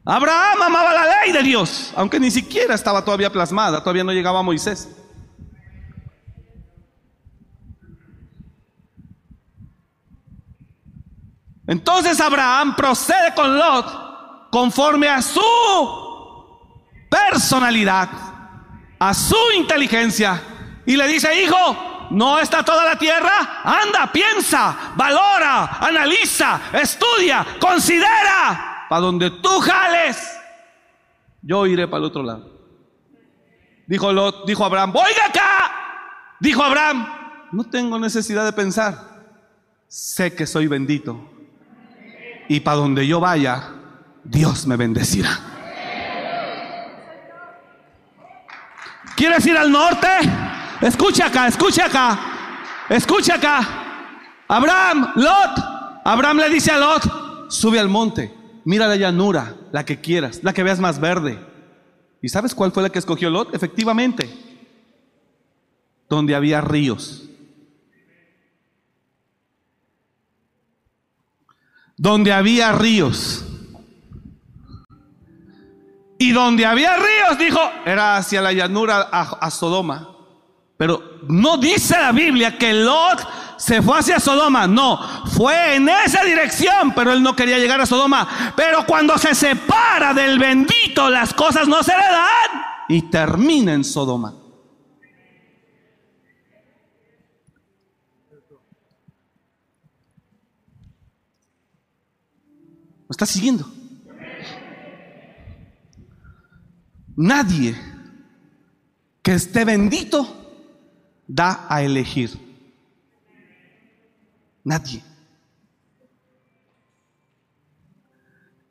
Abraham 0.06 0.62
amaba 0.62 0.94
la 0.94 1.04
ley 1.04 1.32
de 1.32 1.42
Dios, 1.42 1.92
aunque 1.94 2.18
ni 2.18 2.30
siquiera 2.30 2.74
estaba 2.74 3.04
todavía 3.04 3.30
plasmada, 3.30 3.80
todavía 3.80 4.04
no 4.04 4.12
llegaba 4.12 4.38
a 4.38 4.42
Moisés. 4.42 4.88
Entonces 11.66 12.18
Abraham 12.18 12.74
procede 12.74 13.34
con 13.34 13.58
Lot 13.58 14.01
conforme 14.52 15.08
a 15.08 15.22
su 15.22 15.40
personalidad, 17.08 18.10
a 18.98 19.14
su 19.14 19.34
inteligencia, 19.56 20.42
y 20.84 20.94
le 20.94 21.08
dice, 21.08 21.42
hijo, 21.42 22.08
¿no 22.10 22.38
está 22.38 22.62
toda 22.62 22.84
la 22.84 22.98
tierra? 22.98 23.62
Anda, 23.64 24.12
piensa, 24.12 24.92
valora, 24.94 25.78
analiza, 25.80 26.60
estudia, 26.74 27.46
considera, 27.58 28.84
para 28.90 29.00
donde 29.00 29.30
tú 29.30 29.58
jales, 29.60 30.38
yo 31.40 31.64
iré 31.66 31.88
para 31.88 32.00
el 32.00 32.04
otro 32.04 32.22
lado. 32.22 32.52
Dijo, 33.86 34.12
Lot, 34.12 34.46
dijo 34.46 34.66
Abraham, 34.66 34.92
oiga 34.94 35.26
acá. 35.28 35.72
Dijo 36.40 36.62
Abraham, 36.62 37.06
no 37.52 37.64
tengo 37.64 37.98
necesidad 37.98 38.44
de 38.44 38.52
pensar. 38.52 38.98
Sé 39.88 40.34
que 40.34 40.46
soy 40.46 40.66
bendito. 40.66 41.30
Y 42.48 42.60
para 42.60 42.76
donde 42.76 43.06
yo 43.06 43.18
vaya, 43.18 43.81
Dios 44.24 44.66
me 44.66 44.76
bendecirá. 44.76 45.30
¿Quieres 49.16 49.46
ir 49.46 49.56
al 49.56 49.70
norte? 49.70 50.08
Escucha 50.80 51.26
acá, 51.26 51.46
escucha 51.46 51.86
acá. 51.86 52.18
Escucha 52.88 53.34
acá. 53.34 53.82
Abraham, 54.48 55.12
Lot. 55.16 55.72
Abraham 56.04 56.38
le 56.38 56.50
dice 56.50 56.72
a 56.72 56.78
Lot, 56.78 57.50
sube 57.50 57.78
al 57.78 57.88
monte, 57.88 58.34
mira 58.64 58.88
la 58.88 58.96
llanura, 58.96 59.54
la 59.70 59.84
que 59.84 60.00
quieras, 60.00 60.40
la 60.42 60.52
que 60.52 60.62
veas 60.62 60.80
más 60.80 60.98
verde. 60.98 61.38
¿Y 62.20 62.28
sabes 62.28 62.54
cuál 62.54 62.72
fue 62.72 62.82
la 62.82 62.90
que 62.90 62.98
escogió 62.98 63.30
Lot? 63.30 63.54
Efectivamente, 63.54 64.28
donde 66.08 66.34
había 66.34 66.60
ríos. 66.60 67.28
Donde 71.96 72.32
había 72.32 72.72
ríos. 72.72 73.44
Y 76.22 76.30
donde 76.30 76.64
había 76.64 76.94
ríos, 76.94 77.36
dijo, 77.36 77.58
era 77.84 78.16
hacia 78.16 78.40
la 78.40 78.52
llanura 78.52 79.08
a, 79.10 79.50
Sodoma. 79.50 80.08
Pero 80.76 81.18
no 81.26 81.56
dice 81.56 81.96
la 82.00 82.12
Biblia 82.12 82.56
que 82.56 82.72
Lot 82.72 83.26
se 83.56 83.82
fue 83.82 83.98
hacia 83.98 84.20
Sodoma. 84.20 84.68
No, 84.68 85.00
fue 85.36 85.74
en 85.74 85.88
esa 85.88 86.22
dirección, 86.22 86.94
pero 86.94 87.12
él 87.12 87.24
no 87.24 87.34
quería 87.34 87.58
llegar 87.58 87.80
a 87.80 87.86
Sodoma. 87.86 88.54
Pero 88.54 88.86
cuando 88.86 89.18
se 89.18 89.34
separa 89.34 90.14
del 90.14 90.38
bendito, 90.38 91.10
las 91.10 91.34
cosas 91.34 91.66
no 91.66 91.82
se 91.82 91.90
le 91.90 92.04
dan 92.04 92.62
y 92.88 93.02
termina 93.10 93.72
en 93.72 93.82
Sodoma. 93.82 94.32
¿Me 103.08 103.10
está 103.10 103.26
siguiendo? 103.26 103.81
Nadie 107.16 107.76
que 109.22 109.34
esté 109.34 109.64
bendito 109.64 110.26
da 111.26 111.66
a 111.68 111.82
elegir. 111.82 112.30
Nadie. 114.64 115.02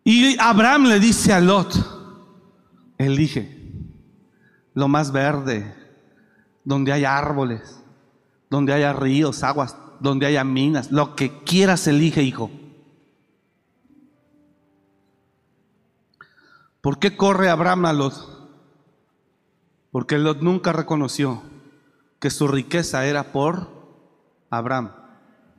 Y 0.04 0.38
Abraham 0.40 0.86
le 0.86 1.00
dice 1.00 1.34
a 1.34 1.40
Lot, 1.40 1.74
elige 2.98 3.62
lo 4.74 4.88
más 4.88 5.12
verde, 5.12 5.76
donde 6.64 6.92
haya 6.92 7.18
árboles, 7.18 7.82
donde 8.50 8.74
haya 8.74 8.94
ríos, 8.94 9.44
aguas, 9.44 9.76
donde 10.00 10.26
haya 10.26 10.44
minas, 10.44 10.92
lo 10.92 11.16
que 11.16 11.44
quieras 11.44 11.88
elige, 11.88 12.24
hijo. 12.24 12.50
¿Por 16.82 16.98
qué 16.98 17.16
corre 17.16 17.50
Abraham 17.50 17.86
a 17.86 17.94
Lot? 17.94 18.31
Porque 19.92 20.18
Lot 20.18 20.42
nunca 20.42 20.72
reconoció 20.74 21.44
que 22.20 22.30
su 22.30 22.48
riqueza 22.48 23.06
era 23.06 23.32
por 23.32 23.70
Abraham. 24.50 24.94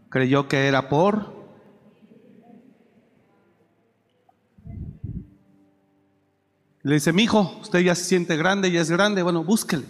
Creyó 0.09 0.49
que 0.49 0.67
era 0.67 0.89
por 0.89 1.43
Le 6.83 6.95
dice, 6.95 7.13
mi 7.13 7.23
hijo, 7.23 7.59
usted 7.61 7.79
ya 7.81 7.95
se 7.95 8.05
siente 8.05 8.37
grande, 8.37 8.69
y 8.69 8.77
es 8.77 8.91
grande, 8.91 9.23
bueno, 9.23 9.45
búsquele. 9.45 9.85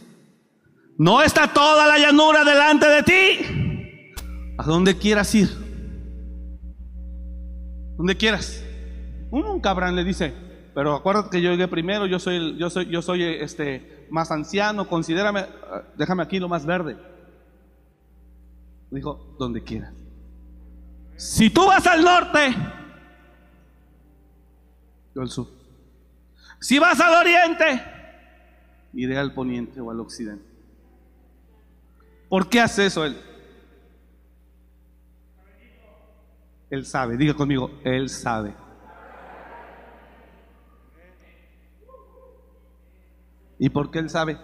No 0.98 1.22
está 1.22 1.52
toda 1.52 1.86
la 1.86 1.98
llanura 1.98 2.44
delante 2.44 2.86
de 2.86 3.02
ti. 3.02 4.14
A 4.58 4.64
donde 4.64 4.98
quieras 4.98 5.34
ir. 5.34 5.48
Donde 7.96 8.16
quieras. 8.16 8.62
Un 9.30 9.60
cabrón 9.60 9.96
le 9.96 10.04
dice, 10.04 10.34
pero 10.74 10.94
acuérdate 10.94 11.30
que 11.30 11.42
yo 11.42 11.50
llegué 11.50 11.68
primero, 11.68 12.06
yo 12.06 12.18
soy, 12.18 12.56
yo 12.56 12.70
soy, 12.70 12.86
yo 12.86 13.02
soy 13.02 13.22
este, 13.22 14.06
más 14.10 14.30
anciano, 14.30 14.88
considérame, 14.88 15.46
déjame 15.96 16.22
aquí 16.22 16.38
lo 16.38 16.48
más 16.48 16.64
verde. 16.64 16.96
Dijo, 18.90 19.34
donde 19.38 19.62
quieras. 19.62 19.92
Si 21.16 21.50
tú 21.50 21.66
vas 21.66 21.86
al 21.86 22.02
norte, 22.02 22.54
yo 25.14 25.22
al 25.22 25.28
sur. 25.28 25.48
Si 26.58 26.78
vas 26.78 27.00
al 27.00 27.14
oriente, 27.14 27.82
iré 28.94 29.18
al 29.18 29.34
poniente 29.34 29.80
o 29.80 29.90
al 29.90 30.00
occidente. 30.00 30.44
¿Por 32.28 32.48
qué 32.48 32.60
hace 32.60 32.86
eso 32.86 33.04
él? 33.04 33.20
Él 36.70 36.86
sabe, 36.86 37.18
diga 37.18 37.34
conmigo, 37.34 37.70
él 37.84 38.08
sabe. 38.08 38.54
¿Y 43.62 43.70
por 43.70 43.92
qué 43.92 44.00
él 44.00 44.10
sabe? 44.10 44.38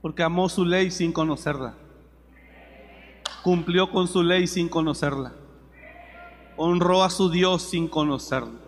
Porque 0.00 0.24
amó 0.24 0.48
su 0.48 0.64
ley 0.64 0.90
sin 0.90 1.12
conocerla. 1.12 1.74
Cumplió 3.44 3.92
con 3.92 4.08
su 4.08 4.24
ley 4.24 4.48
sin 4.48 4.68
conocerla. 4.68 5.32
Honró 6.56 7.04
a 7.04 7.10
su 7.10 7.30
Dios 7.30 7.62
sin 7.62 7.86
conocerla. 7.86 8.58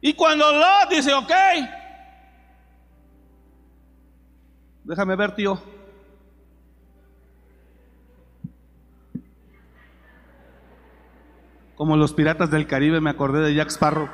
Y 0.00 0.14
cuando 0.14 0.50
Lot 0.50 0.90
dice, 0.90 1.14
ok, 1.14 1.32
déjame 4.82 5.14
ver, 5.14 5.36
tío. 5.36 5.81
Como 11.76 11.96
los 11.96 12.12
piratas 12.12 12.50
del 12.50 12.66
Caribe, 12.66 13.00
me 13.00 13.10
acordé 13.10 13.40
de 13.40 13.54
Jack 13.54 13.70
Sparrow. 13.70 14.08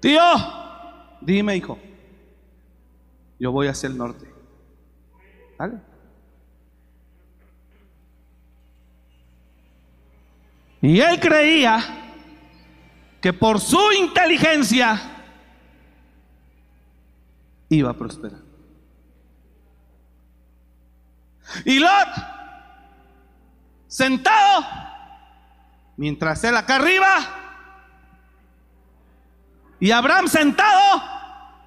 Tío, 0.00 0.20
dime, 1.20 1.56
hijo. 1.56 1.78
Yo 3.38 3.52
voy 3.52 3.68
hacia 3.68 3.86
el 3.88 3.96
norte. 3.96 4.26
¿Vale? 5.56 5.74
Y 10.80 10.98
él 10.98 11.20
creía 11.20 11.78
que 13.20 13.32
por 13.32 13.60
su 13.60 13.80
inteligencia 13.92 15.11
iba 17.76 17.90
a 17.90 17.94
prosperar. 17.94 18.40
Y 21.64 21.78
Lot, 21.78 22.08
sentado, 23.86 24.64
mientras 25.96 26.42
él 26.44 26.56
acá 26.56 26.76
arriba, 26.76 27.18
y 29.80 29.90
Abraham 29.90 30.28
sentado, 30.28 31.02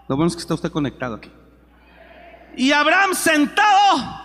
lo 0.08 0.16
bueno 0.16 0.28
es 0.28 0.36
que 0.36 0.42
está 0.42 0.54
usted 0.54 0.72
conectado 0.72 1.16
aquí. 1.16 1.32
Y 2.56 2.72
Abraham 2.72 3.14
sentado, 3.14 4.22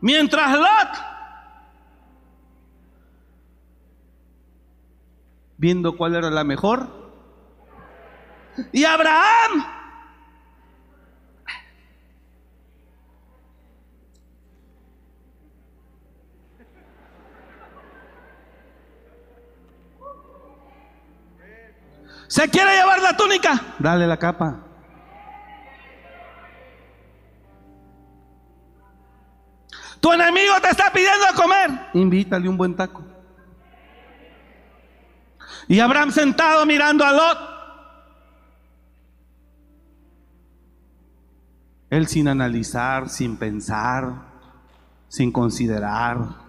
mientras 0.00 0.58
Lot, 0.58 0.88
viendo 5.56 5.96
cuál 5.96 6.16
era 6.16 6.28
la 6.28 6.44
mejor, 6.44 7.02
y 8.72 8.84
Abraham, 8.84 9.64
¿Se 22.32 22.48
quiere 22.48 22.74
llevar 22.74 22.98
la 23.02 23.14
túnica? 23.14 23.60
Dale 23.78 24.06
la 24.06 24.16
capa. 24.16 24.58
Tu 30.00 30.10
enemigo 30.10 30.54
te 30.62 30.70
está 30.70 30.90
pidiendo 30.90 31.26
a 31.26 31.34
comer. 31.34 31.90
Invítale 31.92 32.48
un 32.48 32.56
buen 32.56 32.74
taco. 32.74 33.04
Y 35.68 35.78
Abraham 35.78 36.10
sentado 36.10 36.64
mirando 36.64 37.04
a 37.04 37.12
Lot. 37.12 37.38
Él 41.90 42.06
sin 42.06 42.28
analizar, 42.28 43.10
sin 43.10 43.36
pensar, 43.36 44.10
sin 45.06 45.30
considerar. 45.32 46.41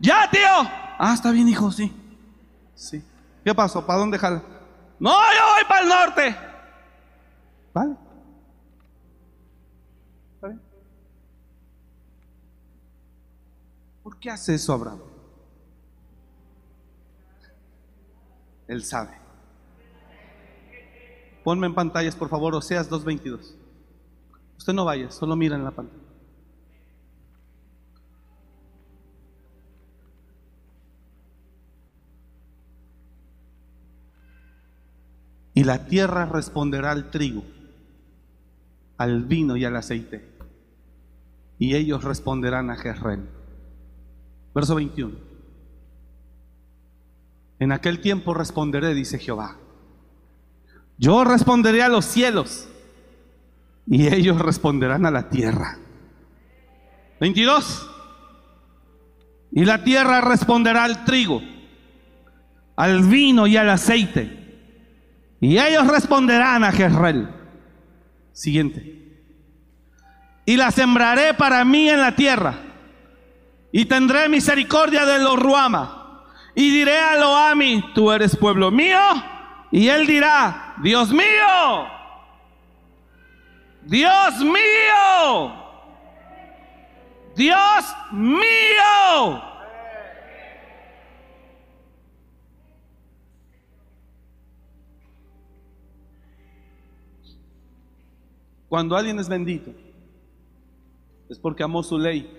Ya, 0.00 0.28
tío. 0.30 0.40
Ah, 0.98 1.12
está 1.14 1.30
bien, 1.30 1.48
hijo, 1.48 1.70
sí. 1.70 1.92
Sí. 2.74 3.02
¿Qué 3.44 3.54
pasó? 3.54 3.84
¿Para 3.84 3.98
dónde 3.98 4.18
jala? 4.18 4.42
No, 4.98 5.10
yo 5.10 5.54
voy 5.54 5.64
para 5.68 5.82
el 5.82 5.88
norte. 5.88 6.36
¿Vale? 7.72 7.96
¿Está 10.34 10.48
bien? 10.48 10.62
¿Por 14.02 14.18
qué 14.18 14.30
hace 14.30 14.54
eso 14.54 14.72
Abraham? 14.72 15.00
Él 18.66 18.84
sabe. 18.84 19.16
Ponme 21.42 21.66
en 21.66 21.74
pantallas, 21.74 22.14
por 22.14 22.28
favor, 22.28 22.54
Oseas 22.54 22.90
2.22. 22.90 23.54
Usted 24.58 24.72
no 24.72 24.84
vaya, 24.84 25.10
solo 25.10 25.34
mira 25.36 25.56
en 25.56 25.64
la 25.64 25.70
pantalla. 25.70 26.07
Y 35.58 35.64
la 35.64 35.86
tierra 35.86 36.24
responderá 36.24 36.92
al 36.92 37.10
trigo, 37.10 37.42
al 38.96 39.24
vino 39.24 39.56
y 39.56 39.64
al 39.64 39.74
aceite. 39.74 40.24
Y 41.58 41.74
ellos 41.74 42.04
responderán 42.04 42.70
a 42.70 42.76
Jezreel. 42.76 43.28
Verso 44.54 44.76
21. 44.76 45.16
En 47.58 47.72
aquel 47.72 48.00
tiempo 48.00 48.34
responderé, 48.34 48.94
dice 48.94 49.18
Jehová. 49.18 49.56
Yo 50.96 51.24
responderé 51.24 51.82
a 51.82 51.88
los 51.88 52.04
cielos 52.04 52.68
y 53.84 54.06
ellos 54.14 54.40
responderán 54.40 55.06
a 55.06 55.10
la 55.10 55.28
tierra. 55.28 55.76
22. 57.18 57.90
Y 59.50 59.64
la 59.64 59.82
tierra 59.82 60.20
responderá 60.20 60.84
al 60.84 61.04
trigo, 61.04 61.42
al 62.76 63.02
vino 63.08 63.48
y 63.48 63.56
al 63.56 63.70
aceite. 63.70 64.37
Y 65.40 65.58
ellos 65.58 65.86
responderán 65.86 66.64
a 66.64 66.72
Jezreel. 66.72 67.28
Siguiente. 68.32 68.98
Y 70.44 70.56
la 70.56 70.70
sembraré 70.70 71.34
para 71.34 71.64
mí 71.64 71.88
en 71.88 72.00
la 72.00 72.14
tierra. 72.16 72.54
Y 73.70 73.84
tendré 73.84 74.28
misericordia 74.28 75.04
de 75.04 75.18
los 75.18 75.38
Ruama. 75.38 76.24
Y 76.54 76.70
diré 76.70 76.98
a 76.98 77.16
Loami, 77.16 77.84
tú 77.94 78.10
eres 78.10 78.36
pueblo 78.36 78.70
mío. 78.70 78.98
Y 79.70 79.88
él 79.88 80.06
dirá, 80.06 80.74
Dios 80.78 81.10
mío. 81.10 81.86
Dios 83.82 84.40
mío. 84.40 85.52
Dios 87.36 87.96
mío. 88.10 89.42
Cuando 98.68 98.96
alguien 98.96 99.18
es 99.18 99.28
bendito, 99.28 99.72
es 101.28 101.38
porque 101.38 101.62
amó 101.62 101.82
su 101.82 101.98
ley. 101.98 102.34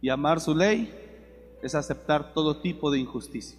Y 0.00 0.08
amar 0.08 0.40
su 0.40 0.54
ley 0.54 0.92
es 1.62 1.74
aceptar 1.74 2.32
todo 2.32 2.60
tipo 2.60 2.90
de 2.90 2.98
injusticia. 2.98 3.58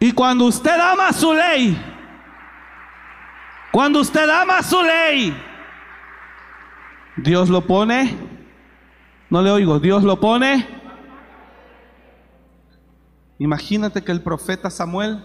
Y 0.00 0.12
cuando 0.12 0.46
usted 0.46 0.78
ama 0.78 1.12
su 1.12 1.32
ley, 1.32 1.76
cuando 3.72 4.00
usted 4.00 4.28
ama 4.28 4.62
su 4.62 4.82
ley, 4.82 5.34
Dios 7.16 7.48
lo 7.48 7.62
pone, 7.62 8.14
no 9.30 9.40
le 9.40 9.50
oigo, 9.50 9.80
Dios 9.80 10.04
lo 10.04 10.20
pone 10.20 10.83
Imagínate 13.38 14.02
que 14.02 14.12
el 14.12 14.22
profeta 14.22 14.70
Samuel 14.70 15.24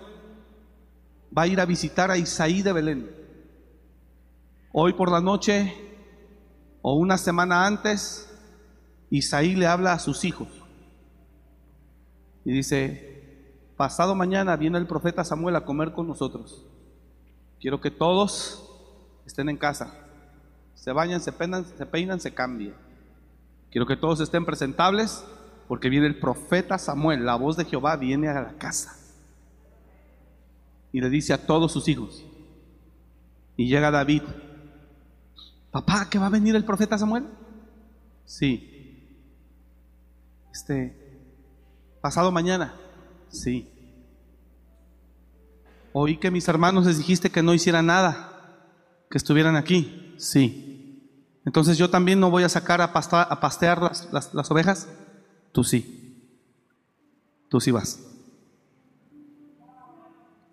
va 1.36 1.44
a 1.44 1.48
ir 1.48 1.60
a 1.60 1.66
visitar 1.66 2.10
a 2.10 2.18
Isaí 2.18 2.62
de 2.62 2.74
Belén. 2.74 3.10
Hoy 4.72 4.94
por 4.94 5.12
la 5.12 5.22
noche 5.22 5.74
o 6.82 6.96
una 6.96 7.18
semana 7.18 7.66
antes, 7.66 8.30
Isaí 9.10 9.56
le 9.56 9.68
habla 9.68 9.94
a 9.94 10.00
sus 10.00 10.24
hijos 10.24 10.48
y 12.46 12.52
dice, 12.52 13.54
pasado 13.78 14.16
mañana 14.16 14.56
viene 14.56 14.78
el 14.78 14.88
profeta 14.88 15.24
Samuel 15.24 15.56
a 15.56 15.66
comer 15.66 15.92
con 15.92 16.08
nosotros. 16.08 16.66
Quiero 17.60 17.82
que 17.82 17.92
todos 17.92 18.66
estén 19.26 19.50
en 19.50 19.58
casa. 19.58 19.94
Se 20.74 20.92
bañan, 20.92 21.22
se 21.22 21.32
peinan, 21.32 21.66
se 21.66 21.86
peinan, 21.86 22.20
se 22.20 22.34
cambian. 22.34 22.74
Quiero 23.70 23.86
que 23.86 23.98
todos 23.98 24.20
estén 24.22 24.46
presentables 24.46 25.24
porque 25.70 25.88
viene 25.88 26.08
el 26.08 26.18
profeta 26.18 26.80
Samuel, 26.80 27.24
la 27.24 27.36
voz 27.36 27.56
de 27.56 27.64
Jehová 27.64 27.96
viene 27.96 28.28
a 28.28 28.42
la 28.42 28.54
casa 28.54 28.98
y 30.92 31.00
le 31.00 31.12
dice 31.12 31.32
a 31.32 31.46
todos 31.46 31.72
sus 31.72 31.88
hijos. 31.88 32.26
Y 33.56 33.68
llega 33.68 33.92
David, 33.92 34.24
papá, 35.70 36.10
¿que 36.10 36.18
va 36.18 36.26
a 36.26 36.32
venir 36.32 36.56
el 36.56 36.66
profeta 36.66 36.98
Samuel? 36.98 37.28
Sí. 38.26 39.06
Este, 40.52 41.22
pasado 42.02 42.32
mañana, 42.32 42.74
sí. 43.30 43.70
Oí 45.94 46.18
que 46.18 46.32
mis 46.32 46.48
hermanos 46.48 46.88
les 46.88 46.98
dijiste 46.98 47.30
que 47.30 47.44
no 47.44 47.54
hicieran 47.54 47.86
nada, 47.86 48.66
que 49.12 49.20
estuvieran 49.20 49.56
aquí, 49.56 50.16
sí. 50.18 51.06
Entonces 51.46 51.78
yo 51.78 51.92
también 51.92 52.20
no 52.20 52.32
voy 52.32 52.42
a 52.42 52.50
sacar 52.50 52.82
a, 52.82 52.92
pastear 52.92 53.84
las, 53.84 54.34
las 54.34 54.50
ovejas. 54.50 54.90
Tú 55.52 55.64
sí. 55.64 56.16
Tú 57.50 57.60
sí 57.60 57.72
vas. 57.72 58.10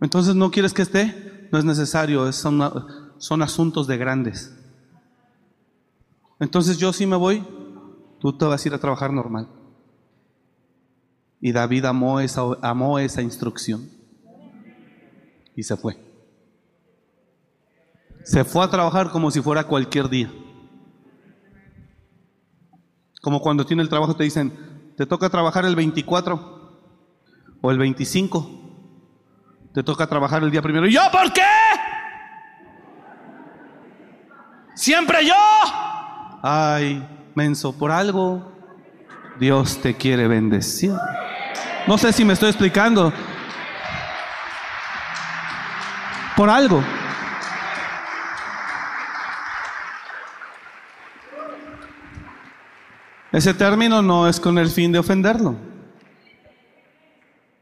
Entonces 0.01 0.35
no 0.35 0.51
quieres 0.51 0.73
que 0.73 0.83
esté, 0.83 1.49
no 1.51 1.59
es 1.59 1.65
necesario, 1.65 2.31
son, 2.33 2.63
asuntos 3.43 3.87
de 3.87 3.97
grandes. 3.97 4.55
Entonces 6.39 6.79
yo 6.79 6.93
sí 6.93 7.07
me 7.07 7.17
voy, 7.17 7.45
tú 8.21 8.37
te 8.37 8.45
vas 8.45 8.65
a 8.65 8.69
ir 8.69 8.75
a 8.75 8.79
trabajar 8.79 9.13
normal. 9.13 9.49
Y 11.41 11.53
David 11.53 11.85
amó 11.87 12.21
esa, 12.21 12.43
amó 12.63 12.99
esa 12.99 13.23
instrucción 13.23 13.89
y 15.55 15.63
se 15.63 15.77
fue. 15.77 15.97
Se 18.25 18.45
fue 18.45 18.65
a 18.65 18.71
trabajar 18.71 19.11
como 19.11 19.31
si 19.31 19.41
fuera 19.41 19.65
cualquier 19.65 20.09
día. 20.09 20.33
Como 23.23 23.41
cuando 23.41 23.65
tiene 23.65 23.83
el 23.83 23.89
trabajo 23.89 24.15
te 24.15 24.25
dicen, 24.25 24.53
te 24.97 25.07
toca 25.07 25.29
trabajar 25.29 25.65
el 25.65 25.77
24 25.77 26.81
o 27.61 27.71
el 27.71 27.79
25. 27.79 28.51
Te 29.75 29.83
toca 29.83 30.07
trabajar 30.07 30.43
el 30.43 30.51
día 30.51 30.63
primero. 30.63 30.87
¿Y 30.87 30.93
yo 30.93 31.03
por 31.13 31.33
qué? 31.33 31.43
Siempre 34.75 35.27
yo. 35.27 35.35
Ay, 36.43 37.07
menso, 37.35 37.77
por 37.77 37.91
algo 37.91 38.53
Dios 39.39 39.81
te 39.83 39.95
quiere 39.95 40.29
bendecir. 40.29 40.93
No 41.87 41.99
sé 41.99 42.13
si 42.13 42.25
me 42.25 42.33
estoy 42.33 42.49
explicando. 42.49 43.13
Por 46.37 46.51
algo. 46.51 46.83
Ese 53.37 53.53
término 53.53 54.01
no 54.01 54.27
es 54.27 54.41
con 54.41 54.57
el 54.57 54.71
fin 54.71 54.93
de 54.93 54.99
ofenderlo. 54.99 55.57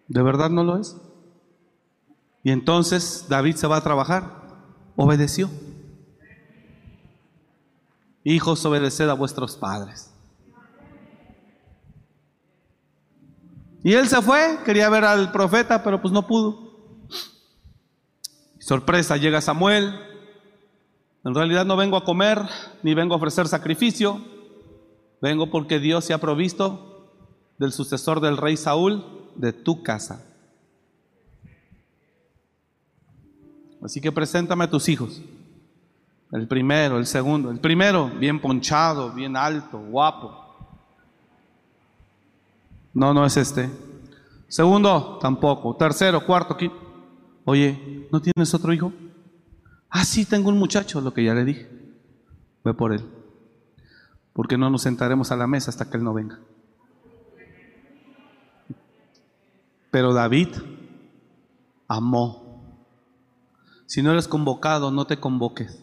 De 0.06 0.22
verdad 0.22 0.48
no 0.48 0.62
lo 0.62 0.78
es. 0.78 0.96
Y 2.44 2.52
entonces 2.52 3.26
David 3.28 3.56
se 3.56 3.66
va 3.66 3.78
a 3.78 3.82
trabajar. 3.82 4.22
Obedeció. 4.94 5.50
Hijos, 8.22 8.64
obedeced 8.64 9.08
a 9.08 9.14
vuestros 9.14 9.56
padres. 9.56 10.14
Y 13.82 13.94
él 13.94 14.06
se 14.06 14.22
fue, 14.22 14.60
quería 14.64 14.88
ver 14.90 15.04
al 15.04 15.32
profeta, 15.32 15.82
pero 15.82 16.00
pues 16.00 16.14
no 16.14 16.24
pudo. 16.28 16.70
Sorpresa, 18.60 19.16
llega 19.16 19.40
Samuel. 19.40 19.92
En 21.24 21.34
realidad 21.34 21.66
no 21.66 21.76
vengo 21.76 21.96
a 21.96 22.04
comer, 22.04 22.40
ni 22.84 22.94
vengo 22.94 23.14
a 23.14 23.16
ofrecer 23.16 23.48
sacrificio. 23.48 24.33
Vengo 25.20 25.50
porque 25.50 25.78
Dios 25.78 26.04
se 26.04 26.12
ha 26.12 26.18
provisto 26.18 27.08
del 27.58 27.72
sucesor 27.72 28.20
del 28.20 28.36
rey 28.36 28.56
Saúl 28.56 29.04
de 29.36 29.52
tu 29.52 29.82
casa. 29.82 30.24
Así 33.82 34.00
que 34.00 34.12
preséntame 34.12 34.64
a 34.64 34.70
tus 34.70 34.88
hijos. 34.88 35.20
El 36.32 36.48
primero, 36.48 36.98
el 36.98 37.06
segundo. 37.06 37.50
El 37.50 37.60
primero, 37.60 38.10
bien 38.18 38.40
ponchado, 38.40 39.12
bien 39.12 39.36
alto, 39.36 39.78
guapo. 39.78 40.34
No, 42.92 43.12
no 43.12 43.26
es 43.26 43.36
este. 43.36 43.70
Segundo, 44.48 45.18
tampoco. 45.20 45.76
Tercero, 45.76 46.24
cuarto, 46.24 46.56
quinto. 46.56 46.76
Oye, 47.44 48.08
¿no 48.10 48.20
tienes 48.20 48.54
otro 48.54 48.72
hijo? 48.72 48.92
Ah, 49.90 50.04
sí, 50.04 50.24
tengo 50.24 50.48
un 50.48 50.58
muchacho, 50.58 51.00
lo 51.00 51.12
que 51.12 51.24
ya 51.24 51.34
le 51.34 51.44
dije. 51.44 51.68
Ve 52.64 52.72
por 52.72 52.92
él. 52.92 53.04
Porque 54.34 54.58
no 54.58 54.68
nos 54.68 54.82
sentaremos 54.82 55.32
a 55.32 55.36
la 55.36 55.46
mesa 55.46 55.70
hasta 55.70 55.88
que 55.88 55.96
él 55.96 56.04
no 56.04 56.12
venga. 56.12 56.38
Pero 59.90 60.12
David 60.12 60.48
amó. 61.88 62.74
Si 63.86 64.02
no 64.02 64.10
eres 64.10 64.26
convocado, 64.26 64.90
no 64.90 65.06
te 65.06 65.18
convoques. 65.18 65.80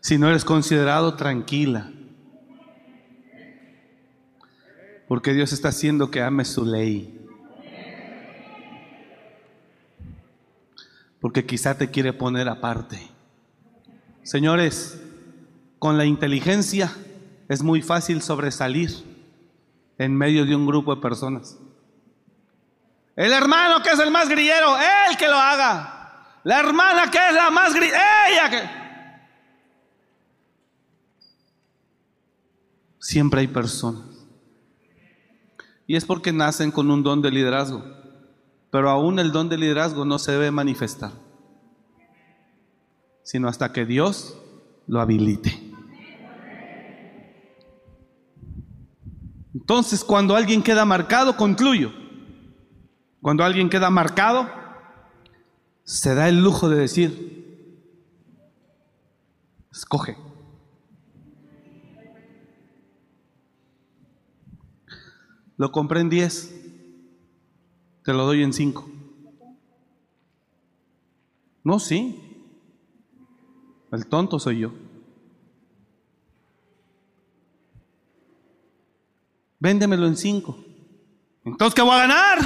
Si 0.00 0.18
no 0.18 0.28
eres 0.28 0.44
considerado, 0.44 1.14
tranquila. 1.14 1.90
Porque 5.08 5.32
Dios 5.32 5.54
está 5.54 5.68
haciendo 5.68 6.10
que 6.10 6.20
ames 6.20 6.48
su 6.48 6.66
ley. 6.66 7.26
Porque 11.20 11.46
quizá 11.46 11.76
te 11.78 11.90
quiere 11.90 12.12
poner 12.12 12.48
aparte. 12.48 13.17
Señores, 14.28 15.00
con 15.78 15.96
la 15.96 16.04
inteligencia 16.04 16.94
es 17.48 17.62
muy 17.62 17.80
fácil 17.80 18.20
sobresalir 18.20 18.90
en 19.96 20.14
medio 20.14 20.44
de 20.44 20.54
un 20.54 20.66
grupo 20.66 20.94
de 20.94 21.00
personas. 21.00 21.56
El 23.16 23.32
hermano 23.32 23.82
que 23.82 23.88
es 23.88 23.98
el 23.98 24.10
más 24.10 24.28
grillero, 24.28 24.76
él 24.76 25.16
que 25.16 25.28
lo 25.28 25.36
haga. 25.36 26.40
La 26.44 26.60
hermana 26.60 27.10
que 27.10 27.16
es 27.16 27.34
la 27.34 27.48
más 27.48 27.72
grillera, 27.72 28.28
ella 28.28 28.50
que... 28.50 28.70
Siempre 32.98 33.40
hay 33.40 33.46
personas. 33.46 34.26
Y 35.86 35.96
es 35.96 36.04
porque 36.04 36.34
nacen 36.34 36.70
con 36.70 36.90
un 36.90 37.02
don 37.02 37.22
de 37.22 37.30
liderazgo. 37.30 37.82
Pero 38.70 38.90
aún 38.90 39.20
el 39.20 39.32
don 39.32 39.48
de 39.48 39.56
liderazgo 39.56 40.04
no 40.04 40.18
se 40.18 40.32
debe 40.32 40.50
manifestar. 40.50 41.12
Sino 43.28 43.46
hasta 43.46 43.74
que 43.74 43.84
Dios 43.84 44.38
lo 44.86 45.02
habilite. 45.02 45.50
Entonces, 49.52 50.02
cuando 50.02 50.34
alguien 50.34 50.62
queda 50.62 50.86
marcado, 50.86 51.36
concluyo. 51.36 51.92
Cuando 53.20 53.44
alguien 53.44 53.68
queda 53.68 53.90
marcado, 53.90 54.48
se 55.84 56.14
da 56.14 56.30
el 56.30 56.42
lujo 56.42 56.70
de 56.70 56.78
decir, 56.78 57.76
escoge. 59.70 60.16
Lo 65.58 65.70
compré 65.70 66.00
en 66.00 66.08
10, 66.08 66.54
te 68.04 68.14
lo 68.14 68.24
doy 68.24 68.42
en 68.42 68.54
5. 68.54 68.90
No, 71.62 71.78
sí. 71.78 72.24
El 73.90 74.06
tonto 74.06 74.38
soy 74.38 74.60
yo. 74.60 74.72
Véndemelo 79.58 80.06
en 80.06 80.16
5. 80.16 80.56
Entonces, 81.44 81.74
¿qué 81.74 81.82
voy 81.82 81.92
a 81.92 82.06
ganar? 82.06 82.38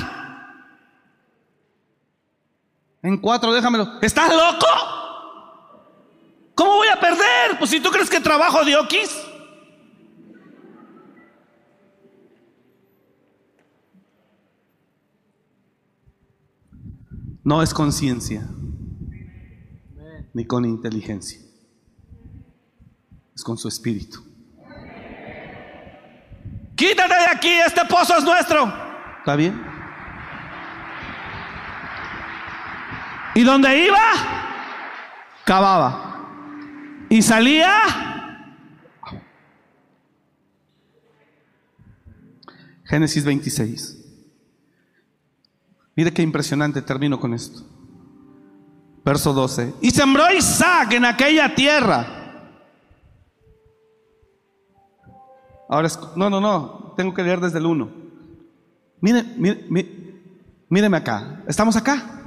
En 3.03 3.19
4, 3.19 3.53
déjamelo. 3.53 4.01
¿Estás 4.01 4.31
loco? 4.31 4.67
¿Cómo 6.55 6.77
voy 6.77 6.89
a 6.89 7.01
perder? 7.01 7.59
Pues 7.59 7.71
si 7.71 7.81
tú 7.81 7.91
crees 7.91 8.09
que 8.09 8.21
trabajo 8.21 8.65
de 8.65 8.77
oquis. 8.77 9.11
No 17.45 17.61
es 17.61 17.75
conciencia, 17.75 18.49
ni 20.35 20.45
con 20.45 20.65
inteligencia. 20.65 21.41
Es 23.35 23.43
con 23.43 23.57
su 23.59 23.69
espíritu. 23.69 24.23
Quítate 26.75 27.15
de 27.15 27.27
aquí, 27.31 27.49
este 27.49 27.85
pozo 27.85 28.17
es 28.17 28.25
nuestro. 28.25 28.73
¿Está 29.19 29.37
bien? 29.37 29.63
Y 33.35 33.43
donde 33.45 33.87
iba, 33.87 33.99
cavaba. 35.45 37.07
Y 37.09 37.23
salía. 37.23 37.73
Génesis 42.85 43.25
26. 43.25 43.99
Mire 45.95 46.13
qué 46.13 46.23
impresionante, 46.23 46.83
termino 46.83 47.21
con 47.21 47.33
esto. 47.33 47.72
Verso 49.05 49.33
12. 49.33 49.75
Y 49.81 49.91
sembró 49.91 50.33
Isaac 50.33 50.93
en 50.93 51.05
aquella 51.05 51.55
tierra. 51.55 52.19
Ahora, 55.69 55.89
no, 56.17 56.29
no, 56.29 56.41
no, 56.41 56.95
tengo 56.97 57.15
que 57.15 57.23
leer 57.23 57.41
desde 57.41 57.59
el 57.59 57.67
1. 57.67 57.91
Mire, 59.01 59.23
mire, 59.37 59.65
mire, 59.69 59.89
míreme 60.69 60.97
acá. 60.99 61.43
¿Estamos 61.49 61.77
acá? 61.77 62.21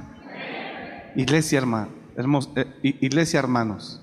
Iglesia, 1.14 1.58
hermano, 1.58 1.88
hermos, 2.16 2.50
eh, 2.56 2.66
iglesia, 2.82 3.38
hermanos. 3.38 4.02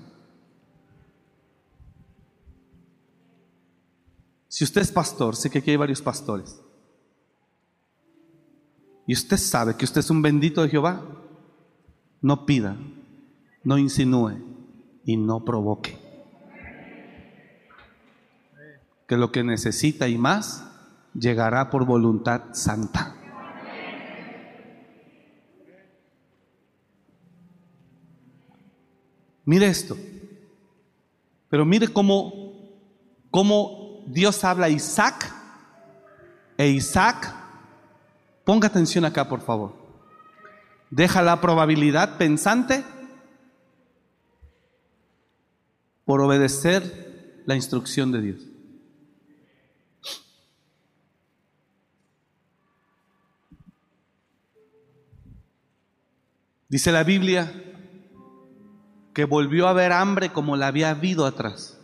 Si 4.48 4.64
usted 4.64 4.80
es 4.80 4.90
pastor, 4.90 5.36
sé 5.36 5.50
que 5.50 5.58
aquí 5.58 5.70
hay 5.70 5.76
varios 5.76 6.00
pastores 6.00 6.60
y 9.06 9.12
usted 9.12 9.36
sabe 9.36 9.76
que 9.76 9.84
usted 9.84 10.00
es 10.00 10.10
un 10.10 10.22
bendito 10.22 10.62
de 10.62 10.68
Jehová, 10.68 11.02
no 12.24 12.46
pida, 12.46 12.74
no 13.64 13.76
insinúe 13.76 14.38
y 15.04 15.18
no 15.18 15.44
provoque. 15.44 15.98
Que 19.06 19.18
lo 19.18 19.30
que 19.30 19.44
necesita 19.44 20.08
y 20.08 20.16
más 20.16 20.64
llegará 21.12 21.68
por 21.68 21.84
voluntad 21.84 22.54
santa. 22.54 23.14
Mire 29.44 29.66
esto, 29.66 29.94
pero 31.50 31.66
mire 31.66 31.88
cómo, 31.88 32.72
cómo 33.30 34.02
Dios 34.06 34.42
habla 34.44 34.64
a 34.64 34.70
Isaac 34.70 35.30
e 36.56 36.68
Isaac 36.68 37.34
Ponga 38.44 38.68
atención 38.68 39.06
acá, 39.06 39.26
por 39.26 39.40
favor. 39.40 39.83
Deja 40.94 41.22
la 41.22 41.40
probabilidad 41.40 42.18
pensante 42.18 42.84
por 46.04 46.20
obedecer 46.20 47.42
la 47.46 47.56
instrucción 47.56 48.12
de 48.12 48.20
Dios. 48.20 48.42
Dice 56.68 56.92
la 56.92 57.02
Biblia 57.02 57.52
que 59.14 59.24
volvió 59.24 59.66
a 59.66 59.70
haber 59.70 59.90
hambre 59.90 60.32
como 60.32 60.56
la 60.56 60.68
había 60.68 60.90
habido 60.90 61.26
atrás. 61.26 61.76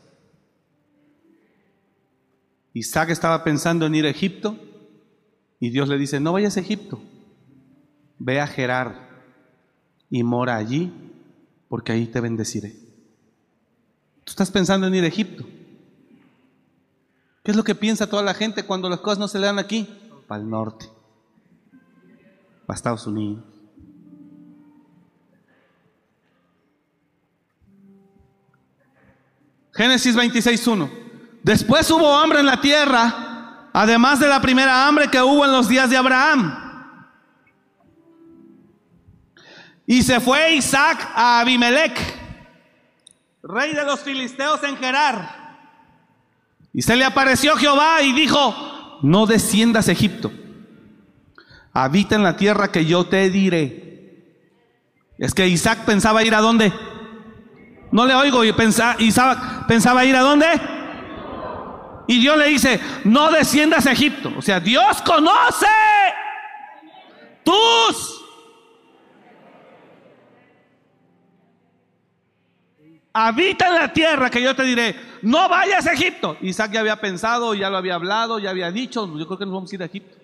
Isaac 2.74 3.11
estaba 3.11 3.42
pensando 3.42 3.86
en 3.86 3.96
ir 3.96 4.06
a 4.06 4.11
Egipto 4.11 4.56
y 5.58 5.70
Dios 5.70 5.88
le 5.88 5.98
dice, 5.98 6.20
no 6.20 6.32
vayas 6.32 6.56
a 6.56 6.61
Egipto, 6.61 7.02
ve 8.20 8.40
a 8.40 8.46
Gerar 8.46 9.10
y 10.08 10.22
mora 10.22 10.54
allí, 10.54 10.92
porque 11.68 11.90
ahí 11.90 12.06
te 12.06 12.20
bendeciré. 12.20 12.76
Tú 14.22 14.30
estás 14.30 14.52
pensando 14.52 14.86
en 14.86 14.94
ir 14.94 15.02
a 15.02 15.08
Egipto. 15.08 15.44
¿Qué 17.42 17.50
es 17.50 17.56
lo 17.56 17.64
que 17.64 17.74
piensa 17.74 18.08
toda 18.08 18.22
la 18.22 18.34
gente 18.34 18.64
cuando 18.64 18.88
las 18.88 19.00
cosas 19.00 19.18
no 19.18 19.26
se 19.26 19.40
le 19.40 19.46
dan 19.46 19.58
aquí? 19.58 19.88
Para 20.28 20.40
el 20.40 20.48
norte, 20.48 20.86
para 22.64 22.76
Estados 22.76 23.04
Unidos. 23.08 23.42
Génesis 29.72 30.14
26.1. 30.14 30.88
Después 31.42 31.90
hubo 31.90 32.14
hambre 32.14 32.38
en 32.38 32.46
la 32.46 32.60
tierra 32.60 33.30
Además 33.72 34.18
de 34.18 34.28
la 34.28 34.40
primera 34.40 34.86
hambre 34.86 35.08
que 35.08 35.20
hubo 35.20 35.44
en 35.44 35.52
los 35.52 35.68
días 35.68 35.88
de 35.90 35.96
Abraham. 35.96 36.69
Y 39.91 40.05
se 40.05 40.20
fue 40.20 40.53
Isaac 40.53 41.11
a 41.16 41.41
Abimelech, 41.41 41.99
rey 43.43 43.74
de 43.74 43.84
los 43.84 43.99
filisteos 43.99 44.62
en 44.62 44.76
Gerar. 44.76 45.59
Y 46.72 46.82
se 46.82 46.95
le 46.95 47.05
apareció 47.05 47.57
Jehová 47.57 48.01
y 48.01 48.12
dijo, 48.12 49.01
no 49.03 49.26
desciendas 49.26 49.88
a 49.88 49.93
Egipto, 49.93 50.30
habita 51.72 52.14
en 52.14 52.22
la 52.22 52.36
tierra 52.36 52.70
que 52.70 52.86
yo 52.86 53.07
te 53.07 53.30
diré. 53.30 54.28
Es 55.18 55.34
que 55.34 55.49
Isaac 55.49 55.80
pensaba 55.84 56.22
ir 56.22 56.36
a 56.36 56.41
dónde? 56.41 56.72
No 57.91 58.07
le 58.07 58.14
oigo 58.14 58.43
pensaba, 58.57 58.95
Isaac 59.01 59.66
pensaba 59.66 60.05
ir 60.05 60.14
a 60.14 60.20
dónde? 60.20 60.47
Y 62.07 62.20
Dios 62.20 62.38
le 62.38 62.47
dice, 62.47 62.78
no 63.03 63.32
desciendas 63.32 63.88
a 63.88 63.91
Egipto. 63.91 64.32
O 64.38 64.41
sea, 64.41 64.61
Dios 64.61 65.03
conoce 65.03 65.66
tus 67.43 68.19
habita 73.12 73.68
en 73.68 73.74
la 73.74 73.92
tierra 73.92 74.30
que 74.30 74.42
yo 74.42 74.54
te 74.54 74.62
diré, 74.62 74.96
no 75.22 75.48
vayas 75.48 75.86
a 75.86 75.92
Egipto. 75.92 76.36
Isaac 76.40 76.72
ya 76.72 76.80
había 76.80 77.00
pensado, 77.00 77.54
ya 77.54 77.70
lo 77.70 77.76
había 77.76 77.94
hablado, 77.94 78.38
ya 78.38 78.50
había 78.50 78.70
dicho, 78.70 79.06
yo 79.18 79.26
creo 79.26 79.38
que 79.38 79.46
nos 79.46 79.54
vamos 79.54 79.72
a 79.72 79.74
ir 79.74 79.82
a 79.82 79.86
Egipto. 79.86 80.16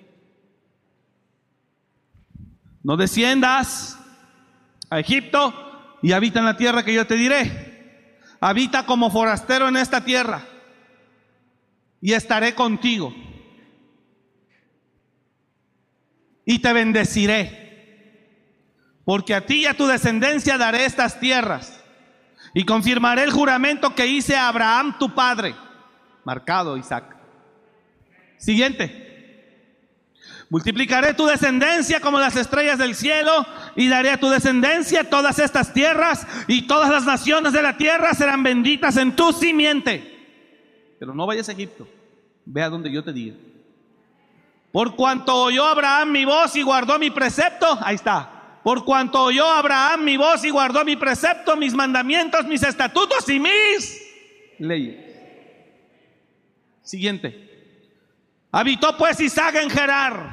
No 2.83 2.97
desciendas 2.97 3.99
a 4.89 5.01
Egipto 5.01 5.99
y 6.03 6.13
habita 6.13 6.39
en 6.39 6.45
la 6.45 6.57
tierra 6.57 6.85
que 6.85 6.95
yo 6.95 7.07
te 7.07 7.17
diré. 7.17 8.21
Habita 8.41 8.87
como 8.87 9.11
forastero 9.11 9.69
en 9.69 9.77
esta 9.77 10.05
tierra 10.05 10.45
y 12.01 12.13
estaré 12.13 12.55
contigo. 12.55 13.13
Y 16.45 16.61
te 16.61 16.73
bendeciré, 16.73 18.23
porque 19.05 19.35
a 19.35 19.45
ti 19.45 19.63
y 19.63 19.67
a 19.67 19.77
tu 19.77 19.87
descendencia 19.89 20.57
daré 20.57 20.85
estas 20.85 21.19
tierras. 21.19 21.83
Y 22.57 22.65
confirmaré 22.65 23.23
el 23.23 23.33
juramento 23.33 23.95
que 23.95 24.07
hice 24.07 24.35
a 24.35 24.49
Abraham 24.49 24.97
tu 24.99 25.15
padre. 25.15 25.55
Marcado 26.25 26.79
Isaac. 26.79 27.15
Siguiente. 28.39 30.15
Multiplicaré 30.49 31.13
tu 31.13 31.27
descendencia 31.27 32.01
como 32.01 32.19
las 32.19 32.35
estrellas 32.35 32.79
del 32.79 32.95
cielo 32.95 33.45
y 33.75 33.89
daré 33.89 34.09
a 34.09 34.19
tu 34.19 34.31
descendencia 34.31 35.11
todas 35.11 35.39
estas 35.39 35.75
tierras 35.75 36.27
y 36.49 36.63
todas 36.63 36.91
las 36.91 37.05
naciones 37.05 37.53
de 37.53 37.61
la 37.61 37.77
tierra 37.77 38.15
serán 38.15 38.43
benditas 38.43 38.97
en 38.97 39.15
tu 39.15 39.35
simiente. 39.35 40.97
Pero 40.99 41.13
no 41.13 41.27
vayas 41.27 41.51
a 41.51 41.53
Egipto. 41.53 41.87
Ve 42.47 42.63
a 42.63 42.71
donde 42.71 42.91
yo 42.91 43.05
te 43.05 43.13
diga. 43.13 43.37
Por 44.73 44.97
cuanto 44.97 45.35
oyó 45.35 45.67
Abraham 45.67 46.11
mi 46.11 46.25
voz 46.25 46.57
y 46.57 46.63
guardó 46.63 46.99
mi 46.99 47.11
precepto, 47.11 47.79
ahí 47.83 47.97
está. 47.97 48.36
Por 48.67 48.85
cuanto 48.85 49.23
oyó 49.23 49.47
Abraham 49.49 50.03
mi 50.03 50.17
voz 50.17 50.43
y 50.43 50.51
guardó 50.51 50.85
mi 50.85 50.97
precepto, 50.97 51.55
mis 51.57 51.73
mandamientos, 51.73 52.45
mis 52.47 52.65
estatutos 52.65 53.29
y 53.29 53.39
mis 53.39 54.03
leyes. 54.59 55.05
Siguiente. 56.83 57.87
Habitó 58.51 58.97
pues 58.97 59.21
Isaac 59.21 59.55
en 59.55 59.71
Gerar. 59.71 60.31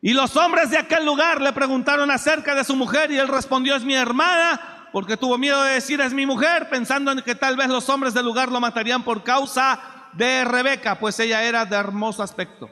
Y 0.00 0.14
los 0.14 0.34
hombres 0.36 0.70
de 0.70 0.78
aquel 0.78 1.04
lugar 1.04 1.42
le 1.42 1.52
preguntaron 1.52 2.10
acerca 2.10 2.54
de 2.54 2.64
su 2.64 2.74
mujer 2.74 3.10
y 3.10 3.18
él 3.18 3.28
respondió, 3.28 3.76
es 3.76 3.84
mi 3.84 3.94
hermana, 3.94 4.88
porque 4.92 5.18
tuvo 5.18 5.36
miedo 5.36 5.62
de 5.62 5.74
decir 5.74 6.00
es 6.00 6.14
mi 6.14 6.24
mujer, 6.24 6.70
pensando 6.70 7.12
en 7.12 7.20
que 7.20 7.34
tal 7.34 7.54
vez 7.54 7.68
los 7.68 7.86
hombres 7.90 8.14
del 8.14 8.24
lugar 8.24 8.50
lo 8.50 8.60
matarían 8.60 9.04
por 9.04 9.22
causa 9.24 9.78
de 10.14 10.42
Rebeca, 10.46 10.98
pues 10.98 11.20
ella 11.20 11.44
era 11.44 11.66
de 11.66 11.76
hermoso 11.76 12.22
aspecto. 12.22 12.70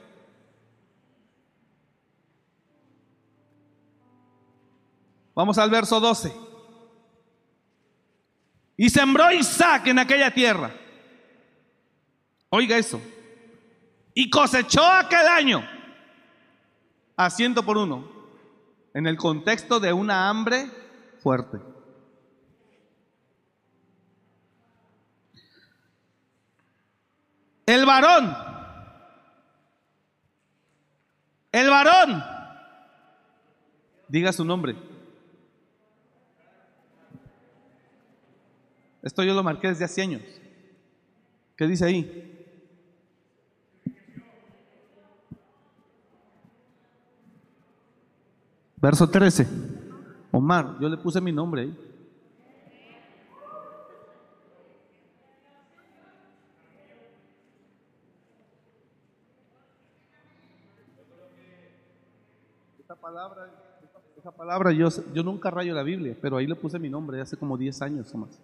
Vamos 5.42 5.58
al 5.58 5.70
verso 5.70 5.98
12. 5.98 6.32
Y 8.76 8.88
sembró 8.88 9.32
Isaac 9.32 9.88
en 9.88 9.98
aquella 9.98 10.32
tierra. 10.32 10.72
Oiga 12.48 12.78
eso. 12.78 13.02
Y 14.14 14.30
cosechó 14.30 14.86
aquel 14.86 15.26
año 15.26 15.68
a 17.16 17.28
ciento 17.28 17.64
por 17.64 17.76
uno. 17.76 18.08
En 18.94 19.08
el 19.08 19.16
contexto 19.16 19.80
de 19.80 19.92
una 19.92 20.28
hambre 20.28 20.70
fuerte. 21.20 21.58
El 27.66 27.84
varón. 27.84 28.36
El 31.50 31.68
varón. 31.68 32.24
Diga 34.06 34.32
su 34.32 34.44
nombre. 34.44 34.91
Esto 39.02 39.24
yo 39.24 39.34
lo 39.34 39.42
marqué 39.42 39.68
desde 39.68 39.84
hace 39.84 40.00
años. 40.00 40.22
¿Qué 41.56 41.66
dice 41.66 41.84
ahí? 41.84 42.32
Verso 48.76 49.08
13. 49.08 49.46
Omar, 50.32 50.76
yo 50.80 50.88
le 50.88 50.96
puse 50.96 51.20
mi 51.20 51.30
nombre 51.30 51.62
ahí. 51.62 51.78
Esa 62.80 62.96
palabra, 62.96 63.50
esa 64.16 64.30
palabra 64.30 64.72
yo, 64.72 64.88
yo 65.12 65.22
nunca 65.22 65.50
rayo 65.50 65.74
la 65.74 65.82
Biblia, 65.82 66.16
pero 66.20 66.36
ahí 66.36 66.46
le 66.46 66.56
puse 66.56 66.78
mi 66.78 66.88
nombre 66.88 67.20
hace 67.20 67.36
como 67.36 67.56
10 67.56 67.82
años 67.82 68.14
o 68.14 68.18
más. 68.18 68.40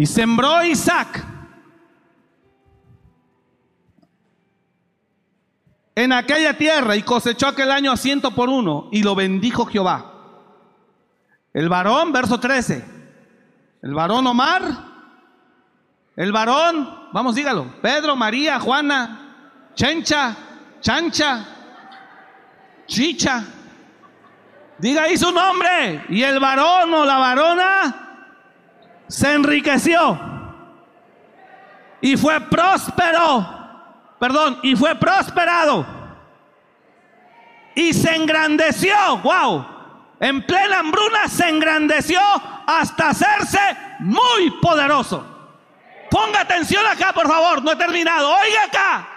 Y 0.00 0.06
sembró 0.06 0.64
Isaac 0.64 1.22
en 5.94 6.10
aquella 6.10 6.56
tierra 6.56 6.96
y 6.96 7.02
cosechó 7.02 7.48
aquel 7.48 7.70
año 7.70 7.92
a 7.92 7.98
ciento 7.98 8.30
por 8.30 8.48
uno 8.48 8.88
y 8.92 9.02
lo 9.02 9.14
bendijo 9.14 9.66
Jehová. 9.66 10.10
El 11.52 11.68
varón, 11.68 12.12
verso 12.12 12.40
13. 12.40 12.82
El 13.82 13.92
varón 13.92 14.26
Omar. 14.26 14.62
El 16.16 16.32
varón, 16.32 17.10
vamos, 17.12 17.34
dígalo. 17.34 17.66
Pedro, 17.82 18.16
María, 18.16 18.58
Juana, 18.58 19.68
Chencha, 19.74 20.34
Chancha, 20.80 21.44
Chicha. 22.86 23.44
Diga 24.78 25.02
ahí 25.02 25.18
su 25.18 25.30
nombre. 25.30 26.06
Y 26.08 26.22
el 26.22 26.40
varón 26.40 26.94
o 26.94 27.04
la 27.04 27.18
varona 27.18 28.09
se 29.10 29.32
enriqueció 29.32 30.18
y 32.00 32.16
fue 32.16 32.40
próspero. 32.40 33.58
Perdón, 34.18 34.60
y 34.62 34.76
fue 34.76 34.94
prosperado. 34.94 35.84
Y 37.74 37.92
se 37.92 38.14
engrandeció. 38.14 38.94
Wow. 39.18 39.66
En 40.20 40.44
plena 40.46 40.80
hambruna 40.80 41.28
se 41.28 41.48
engrandeció 41.48 42.20
hasta 42.66 43.08
hacerse 43.08 43.58
muy 44.00 44.50
poderoso. 44.62 45.26
Ponga 46.10 46.40
atención 46.42 46.86
acá, 46.86 47.12
por 47.12 47.26
favor. 47.26 47.62
No 47.62 47.72
he 47.72 47.76
terminado. 47.76 48.28
Oiga 48.28 48.64
acá. 48.64 49.08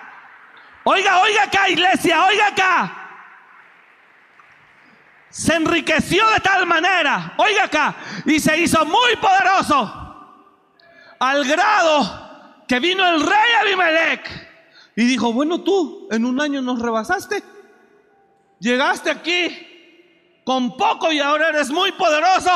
Oiga, 0.85 1.19
oiga 1.21 1.43
acá, 1.43 1.69
iglesia. 1.69 2.25
Oiga 2.25 2.47
acá 2.47 3.02
se 5.33 5.55
enriqueció 5.55 6.29
de 6.29 6.39
tal 6.41 6.67
manera, 6.67 7.33
oiga 7.37 7.63
acá, 7.63 7.95
y 8.23 8.39
se 8.39 8.55
hizo 8.55 8.85
muy 8.85 9.15
poderoso, 9.19 9.91
al 11.17 11.43
grado 11.43 12.65
que 12.67 12.79
vino 12.79 13.03
el 13.03 13.19
rey 13.19 13.51
Abimelech 13.61 14.93
y 14.95 15.05
dijo, 15.05 15.33
bueno 15.33 15.61
tú, 15.61 16.07
en 16.11 16.23
un 16.25 16.39
año 16.39 16.61
nos 16.61 16.79
rebasaste, 16.79 17.43
llegaste 18.59 19.09
aquí 19.09 20.41
con 20.45 20.77
poco 20.77 21.11
y 21.11 21.19
ahora 21.19 21.49
eres 21.49 21.71
muy 21.71 21.91
poderoso, 21.93 22.51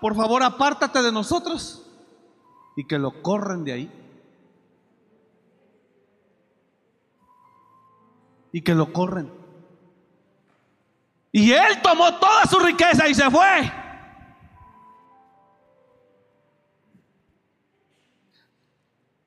por 0.00 0.14
favor 0.14 0.44
apártate 0.44 1.02
de 1.02 1.10
nosotros 1.10 1.90
y 2.76 2.86
que 2.86 3.00
lo 3.00 3.20
corren 3.20 3.64
de 3.64 3.72
ahí. 3.72 3.92
Y 8.52 8.60
que 8.60 8.74
lo 8.76 8.92
corren. 8.92 9.41
Y 11.32 11.50
él 11.50 11.80
tomó 11.82 12.14
toda 12.16 12.44
su 12.44 12.58
riqueza 12.58 13.08
y 13.08 13.14
se 13.14 13.30
fue. 13.30 13.72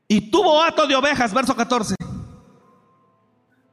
Y 0.07 0.29
tuvo 0.29 0.61
hato 0.61 0.85
de 0.85 0.95
ovejas, 0.95 1.33
verso 1.33 1.55
14. 1.55 1.95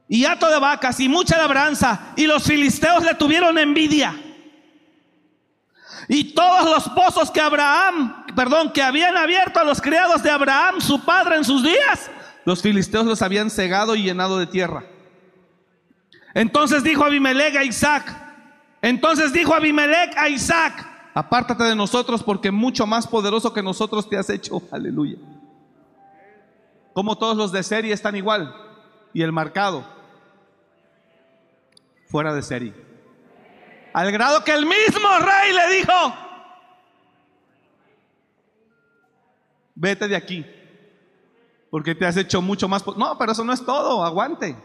Y 0.07 0.25
hato 0.25 0.49
de 0.49 0.59
vacas 0.59 0.99
y 0.99 1.07
mucha 1.07 1.37
labranza. 1.37 2.13
Y 2.15 2.25
los 2.25 2.43
filisteos 2.43 3.03
le 3.03 3.13
tuvieron 3.13 3.57
envidia. 3.59 4.19
Y 6.07 6.33
todos 6.33 6.69
los 6.69 6.89
pozos 6.89 7.29
que 7.29 7.39
Abraham, 7.39 8.25
perdón, 8.35 8.73
que 8.73 8.81
habían 8.81 9.15
abierto 9.15 9.59
a 9.59 9.63
los 9.63 9.79
criados 9.79 10.23
de 10.23 10.31
Abraham, 10.31 10.81
su 10.81 10.99
padre 11.05 11.37
en 11.37 11.45
sus 11.45 11.63
días, 11.63 12.09
los 12.45 12.61
filisteos 12.61 13.05
los 13.05 13.21
habían 13.21 13.49
cegado 13.49 13.95
y 13.95 14.03
llenado 14.03 14.37
de 14.37 14.47
tierra. 14.47 14.83
Entonces 16.33 16.83
dijo 16.83 17.05
Abimelech 17.05 17.55
a 17.55 17.63
Isaac, 17.63 18.22
entonces 18.83 19.31
dijo 19.31 19.53
Abimelech 19.53 20.13
a 20.17 20.27
Isaac, 20.27 20.85
apártate 21.13 21.63
de 21.63 21.73
nosotros 21.73 22.21
porque 22.21 22.51
mucho 22.51 22.85
más 22.85 23.07
poderoso 23.07 23.53
que 23.53 23.63
nosotros 23.63 24.09
te 24.09 24.17
has 24.17 24.29
hecho. 24.29 24.61
Aleluya. 24.71 25.15
Como 26.91 27.17
todos 27.17 27.37
los 27.37 27.53
de 27.53 27.63
serie 27.63 27.93
están 27.93 28.17
igual. 28.17 28.53
Y 29.13 29.21
el 29.21 29.31
marcado, 29.31 29.85
fuera 32.07 32.33
de 32.33 32.41
serie. 32.41 32.73
Al 33.93 34.11
grado 34.11 34.43
que 34.43 34.51
el 34.51 34.65
mismo 34.65 35.09
rey 35.19 35.53
le 35.53 35.77
dijo, 35.77 35.93
vete 39.75 40.09
de 40.09 40.17
aquí, 40.17 40.45
porque 41.71 41.95
te 41.95 42.05
has 42.05 42.17
hecho 42.17 42.41
mucho 42.41 42.67
más... 42.67 42.85
No, 42.97 43.17
pero 43.17 43.31
eso 43.31 43.45
no 43.45 43.53
es 43.53 43.65
todo, 43.65 44.03
aguante. 44.03 44.57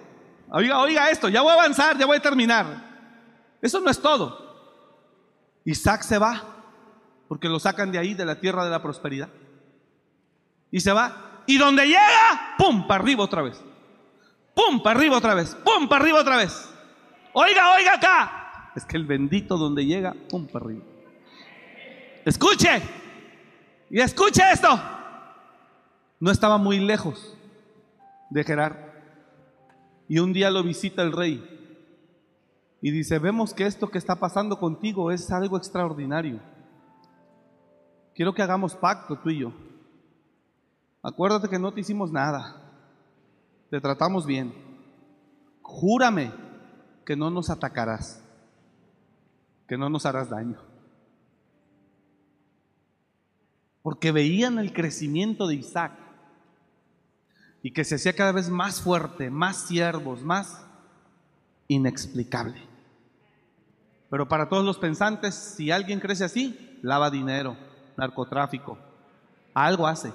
Oiga, 0.50 0.80
oiga 0.80 1.08
esto, 1.08 1.28
ya 1.28 1.40
voy 1.40 1.52
a 1.52 1.54
avanzar, 1.54 1.96
ya 1.96 2.06
voy 2.06 2.16
a 2.16 2.20
terminar. 2.20 2.87
Eso 3.60 3.80
no 3.80 3.90
es 3.90 4.00
todo. 4.00 4.48
Isaac 5.64 6.02
se 6.02 6.18
va, 6.18 6.42
porque 7.28 7.48
lo 7.48 7.58
sacan 7.58 7.92
de 7.92 7.98
ahí, 7.98 8.14
de 8.14 8.24
la 8.24 8.40
tierra 8.40 8.64
de 8.64 8.70
la 8.70 8.82
prosperidad. 8.82 9.28
Y 10.70 10.80
se 10.80 10.92
va. 10.92 11.42
Y 11.46 11.58
donde 11.58 11.86
llega, 11.86 12.54
¡pum! 12.58 12.86
Para 12.86 13.02
arriba 13.02 13.24
otra 13.24 13.42
vez. 13.42 13.62
¡Pum! 14.54 14.82
Para 14.82 14.98
arriba 14.98 15.16
otra 15.16 15.34
vez. 15.34 15.54
¡Pum! 15.64 15.88
Para 15.88 16.02
arriba 16.02 16.20
otra 16.20 16.36
vez. 16.36 16.68
Oiga, 17.32 17.74
oiga 17.74 17.94
acá. 17.94 18.72
Es 18.74 18.84
que 18.84 18.96
el 18.96 19.04
bendito 19.04 19.56
donde 19.56 19.84
llega, 19.84 20.14
¡pum! 20.28 20.46
Para 20.46 20.64
arriba. 20.66 20.84
Escuche. 22.24 22.82
Y 23.90 24.00
escuche 24.00 24.42
esto. 24.52 24.80
No 26.20 26.30
estaba 26.30 26.58
muy 26.58 26.78
lejos 26.78 27.36
de 28.30 28.44
Gerar. 28.44 28.88
Y 30.08 30.18
un 30.18 30.32
día 30.32 30.50
lo 30.50 30.62
visita 30.62 31.02
el 31.02 31.12
rey. 31.12 31.57
Y 32.80 32.90
dice, 32.90 33.18
vemos 33.18 33.52
que 33.52 33.66
esto 33.66 33.88
que 33.88 33.98
está 33.98 34.16
pasando 34.16 34.58
contigo 34.58 35.10
es 35.10 35.30
algo 35.30 35.56
extraordinario. 35.56 36.40
Quiero 38.14 38.34
que 38.34 38.42
hagamos 38.42 38.76
pacto 38.76 39.18
tú 39.18 39.30
y 39.30 39.40
yo. 39.40 39.52
Acuérdate 41.02 41.48
que 41.48 41.58
no 41.58 41.72
te 41.72 41.80
hicimos 41.80 42.12
nada. 42.12 42.62
Te 43.70 43.80
tratamos 43.80 44.26
bien. 44.26 44.52
Júrame 45.62 46.32
que 47.04 47.16
no 47.16 47.30
nos 47.30 47.50
atacarás. 47.50 48.22
Que 49.66 49.76
no 49.76 49.88
nos 49.88 50.06
harás 50.06 50.30
daño. 50.30 50.58
Porque 53.82 54.12
veían 54.12 54.58
el 54.58 54.72
crecimiento 54.72 55.46
de 55.46 55.56
Isaac 55.56 55.92
y 57.62 57.72
que 57.72 57.84
se 57.84 57.96
hacía 57.96 58.14
cada 58.14 58.32
vez 58.32 58.50
más 58.50 58.80
fuerte, 58.80 59.30
más 59.30 59.56
siervos, 59.66 60.22
más 60.22 60.64
inexplicable. 61.68 62.67
Pero 64.10 64.28
para 64.28 64.48
todos 64.48 64.64
los 64.64 64.78
pensantes, 64.78 65.34
si 65.34 65.70
alguien 65.70 66.00
crece 66.00 66.24
así, 66.24 66.78
lava 66.82 67.10
dinero, 67.10 67.56
narcotráfico, 67.96 68.78
algo 69.54 69.86
hace. 69.86 70.12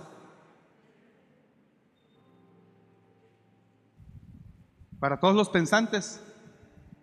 Para 4.99 5.19
todos 5.19 5.35
los 5.35 5.49
pensantes 5.49 6.23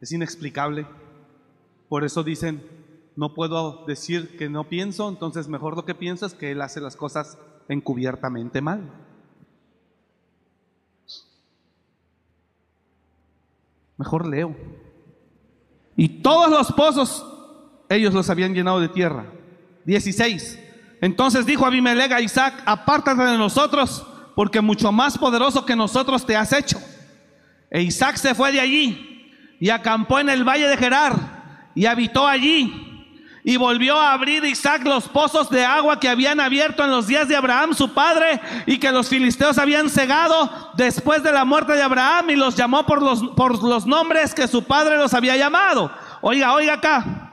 es 0.01 0.13
inexplicable. 0.13 0.87
Por 1.89 2.05
eso 2.05 2.25
dicen, 2.25 2.67
no 3.15 3.35
puedo 3.35 3.85
decir 3.85 4.37
que 4.39 4.49
no 4.49 4.69
pienso, 4.69 5.09
entonces 5.09 5.49
mejor 5.49 5.77
lo 5.77 5.85
que 5.85 5.95
pienso 5.95 6.27
es 6.27 6.35
que 6.35 6.53
él 6.53 6.63
hace 6.63 6.81
las 6.81 6.97
cosas 6.97 7.39
encubiertamente 7.69 8.61
mal. 8.63 8.91
Mejor 13.99 14.27
leo. 14.27 14.57
Y 16.01 16.09
todos 16.23 16.49
los 16.49 16.73
pozos, 16.73 17.27
ellos 17.91 18.15
los 18.15 18.31
habían 18.31 18.55
llenado 18.55 18.81
de 18.81 18.89
tierra. 18.89 19.27
16. 19.85 20.59
Entonces 21.03 21.45
dijo 21.45 21.67
Abimelech 21.67 22.11
a 22.11 22.23
Isaac, 22.23 22.63
apártate 22.65 23.23
de 23.23 23.37
nosotros, 23.37 24.07
porque 24.35 24.63
mucho 24.63 24.93
más 24.93 25.19
poderoso 25.19 25.67
que 25.67 25.77
nosotros 25.77 26.25
te 26.25 26.35
has 26.35 26.55
hecho. 26.55 26.81
E 27.71 27.83
Isaac 27.83 28.17
se 28.17 28.35
fue 28.35 28.51
de 28.51 28.61
allí 28.61 29.31
y 29.61 29.69
acampó 29.69 30.19
en 30.19 30.31
el 30.31 30.43
valle 30.43 30.69
de 30.69 30.79
Gerar 30.79 31.69
y 31.75 31.85
habitó 31.85 32.27
allí. 32.27 32.90
Y 33.43 33.57
volvió 33.57 33.99
a 33.99 34.13
abrir 34.13 34.45
Isaac 34.45 34.83
los 34.85 35.09
pozos 35.09 35.49
de 35.49 35.65
agua 35.65 35.99
que 35.99 36.09
habían 36.09 36.41
abierto 36.41 36.85
en 36.85 36.91
los 36.91 37.07
días 37.07 37.27
de 37.27 37.37
Abraham, 37.37 37.75
su 37.75 37.95
padre, 37.95 38.41
y 38.67 38.79
que 38.79 38.93
los 38.93 39.09
filisteos 39.09 39.57
habían 39.57 39.89
cegado 39.89 40.73
después 40.75 41.23
de 41.23 41.33
la 41.33 41.45
muerte 41.45 41.73
de 41.73 41.83
Abraham, 41.83 42.31
y 42.31 42.37
los 42.37 42.55
llamó 42.55 42.85
por 42.85 43.01
los, 43.01 43.23
por 43.37 43.63
los 43.63 43.87
nombres 43.87 44.35
que 44.35 44.47
su 44.47 44.65
padre 44.65 44.99
los 44.99 45.15
había 45.15 45.37
llamado. 45.37 45.91
Oiga, 46.21 46.53
oiga 46.53 46.75
acá. 46.75 47.31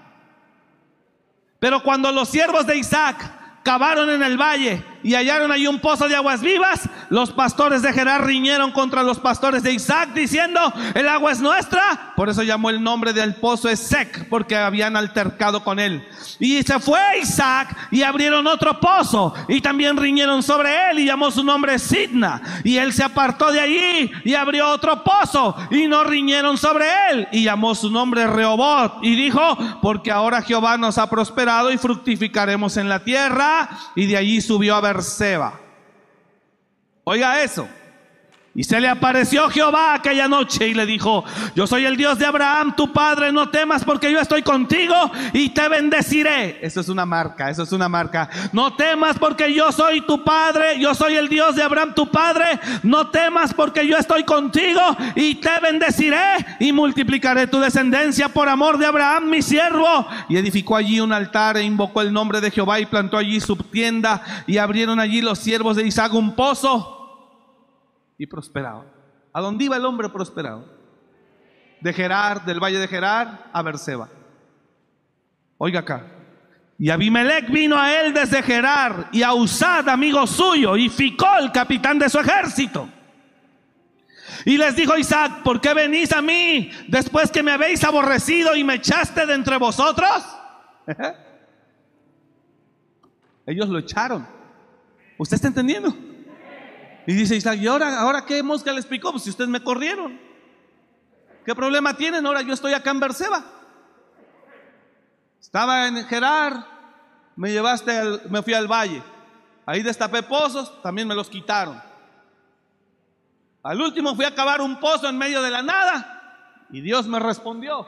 Pero 1.59 1.83
cuando 1.83 2.11
los 2.11 2.29
siervos 2.29 2.65
de 2.65 2.77
Isaac 2.77 3.31
cavaron 3.63 4.09
en 4.09 4.23
el 4.23 4.37
valle 4.37 4.83
y 5.07 5.15
hallaron 5.15 5.53
allí 5.53 5.67
un 5.67 5.79
pozo 5.79 6.09
de 6.09 6.17
aguas 6.17 6.41
vivas, 6.41 6.81
los 7.09 7.31
pastores 7.31 7.81
de 7.81 7.93
Gerar 7.93 8.25
riñeron 8.25 8.73
contra 8.73 9.03
los 9.03 9.19
pastores 9.19 9.63
de 9.63 9.71
Isaac 9.71 10.09
diciendo, 10.13 10.59
el 10.93 11.07
agua 11.07 11.31
es 11.31 11.39
nuestra. 11.39 12.11
Por 12.17 12.27
eso 12.27 12.43
llamó 12.43 12.69
el 12.69 12.83
nombre 12.83 13.13
del 13.13 13.35
pozo 13.35 13.69
Esec, 13.69 14.27
porque 14.27 14.57
habían 14.57 14.97
altercado 14.97 15.63
con 15.63 15.79
él. 15.79 16.05
Y 16.39 16.61
se 16.63 16.77
fue 16.79 16.99
Isaac 17.21 17.73
y 17.89 18.03
abrieron 18.03 18.45
otro 18.47 18.81
pozo 18.81 19.33
y 19.47 19.61
también 19.61 19.95
riñeron 19.95 20.43
sobre 20.43 20.91
él 20.91 20.99
y 20.99 21.05
llamó 21.05 21.31
su 21.31 21.41
nombre 21.41 21.79
Sidna. 21.79 22.41
Y 22.65 22.75
él 22.75 22.91
se 22.91 23.03
apartó 23.03 23.49
de 23.53 23.61
allí 23.61 24.11
y 24.25 24.33
abrió 24.33 24.67
otro 24.67 25.05
pozo 25.05 25.55
y 25.71 25.87
no 25.87 26.03
riñeron 26.03 26.57
sobre 26.57 26.85
él 27.11 27.29
y 27.31 27.45
llamó 27.45 27.75
su 27.75 27.89
nombre 27.89 28.27
Rehobot 28.27 28.99
y 29.03 29.15
dijo, 29.15 29.57
porque 29.81 30.11
ahora 30.11 30.41
Jehová 30.41 30.77
nos 30.77 30.97
ha 30.97 31.09
prosperado 31.09 31.71
y 31.71 31.77
fructificaremos 31.77 32.75
en 32.75 32.89
la 32.89 32.99
tierra. 32.99 33.69
Y 33.95 34.05
de 34.05 34.17
allí 34.17 34.41
subió 34.41 34.75
a 34.75 34.81
Berseba. 34.97 35.59
Oiga 37.03 37.41
eso. 37.41 37.67
Y 38.57 38.63
se 38.63 38.81
le 38.81 38.87
apareció 38.87 39.51
Jehová 39.51 39.93
aquella 39.93 40.27
noche 40.27 40.67
y 40.67 40.73
le 40.73 40.87
dijo, 40.87 41.23
yo 41.53 41.67
soy 41.67 41.85
el 41.85 41.95
Dios 41.95 42.17
de 42.17 42.25
Abraham, 42.25 42.75
tu 42.75 42.91
padre, 42.91 43.31
no 43.31 43.49
temas 43.49 43.85
porque 43.85 44.11
yo 44.11 44.19
estoy 44.19 44.41
contigo 44.41 44.95
y 45.31 45.49
te 45.49 45.69
bendeciré. 45.69 46.57
Eso 46.65 46.81
es 46.81 46.89
una 46.89 47.05
marca, 47.05 47.51
eso 47.51 47.61
es 47.61 47.71
una 47.71 47.87
marca. 47.87 48.27
No 48.53 48.75
temas 48.75 49.19
porque 49.19 49.53
yo 49.53 49.71
soy 49.71 50.01
tu 50.01 50.23
padre, 50.23 50.79
yo 50.79 50.95
soy 50.95 51.17
el 51.17 51.29
Dios 51.29 51.55
de 51.55 51.61
Abraham, 51.61 51.93
tu 51.93 52.09
padre. 52.09 52.59
No 52.81 53.11
temas 53.11 53.53
porque 53.53 53.85
yo 53.85 53.95
estoy 53.95 54.23
contigo 54.23 54.81
y 55.13 55.35
te 55.35 55.59
bendeciré 55.61 56.57
y 56.59 56.71
multiplicaré 56.71 57.45
tu 57.45 57.59
descendencia 57.59 58.27
por 58.27 58.49
amor 58.49 58.79
de 58.79 58.87
Abraham, 58.87 59.29
mi 59.29 59.43
siervo. 59.43 60.07
Y 60.29 60.37
edificó 60.37 60.77
allí 60.77 60.99
un 60.99 61.13
altar 61.13 61.57
e 61.57 61.63
invocó 61.63 62.01
el 62.01 62.11
nombre 62.11 62.41
de 62.41 62.49
Jehová 62.49 62.79
y 62.79 62.87
plantó 62.87 63.19
allí 63.19 63.39
su 63.39 63.55
tienda 63.55 64.23
y 64.47 64.57
abrieron 64.57 64.99
allí 64.99 65.21
los 65.21 65.37
siervos 65.37 65.75
de 65.77 65.85
Isaac 65.85 66.11
un 66.15 66.33
pozo 66.33 66.96
y 68.17 68.25
prosperado. 68.25 68.85
¿A 69.33 69.41
dónde 69.41 69.65
iba 69.65 69.77
el 69.77 69.85
hombre 69.85 70.09
prosperado? 70.09 70.65
De 71.81 71.93
Gerar, 71.93 72.45
del 72.45 72.59
valle 72.59 72.79
de 72.79 72.87
Gerar 72.87 73.49
a 73.53 73.61
Berseba. 73.61 74.09
Oiga 75.57 75.81
acá. 75.81 76.05
Y 76.79 76.89
Abimelech 76.89 77.49
vino 77.49 77.77
a 77.77 77.93
él 77.99 78.13
desde 78.13 78.43
Gerar 78.43 79.09
y 79.11 79.23
a 79.23 79.33
Usad, 79.33 79.89
amigo 79.89 80.25
suyo, 80.27 80.77
y 80.77 80.89
ficó 80.89 81.27
el 81.39 81.51
capitán 81.51 81.97
de 81.97 82.09
su 82.09 82.19
ejército. 82.19 82.87
Y 84.45 84.57
les 84.57 84.75
dijo 84.75 84.97
Isaac, 84.97 85.41
¿por 85.43 85.59
qué 85.59 85.73
venís 85.73 86.11
a 86.11 86.21
mí 86.21 86.71
después 86.87 87.31
que 87.31 87.41
me 87.41 87.51
habéis 87.51 87.83
aborrecido 87.83 88.55
y 88.55 88.63
me 88.63 88.75
echaste 88.75 89.25
de 89.25 89.33
entre 89.33 89.57
vosotros? 89.57 90.23
Ellos 93.45 93.69
lo 93.69 93.79
echaron. 93.79 94.27
¿Usted 95.17 95.35
está 95.35 95.47
entendiendo? 95.47 95.95
Y 97.07 97.13
dice 97.13 97.37
Isaac, 97.37 97.57
¿y 97.59 97.67
ahora, 97.67 98.01
ahora 98.01 98.25
qué 98.25 98.43
mosca 98.43 98.73
les 98.73 98.85
picó? 98.85 99.11
Pues 99.11 99.23
si 99.23 99.29
ustedes 99.29 99.49
me 99.49 99.63
corrieron. 99.63 100.19
¿Qué 101.45 101.55
problema 101.55 101.95
tienen? 101.95 102.25
Ahora 102.25 102.41
yo 102.41 102.53
estoy 102.53 102.73
acá 102.73 102.91
en 102.91 102.99
Berseba. 102.99 103.45
Estaba 105.39 105.87
en 105.87 106.05
Gerar, 106.05 106.65
me 107.37 107.49
llevaste, 107.49 107.93
me 108.29 108.43
fui 108.43 108.53
al 108.53 108.67
valle. 108.67 109.01
Ahí 109.65 109.83
destapé 109.83 110.21
pozos, 110.21 110.81
también 110.81 111.07
me 111.07 111.15
los 111.15 111.29
quitaron. 111.29 111.81
Al 113.63 113.79
último 113.79 114.13
fui 114.13 114.25
a 114.25 114.35
cavar 114.35 114.59
un 114.59 114.77
pozo 114.77 115.07
en 115.07 115.17
medio 115.17 115.41
de 115.41 115.49
la 115.49 115.61
nada 115.61 116.65
y 116.69 116.81
Dios 116.81 117.07
me 117.07 117.19
respondió. 117.19 117.87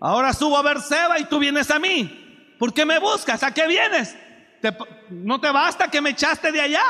Ahora 0.00 0.32
subo 0.32 0.56
a 0.56 0.62
Berseba 0.62 1.20
y 1.20 1.26
tú 1.26 1.38
vienes 1.38 1.70
a 1.70 1.78
mí. 1.78 2.56
¿Por 2.58 2.74
qué 2.74 2.84
me 2.84 2.98
buscas? 2.98 3.44
¿A 3.44 3.54
qué 3.54 3.68
vienes? 3.68 4.16
¿No 5.08 5.40
te 5.40 5.52
basta 5.52 5.88
que 5.88 6.00
me 6.00 6.10
echaste 6.10 6.50
de 6.50 6.62
allá? 6.62 6.82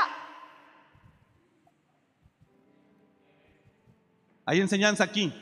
Hay 4.51 4.61
enseñanza 4.61 5.05
aquí. 5.05 5.33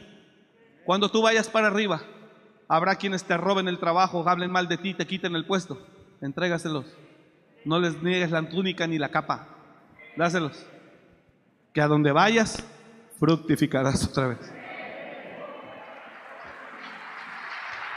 Cuando 0.84 1.10
tú 1.10 1.22
vayas 1.22 1.48
para 1.48 1.68
arriba, 1.68 2.02
habrá 2.68 2.96
quienes 2.96 3.24
te 3.24 3.38
roben 3.38 3.66
el 3.66 3.78
trabajo, 3.78 4.22
hablen 4.28 4.50
mal 4.50 4.68
de 4.68 4.76
ti, 4.76 4.92
te 4.92 5.06
quiten 5.06 5.34
el 5.34 5.46
puesto. 5.46 5.82
Entrégaselos. 6.20 6.84
No 7.64 7.80
les 7.80 8.02
niegues 8.02 8.30
la 8.30 8.46
túnica 8.46 8.86
ni 8.86 8.98
la 8.98 9.08
capa. 9.08 9.48
Dáselos. 10.14 10.62
Que 11.72 11.80
a 11.80 11.86
donde 11.86 12.12
vayas, 12.12 12.62
fructificarás 13.18 14.04
otra 14.04 14.26
vez. 14.26 14.52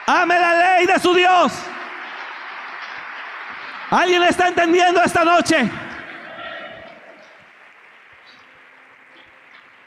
Ame 0.07 0.39
la 0.39 0.77
ley 0.77 0.85
de 0.85 0.97
su 0.97 1.13
Dios. 1.13 1.51
¿Alguien 3.89 4.23
está 4.23 4.47
entendiendo 4.47 5.03
esta 5.03 5.25
noche? 5.25 5.69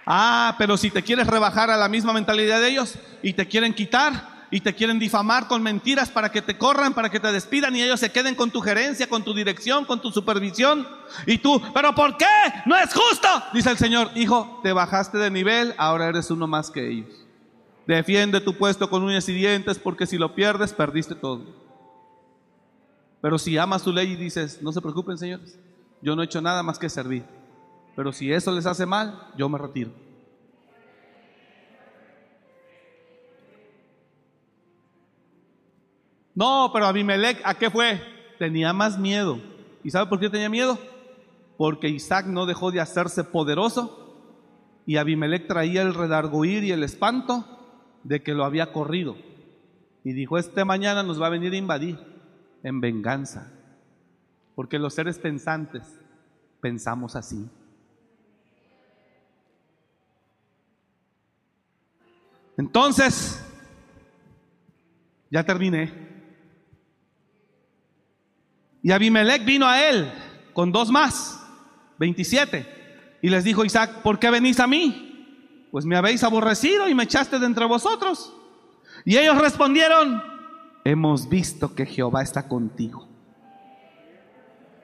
Ah, 0.07 0.55
pero 0.59 0.77
si 0.77 0.91
te 0.91 1.03
quieres 1.03 1.27
rebajar 1.27 1.71
a 1.71 1.77
la 1.77 1.89
misma 1.89 2.13
mentalidad 2.13 2.61
de 2.61 2.69
ellos 2.69 2.97
y 3.23 3.33
te 3.33 3.49
quieren 3.49 3.73
quitar 3.73 4.35
y 4.51 4.61
te 4.61 4.75
quieren 4.75 4.99
difamar 4.99 5.49
con 5.49 5.63
mentiras 5.63 6.11
para 6.11 6.31
que 6.31 6.43
te 6.43 6.57
corran, 6.57 6.95
para 6.95 7.11
que 7.11 7.19
te 7.19 7.33
despidan 7.33 7.75
y 7.75 7.83
ellos 7.83 7.99
se 7.99 8.13
queden 8.13 8.35
con 8.35 8.51
tu 8.51 8.61
gerencia, 8.61 9.09
con 9.09 9.25
tu 9.25 9.35
dirección, 9.35 9.85
con 9.85 10.01
tu 10.01 10.13
supervisión. 10.13 10.87
Y 11.27 11.39
tú, 11.39 11.61
pero 11.73 11.95
¿por 11.95 12.17
qué? 12.17 12.27
No 12.67 12.77
es 12.77 12.93
justo. 12.93 13.29
Dice 13.53 13.71
el 13.71 13.79
Señor, 13.79 14.11
hijo, 14.15 14.61
te 14.63 14.73
bajaste 14.73 15.19
de 15.19 15.31
nivel, 15.31 15.75
ahora 15.79 16.09
eres 16.09 16.31
uno 16.31 16.47
más 16.47 16.71
que 16.71 16.89
ellos. 16.89 17.11
Defiende 17.87 18.41
tu 18.41 18.57
puesto 18.57 18.89
con 18.89 19.03
uñas 19.03 19.29
y 19.29 19.35
dientes 19.35 19.79
porque 19.79 20.07
si 20.07 20.19
lo 20.19 20.35
pierdes, 20.35 20.73
perdiste 20.73 21.15
todo. 21.15 21.65
Pero 23.21 23.39
si 23.39 23.57
amas 23.57 23.83
tu 23.83 23.93
ley 23.93 24.13
y 24.13 24.17
dices, 24.17 24.61
no 24.63 24.71
se 24.71 24.81
preocupen 24.81 25.19
señores, 25.19 25.59
yo 26.03 26.15
no 26.15 26.23
he 26.23 26.27
hecho 26.27 26.41
nada 26.41 26.63
más 26.63 26.79
que 26.79 26.89
servir. 26.89 27.25
Pero 27.97 28.13
si 28.13 28.33
eso 28.33 28.51
les 28.53 28.67
hace 28.67 28.87
mal, 28.87 29.31
yo 29.37 29.49
me 29.49 29.59
retiro. 29.59 29.91
No, 36.35 36.71
pero 36.73 36.87
Abimelech, 36.87 37.41
¿a 37.45 37.55
qué 37.55 37.71
fue? 37.71 38.01
Tenía 38.39 38.73
más 38.73 38.99
miedo. 38.99 39.39
¿Y 39.85 39.91
sabe 39.91 40.07
por 40.09 40.19
qué 40.19 40.29
tenía 40.29 40.49
miedo? 40.49 40.79
Porque 41.57 41.89
Isaac 41.89 42.27
no 42.27 42.47
dejó 42.47 42.73
de 42.73 42.81
hacerse 42.81 43.23
poderoso 43.23 44.01
y 44.87 44.97
Abimelech 44.97 45.47
traía 45.47 45.83
el 45.83 45.95
redarguir 45.95 46.65
y 46.65 46.73
el 46.73 46.83
espanto 46.83 47.45
de 48.03 48.23
que 48.23 48.35
lo 48.35 48.45
había 48.45 48.73
corrido. 48.73 49.17
Y 50.03 50.13
dijo, 50.13 50.37
este 50.37 50.65
mañana 50.65 51.03
nos 51.03 51.23
va 51.23 51.29
a 51.29 51.31
venir 51.31 51.53
a 51.53 51.57
invadir 51.57 51.99
en 52.65 52.81
venganza. 52.81 53.53
Porque 54.57 54.79
los 54.79 54.95
seres 54.95 55.19
pensantes 55.19 56.01
pensamos 56.61 57.15
así. 57.15 57.49
Entonces, 62.57 63.45
ya 65.31 65.45
terminé. 65.45 65.93
Y 68.83 68.93
Abimelech 68.93 69.45
vino 69.45 69.67
a 69.67 69.83
él 69.83 70.13
con 70.53 70.71
dos 70.71 70.91
más, 70.91 71.45
27. 71.99 73.19
Y 73.23 73.31
les 73.31 73.45
dijo 73.45 73.65
Isaac, 73.65 74.03
¿por 74.03 74.19
qué 74.19 74.31
venís 74.31 74.61
a 74.61 74.67
mí? 74.67 75.69
Pues 75.71 75.85
me 75.85 75.97
habéis 75.97 76.23
aborrecido 76.23 76.89
y 76.89 76.95
me 76.95 77.05
echaste 77.05 77.39
de 77.39 77.47
entre 77.47 77.65
vosotros. 77.65 78.33
Y 79.05 79.17
ellos 79.17 79.39
respondieron, 79.39 80.23
hemos 80.85 81.29
visto 81.29 81.75
que 81.75 81.87
Jehová 81.87 82.23
está 82.23 82.47
contigo. 82.47 83.09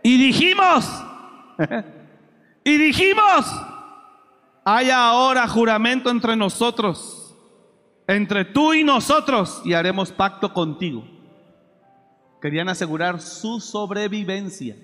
Y 0.02 0.16
dijimos, 0.16 0.90
y 2.64 2.76
dijimos, 2.78 3.46
haya 4.64 5.08
ahora 5.08 5.46
juramento 5.46 6.10
entre 6.10 6.36
nosotros, 6.36 7.19
entre 8.06 8.44
tú 8.44 8.74
y 8.74 8.84
nosotros, 8.84 9.62
y 9.64 9.74
haremos 9.74 10.10
pacto 10.12 10.52
contigo. 10.52 11.04
Querían 12.40 12.68
asegurar 12.68 13.20
su 13.20 13.60
sobrevivencia. 13.60 14.76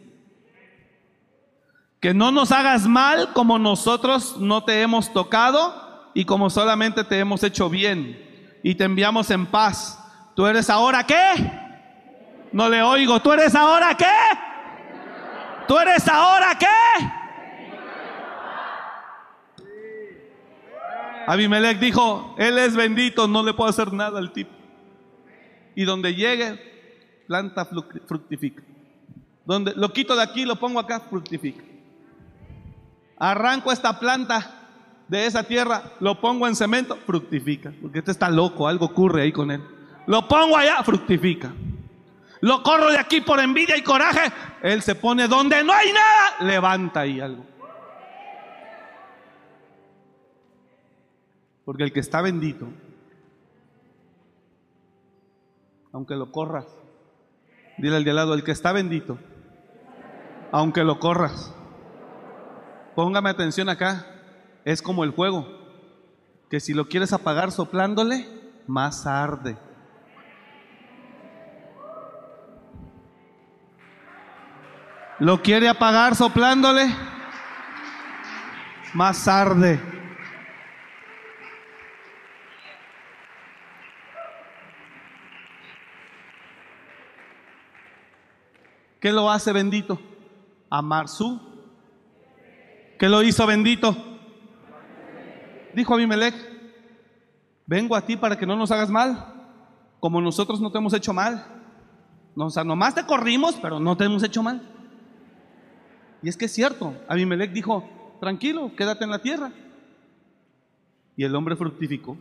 Que 2.01 2.13
no 2.13 2.31
nos 2.31 2.53
hagas 2.53 2.87
mal 2.87 3.33
como 3.33 3.59
nosotros 3.59 4.37
no 4.39 4.63
te 4.65 4.83
hemos 4.83 5.13
tocado 5.13 6.11
y 6.15 6.25
como 6.25 6.51
solamente 6.51 7.03
te 7.05 7.19
hemos 7.19 7.43
hecho 7.43 7.71
bien 7.71 8.59
y 8.63 8.75
te 8.75 8.85
enviamos 8.85 9.31
en 9.31 9.47
paz. 9.47 9.99
¿Tú 10.35 10.47
eres 10.47 10.69
ahora 10.69 11.05
qué? 11.05 11.67
No 12.53 12.69
le 12.69 12.83
oigo. 12.83 13.21
¿Tú 13.21 13.33
eres 13.33 13.55
ahora 13.55 13.97
qué? 13.97 14.05
¿Tú 15.67 15.79
eres 15.79 16.07
ahora 16.09 16.57
qué? 16.59 16.67
Abimelech 21.27 21.79
dijo, 21.79 22.35
él 22.39 22.59
es 22.59 22.77
bendito, 22.77 23.27
no 23.27 23.43
le 23.43 23.53
puedo 23.53 23.69
hacer 23.69 23.93
nada 23.93 24.19
al 24.19 24.33
tipo. 24.33 24.53
Y 25.75 25.85
donde 25.85 26.15
llegue, 26.15 27.25
planta 27.27 27.69
fructifica. 28.07 28.63
Donde 29.45 29.75
lo 29.75 29.93
quito 29.93 30.15
de 30.17 30.23
aquí, 30.23 30.45
lo 30.45 30.57
pongo 30.57 30.81
acá, 30.81 31.01
fructifica. 31.01 31.63
Arranco 33.19 33.73
esta 33.73 33.99
planta 33.99 34.67
de 35.09 35.27
esa 35.27 35.43
tierra, 35.43 35.93
lo 36.01 36.21
pongo 36.21 36.47
en 36.47 36.57
cemento, 36.57 36.97
fructifica. 37.07 37.73
Porque 37.81 37.99
este 37.99 38.13
está 38.13 38.31
loco, 38.31 38.69
algo 38.69 38.87
ocurre 38.87 39.23
ahí 39.23 39.33
con 39.33 39.51
él. 39.51 39.63
Lo 40.07 40.27
pongo 40.29 40.57
allá, 40.57 40.83
fructifica. 40.83 41.53
Lo 42.41 42.63
corro 42.63 42.91
de 42.91 42.99
aquí 42.99 43.21
por 43.21 43.41
envidia 43.41 43.77
y 43.77 43.83
coraje. 43.83 44.33
Él 44.63 44.83
se 44.83 44.95
pone 44.95 45.27
donde 45.27 45.65
no 45.65 45.73
hay 45.73 45.93
nada, 45.93 46.37
levanta 46.41 47.01
ahí 47.01 47.21
algo. 47.21 47.45
Porque 51.67 51.83
el 51.83 51.93
que 51.93 51.99
está 51.99 52.23
bendito, 52.23 52.69
aunque 55.93 56.15
lo 56.15 56.31
corras, 56.31 56.65
dile 57.77 57.97
al 57.97 58.05
de 58.05 58.11
al 58.11 58.17
lado, 58.17 58.35
el 58.35 58.45
que 58.45 58.53
está 58.53 58.71
bendito, 58.71 59.19
aunque 60.53 60.85
lo 60.85 61.01
corras, 61.01 61.53
póngame 62.95 63.31
atención 63.31 63.69
acá, 63.69 64.07
es 64.65 64.81
como 64.81 65.03
el 65.03 65.13
fuego, 65.13 65.45
que 66.49 66.61
si 66.61 66.73
lo 66.73 66.89
quieres 66.89 67.13
apagar 67.13 67.51
soplándole, 67.51 68.29
más 68.69 69.05
arde. 69.05 69.59
Lo 75.19 75.43
quiere 75.43 75.69
apagar 75.69 76.15
soplándole, 76.15 76.95
más 78.95 79.27
arde. 79.27 79.96
¿Qué 89.07 89.13
lo 89.13 89.31
hace 89.31 89.53
bendito? 89.53 90.01
Amar 90.69 91.07
su. 91.07 91.41
¿Qué 92.99 93.09
lo 93.09 93.23
hizo 93.23 93.47
bendito? 93.47 93.97
Dijo 95.77 95.95
Abimelech, 95.95 96.35
vengo 97.67 97.95
a 97.95 98.05
ti 98.05 98.17
para 98.17 98.37
que 98.37 98.47
no 98.47 98.57
nos 98.57 98.73
hagas 98.73 98.91
mal, 98.91 99.33
como 100.01 100.21
nosotros 100.21 100.61
no 100.61 100.73
te 100.73 100.79
hemos 100.79 100.93
hecho 100.93 101.13
mal. 101.13 101.47
No, 102.35 102.47
o 102.47 102.51
sea, 102.51 102.65
nomás 102.65 102.97
te 102.97 103.07
corrimos, 103.07 103.55
pero 103.63 103.79
no 103.79 103.97
te 103.97 104.07
hemos 104.07 104.25
hecho 104.25 104.43
mal. 104.43 104.61
Y 106.21 106.29
es 106.29 106.37
que 106.37 106.47
es 106.47 106.53
cierto, 106.53 106.93
Abimelech 107.07 107.53
dijo, 107.53 107.89
tranquilo, 108.19 108.73
quédate 108.75 109.05
en 109.05 109.11
la 109.11 109.23
tierra. 109.23 109.53
Y 111.17 111.23
el 111.23 111.33
hombre 111.37 111.55
fructificó. 111.55 112.19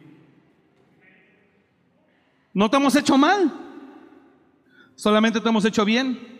No 2.53 2.70
te 2.70 2.78
hemos 2.78 2.95
hecho 2.95 3.18
mal, 3.18 3.52
solamente 4.94 5.41
te 5.41 5.49
hemos 5.49 5.66
hecho 5.66 5.84
bien 5.84 6.35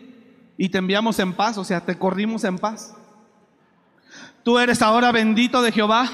y 0.56 0.68
te 0.68 0.78
enviamos 0.78 1.18
en 1.18 1.34
paz, 1.34 1.58
o 1.58 1.64
sea, 1.64 1.84
te 1.84 1.98
corrimos 1.98 2.44
en 2.44 2.58
paz. 2.58 2.96
Tú 4.42 4.58
eres 4.58 4.80
ahora 4.80 5.12
bendito 5.12 5.60
de 5.60 5.72
Jehová. 5.72 6.08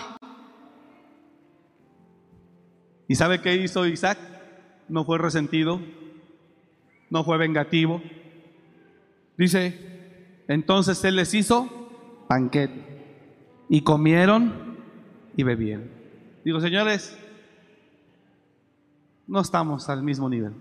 ¿Y 3.06 3.14
sabe 3.14 3.40
qué 3.40 3.56
hizo 3.56 3.86
Isaac? 3.86 4.18
No 4.88 5.04
fue 5.04 5.18
resentido, 5.18 5.80
no 7.10 7.24
fue 7.24 7.38
vengativo. 7.38 8.02
Dice, 9.36 10.44
entonces 10.48 11.04
él 11.04 11.16
les 11.16 11.34
hizo 11.34 12.24
banquete 12.28 12.92
y 13.68 13.82
comieron 13.82 14.78
y 15.36 15.42
bebieron. 15.42 15.90
Digo, 16.44 16.60
señores, 16.60 17.16
no 19.26 19.40
estamos 19.40 19.88
al 19.88 20.02
mismo 20.02 20.28
nivel. 20.28 20.54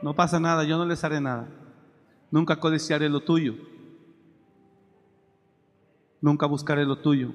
No 0.00 0.14
pasa 0.14 0.38
nada, 0.40 0.64
yo 0.64 0.78
no 0.78 0.86
les 0.86 1.02
haré 1.04 1.20
nada. 1.20 1.48
Nunca 2.30 2.56
codiciaré 2.56 3.08
lo 3.08 3.20
tuyo. 3.20 3.54
Nunca 6.20 6.46
buscaré 6.46 6.84
lo 6.84 6.98
tuyo. 6.98 7.32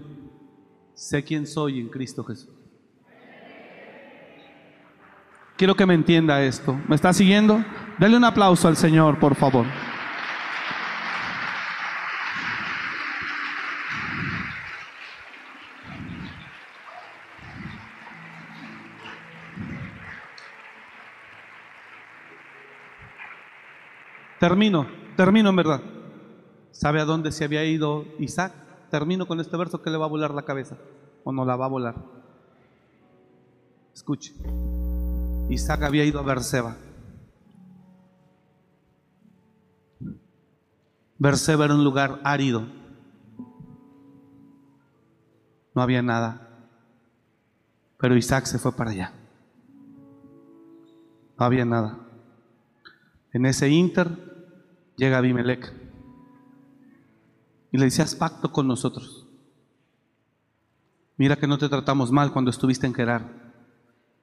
Sé 0.94 1.24
quién 1.24 1.48
soy 1.48 1.80
en 1.80 1.90
Cristo 1.90 2.24
Jesús. 2.24 2.54
Quiero 5.58 5.76
que 5.76 5.86
me 5.86 5.94
entienda 5.94 6.44
esto. 6.44 6.78
¿Me 6.88 6.96
está 6.96 7.14
siguiendo? 7.14 7.64
Dale 8.00 8.18
un 8.18 8.24
aplauso 8.24 8.68
al 8.68 8.76
Señor, 8.76 9.20
por 9.20 9.36
favor. 9.36 9.66
Termino, 24.44 24.88
termino 25.16 25.52
en 25.52 25.56
verdad. 25.56 25.82
¿Sabe 26.72 27.00
a 27.00 27.06
dónde 27.06 27.32
se 27.32 27.46
había 27.46 27.64
ido 27.64 28.04
Isaac? 28.20 28.52
Termino 28.92 29.26
con 29.26 29.40
este 29.40 29.56
verso 29.56 29.82
que 29.82 29.90
le 29.90 29.96
va 29.96 30.04
a 30.04 30.10
volar 30.10 30.34
la 30.34 30.44
cabeza 30.44 30.76
o 31.24 31.32
no 31.32 31.46
la 31.46 31.56
va 31.56 31.64
a 31.64 31.70
volar. 31.70 31.96
Escuche. 33.94 34.34
Isaac 35.48 35.84
había 35.84 36.04
ido 36.04 36.20
a 36.20 36.24
Berseba. 36.24 36.76
Berseba 41.20 41.64
era 41.64 41.76
un 41.76 41.86
lugar 41.86 42.20
árido. 42.26 42.68
No 45.74 45.82
había 45.82 46.02
nada. 46.02 46.68
Pero 47.98 48.18
Isaac 48.18 48.44
se 48.44 48.60
fue 48.60 48.74
para 48.74 48.92
allá. 48.92 49.14
No 51.40 51.46
había 51.46 51.64
nada. 51.64 51.98
En 53.32 53.46
ese 53.46 53.70
inter 53.70 54.33
llega 54.96 55.18
Abimelech 55.18 55.74
y 57.72 57.78
le 57.78 57.86
dice, 57.86 58.04
haz 58.04 58.16
pacto 58.16 58.52
con 58.52 58.68
nosotros. 58.68 59.28
Mira 61.18 61.36
que 61.38 61.48
no 61.48 61.58
te 61.58 61.70
tratamos 61.70 62.12
mal 62.12 62.32
cuando 62.32 62.52
estuviste 62.52 62.86
en 62.86 62.94
Gerar. 62.94 63.54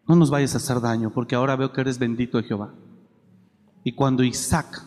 No 0.07 0.17
nos 0.17 0.31
vayas 0.31 0.55
a 0.55 0.59
hacer 0.59 0.81
daño, 0.81 1.11
porque 1.11 1.35
ahora 1.35 1.57
veo 1.57 1.73
que 1.73 1.81
eres 1.81 1.99
bendito 1.99 2.39
de 2.39 2.45
Jehová. 2.45 2.75
Y 3.83 3.95
cuando 3.95 4.23
Isaac 4.23 4.83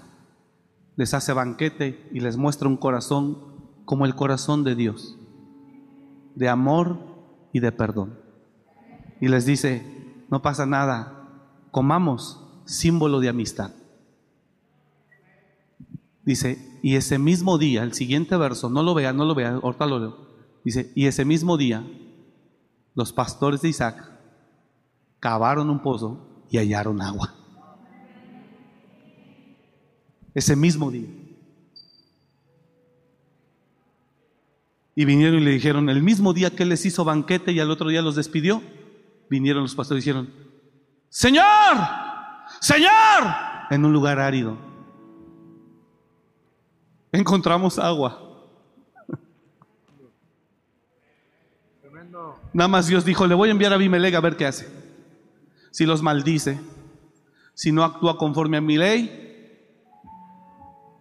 les 0.96 1.14
hace 1.14 1.34
banquete 1.34 2.10
y 2.14 2.20
les 2.20 2.38
muestra 2.38 2.68
un 2.68 2.78
corazón 2.78 3.38
como 3.86 4.06
el 4.06 4.16
corazón 4.16 4.64
de 4.64 4.76
Dios, 4.76 5.18
de 6.36 6.50
amor 6.50 7.00
y 7.52 7.60
de 7.60 7.72
perdón. 7.72 8.18
Y 9.20 9.28
les 9.28 9.46
dice, 9.46 10.26
no 10.30 10.42
pasa 10.42 10.66
nada, 10.66 11.28
comamos, 11.72 12.42
símbolo 12.66 13.20
de 13.20 13.30
amistad. 13.30 13.72
Dice, 16.24 16.80
y 16.82 16.96
ese 16.96 17.20
mismo 17.20 17.58
día, 17.58 17.84
el 17.84 17.94
siguiente 17.94 18.38
verso, 18.38 18.70
no 18.70 18.82
lo 18.82 18.94
vea, 18.94 19.12
no 19.12 19.26
lo 19.26 19.36
vea, 19.36 19.60
ahorita 19.62 19.86
lo 19.86 20.00
leo. 20.00 20.28
Dice, 20.64 20.92
y 20.96 21.08
ese 21.08 21.26
mismo 21.26 21.58
día, 21.58 21.86
los 22.96 23.12
pastores 23.12 23.62
de 23.62 23.70
Isaac 23.70 24.10
cavaron 25.20 25.70
un 25.70 25.82
pozo 25.82 26.46
y 26.50 26.58
hallaron 26.58 27.02
agua. 27.02 27.34
Ese 30.34 30.56
mismo 30.56 30.90
día. 30.90 31.10
Y 34.96 35.06
vinieron 35.06 35.42
y 35.42 35.44
le 35.44 35.52
dijeron, 35.52 35.90
el 35.90 36.04
mismo 36.04 36.34
día 36.34 36.52
que 36.52 36.66
les 36.66 36.86
hizo 36.86 37.04
banquete 37.04 37.52
y 37.52 37.60
al 37.60 37.72
otro 37.72 37.90
día 37.90 38.02
los 38.02 38.16
despidió, 38.16 38.62
vinieron 39.30 39.64
los 39.64 39.76
pastores 39.76 40.04
y 40.04 40.10
dijeron, 40.10 40.34
Señor, 41.10 41.44
Señor, 42.62 42.92
en 43.70 43.86
un 43.86 43.92
lugar 43.92 44.20
árido. 44.20 44.73
Encontramos 47.14 47.78
agua. 47.78 48.20
Nada 52.52 52.68
más 52.68 52.88
Dios 52.88 53.06
dijo, 53.06 53.28
le 53.28 53.36
voy 53.36 53.50
a 53.50 53.52
enviar 53.52 53.72
a 53.72 53.76
Abimelech 53.76 54.16
a 54.16 54.20
ver 54.20 54.36
qué 54.36 54.48
hace. 54.48 54.68
Si 55.72 55.86
los 55.86 56.02
maldice, 56.02 56.60
si 57.54 57.72
no 57.72 57.84
actúa 57.84 58.18
conforme 58.18 58.58
a 58.58 58.62
mi 58.62 58.78
ley, 58.78 59.70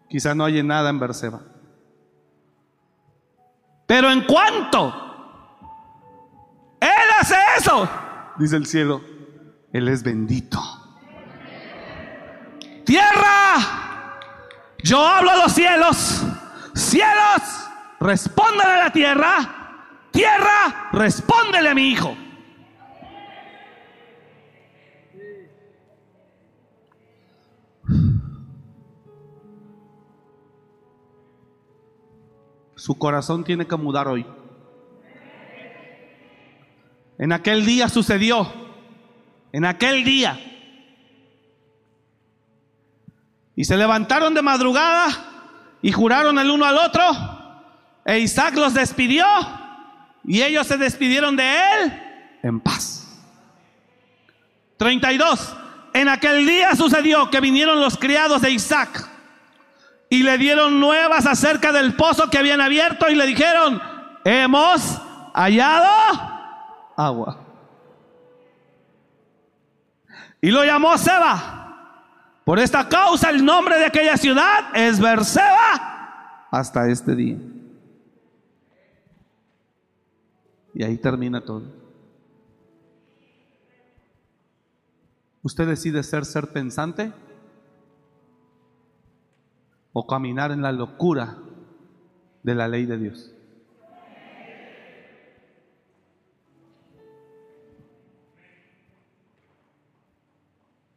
quizá 0.08 0.34
no 0.34 0.44
haya 0.44 0.62
nada 0.62 0.90
en 0.90 1.00
Berseba. 1.00 1.40
Pero 3.86 4.10
en 4.10 4.24
cuanto 4.24 4.94
Él 6.78 7.08
hace 7.20 7.36
eso, 7.56 7.88
dice 8.38 8.56
el 8.56 8.66
cielo, 8.66 9.00
Él 9.72 9.88
es 9.88 10.02
bendito. 10.02 10.58
Tierra, 12.84 13.81
yo 14.82 15.06
hablo 15.06 15.30
a 15.30 15.36
los 15.36 15.52
cielos, 15.52 16.22
cielos, 16.74 17.42
respondan 18.00 18.68
a 18.68 18.76
la 18.84 18.92
tierra 18.92 19.58
Tierra, 20.12 20.90
respóndele 20.92 21.70
a 21.70 21.74
mi 21.74 21.88
hijo. 21.88 22.14
Su 32.76 32.98
corazón 32.98 33.42
tiene 33.44 33.66
que 33.66 33.76
mudar 33.76 34.06
hoy. 34.06 34.26
En 37.16 37.32
aquel 37.32 37.64
día 37.64 37.88
sucedió. 37.88 38.52
En 39.52 39.64
aquel 39.64 40.04
día. 40.04 40.38
Y 43.54 43.64
se 43.64 43.76
levantaron 43.76 44.34
de 44.34 44.42
madrugada 44.42 45.08
y 45.82 45.92
juraron 45.92 46.38
el 46.38 46.50
uno 46.50 46.64
al 46.64 46.78
otro. 46.78 47.02
E 48.04 48.18
Isaac 48.18 48.54
los 48.54 48.74
despidió 48.74 49.26
y 50.24 50.42
ellos 50.42 50.66
se 50.66 50.76
despidieron 50.76 51.36
de 51.36 51.44
él 51.44 52.02
en 52.42 52.60
paz. 52.60 53.20
32. 54.76 55.56
En 55.94 56.08
aquel 56.08 56.46
día 56.46 56.74
sucedió 56.74 57.30
que 57.30 57.40
vinieron 57.40 57.80
los 57.80 57.96
criados 57.96 58.40
de 58.42 58.50
Isaac 58.50 59.08
y 60.08 60.22
le 60.22 60.38
dieron 60.38 60.80
nuevas 60.80 61.26
acerca 61.26 61.72
del 61.72 61.94
pozo 61.94 62.28
que 62.28 62.38
habían 62.38 62.60
abierto 62.60 63.08
y 63.08 63.14
le 63.14 63.26
dijeron, 63.26 63.80
hemos 64.24 65.00
hallado 65.34 65.88
agua. 66.96 67.38
Y 70.40 70.50
lo 70.50 70.64
llamó 70.64 70.98
Seba. 70.98 71.61
Por 72.44 72.58
esta 72.58 72.88
causa 72.88 73.30
el 73.30 73.44
nombre 73.44 73.78
de 73.78 73.84
aquella 73.86 74.16
ciudad 74.16 74.74
es 74.74 75.00
Berseba 75.00 76.46
hasta 76.50 76.88
este 76.88 77.14
día. 77.14 77.38
Y 80.74 80.82
ahí 80.82 80.96
termina 80.96 81.40
todo. 81.40 81.62
¿Usted 85.42 85.66
decide 85.66 86.02
ser 86.02 86.24
ser 86.24 86.48
pensante? 86.52 87.12
¿O 89.92 90.06
caminar 90.06 90.50
en 90.52 90.62
la 90.62 90.72
locura 90.72 91.38
de 92.42 92.54
la 92.54 92.68
ley 92.68 92.86
de 92.86 92.98
Dios? 92.98 93.32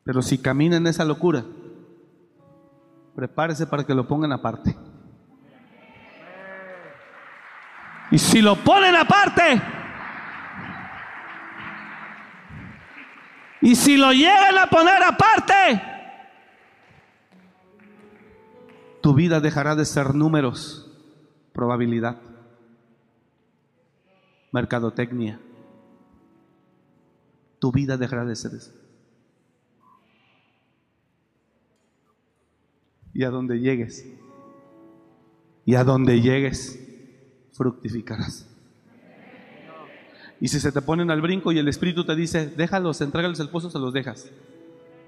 Pero 0.06 0.22
si 0.22 0.38
camina 0.38 0.78
en 0.78 0.86
esa 0.86 1.04
locura, 1.04 1.44
prepárese 3.16 3.66
para 3.66 3.84
que 3.84 3.96
lo 3.96 4.08
pongan 4.08 4.32
aparte. 4.32 4.78
Y 8.12 8.20
si 8.20 8.40
lo 8.40 8.56
ponen 8.56 8.96
aparte, 8.96 9.62
y 13.62 13.76
si 13.76 13.98
lo 13.98 14.12
llegan 14.12 14.60
a 14.60 14.68
poner 14.68 15.02
aparte, 15.02 15.82
tu 19.02 19.16
vida 19.16 19.40
dejará 19.40 19.76
de 19.76 19.86
ser 19.86 20.14
números, 20.14 20.88
probabilidad, 21.52 22.22
mercadotecnia. 24.52 25.40
Tu 27.58 27.72
vida 27.72 27.98
dejará 27.98 28.24
de 28.24 28.36
ser 28.36 28.54
eso. 28.54 28.85
Y 33.16 33.24
a 33.24 33.32
donde 33.32 33.60
llegues, 33.60 34.06
y 35.66 35.74
a 35.74 35.84
donde 35.84 36.22
llegues, 36.22 36.80
fructificarás. 37.54 38.48
Y 40.42 40.50
si 40.50 40.60
se 40.60 40.72
te 40.72 40.82
ponen 40.82 41.10
al 41.10 41.22
brinco 41.22 41.52
y 41.52 41.58
el 41.58 41.68
Espíritu 41.68 42.06
te 42.06 42.16
dice, 42.16 42.48
déjalos, 42.48 43.00
entrégales 43.00 43.40
el 43.40 43.50
pozo, 43.50 43.72
se 43.72 43.80
los 43.80 43.94
dejas. 43.94 44.30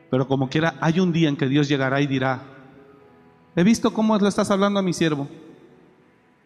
Pero 0.09 0.27
como 0.27 0.49
quiera, 0.49 0.75
hay 0.79 1.01
un 1.01 1.11
día 1.11 1.27
en 1.27 1.35
que 1.35 1.47
Dios 1.47 1.67
llegará 1.67 1.99
y 2.01 2.07
dirá, 2.07 2.43
he 3.55 3.63
visto 3.63 3.93
cómo 3.93 4.17
le 4.17 4.29
estás 4.29 4.49
hablando 4.51 4.79
a 4.79 4.83
mi 4.83 4.93
siervo. 4.93 5.27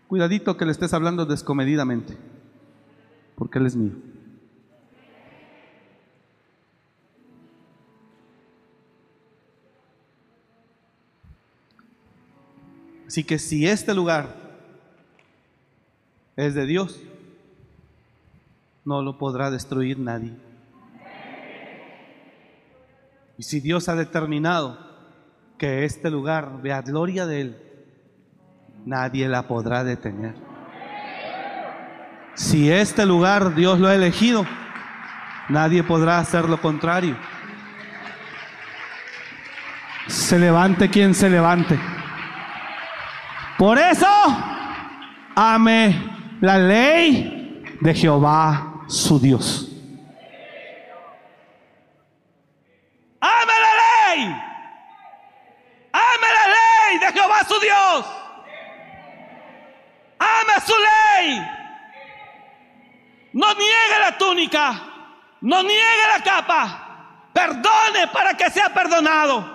Cuidadito 0.08 0.58
que 0.58 0.66
le 0.66 0.72
estés 0.72 0.94
hablando 0.94 1.26
descomedidamente, 1.26 2.18
porque 3.36 3.60
Él 3.60 3.68
es 3.68 3.76
mío. 3.76 3.94
Así 13.12 13.26
que 13.26 13.40
si 13.40 13.68
este 13.68 13.94
lugar 13.94 14.38
es 16.38 16.54
de 16.54 16.66
Dios, 16.66 16.98
no 18.86 19.02
lo 19.02 19.18
podrá 19.18 19.52
destruir 19.52 20.00
nadie. 20.00 20.32
Y 23.38 23.44
si 23.44 23.60
Dios 23.60 23.90
ha 23.90 23.96
determinado 23.96 24.80
que 25.58 25.84
este 25.84 26.10
lugar 26.10 26.62
vea 26.62 26.82
gloria 26.84 27.26
de 27.26 27.42
Él, 27.42 27.58
nadie 28.86 29.28
la 29.28 29.46
podrá 29.46 29.84
detener. 29.84 30.36
Si 32.36 32.72
este 32.72 33.06
lugar 33.06 33.56
Dios 33.56 33.78
lo 33.78 33.90
ha 33.90 33.96
elegido, 33.96 34.46
nadie 35.50 35.84
podrá 35.84 36.20
hacer 36.20 36.48
lo 36.48 36.62
contrario. 36.62 37.18
Se 40.08 40.40
levante 40.40 40.90
quien 40.90 41.14
se 41.14 41.30
levante. 41.30 41.90
Por 43.62 43.78
eso, 43.78 44.08
ame 45.36 45.94
la 46.42 46.58
ley 46.58 47.64
de 47.80 47.94
Jehová 47.94 48.86
su 48.88 49.20
Dios. 49.20 49.70
Ame 53.20 53.54
la 53.62 54.16
ley. 54.16 54.36
Ame 55.94 56.28
la 56.34 56.48
ley 56.48 57.00
de 57.02 57.12
Jehová 57.14 57.44
su 57.48 57.60
Dios. 57.60 58.06
Ame 60.18 60.54
su 60.66 60.74
ley. 60.74 61.48
No 63.34 63.54
niegue 63.54 64.00
la 64.00 64.18
túnica. 64.18 64.82
No 65.42 65.62
niegue 65.62 66.08
la 66.18 66.24
capa. 66.24 67.28
Perdone 67.32 68.08
para 68.12 68.36
que 68.36 68.50
sea 68.50 68.74
perdonado. 68.74 69.46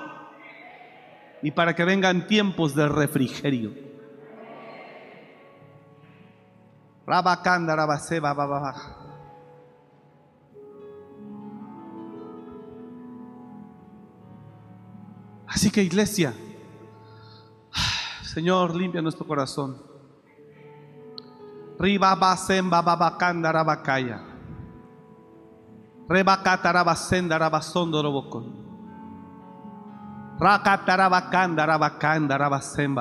Y 1.42 1.50
para 1.50 1.74
que 1.74 1.84
vengan 1.84 2.28
tiempos 2.28 2.72
de 2.72 2.88
refrigerio. 2.88 3.85
Rabacanda, 7.06 7.76
Rabaseba, 7.76 8.34
Bababaja. 8.34 9.06
Así 15.46 15.70
que 15.70 15.82
iglesia, 15.82 16.34
Señor, 18.22 18.74
limpia 18.74 19.00
nuestro 19.00 19.26
corazón. 19.26 19.80
Ribabasen 21.78 22.68
bababacanda 22.68 23.52
rabacaya. 23.52 24.20
Rebacata 26.08 26.72
rabasenda 26.72 27.38
rabasondo 27.38 28.02
robocón. 28.02 28.52
Racatarabacanda 30.38 31.64
rabacanda 31.64 32.36
rabasen. 32.36 32.94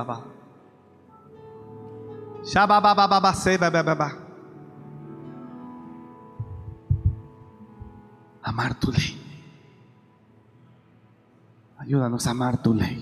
Amar 8.45 8.77
tu 8.77 8.93
ley. 8.93 9.17
Ayúdanos 11.81 12.27
a 12.27 12.31
amar 12.31 12.61
tu 12.61 12.77
ley. 12.77 13.01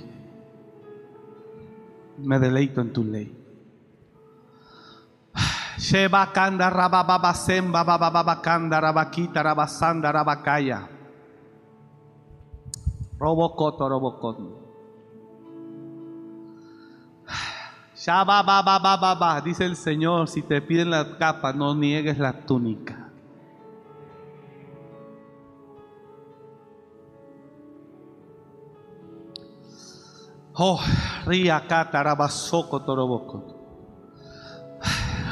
Me 2.24 2.40
deleito 2.40 2.80
en 2.80 2.94
tu 2.94 3.04
ley. 3.04 3.28
Sheba 5.76 6.32
kanda 6.32 6.72
semba 7.36 7.84
bababa 7.84 8.40
kanda 8.40 8.80
rabakita 8.80 9.44
rabasanda 9.44 10.08
rabakaya. 10.08 10.88
Robocoto 13.20 13.90
robocon. 13.92 14.63
Shabba, 18.04 19.40
dice 19.40 19.64
el 19.64 19.78
Señor, 19.78 20.28
si 20.28 20.42
te 20.42 20.62
piden 20.62 20.90
la 20.90 21.18
capa, 21.18 21.54
no 21.54 21.74
niegues 21.74 22.18
la 22.20 22.34
túnica. 22.34 23.10
Oh, 30.56 30.82
ría 31.26 31.66
catarabasoco 31.66 32.82
toroboco. 32.82 33.42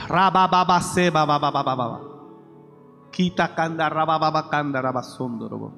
Rabababa 0.07 0.79
seba 0.81 1.25
babababa. 1.25 1.99
Quita 3.11 3.53
canda 3.53 3.89
rabababa 3.89 4.49
canda 4.49 4.81
rabasondorobo. 4.81 5.73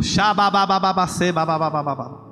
Shabababa 0.00 1.06
seba 1.06 1.44
babababa. 1.44 2.29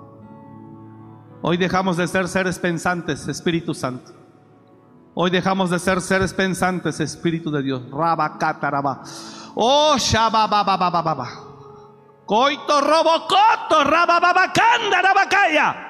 Hoy 1.40 1.56
dejamos 1.56 1.97
de 1.97 2.06
ser 2.09 2.28
seres 2.28 2.59
pensantes, 2.59 3.28
Espíritu 3.28 3.73
Santo. 3.74 4.12
Hoy 5.15 5.31
dejamos 5.31 5.70
de 5.70 5.78
ser 5.78 6.01
seres 6.01 6.35
pensantes, 6.35 7.01
Espíritu 7.01 7.51
de 7.51 7.62
Dios. 7.62 7.82
Rabacataraba. 7.90 9.02
Oh, 9.55 9.97
shabababababa. 9.98 11.28
Coito 12.27 12.81
robocoto, 12.81 13.85
rabababacanda, 13.85 15.02
rabacaya. 15.02 15.85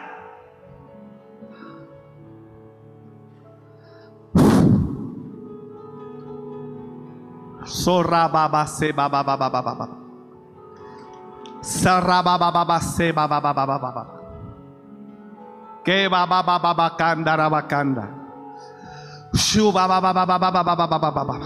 Sorrababase 7.64 8.92
babababababa. 8.92 9.88
Sarrabababase 11.60 13.12
babababababa. 13.12 14.27
Que 15.88 16.04
bababababacanda, 16.04 17.32
rabacanda. 17.32 18.04
Shubabababababababababa. 19.32 21.40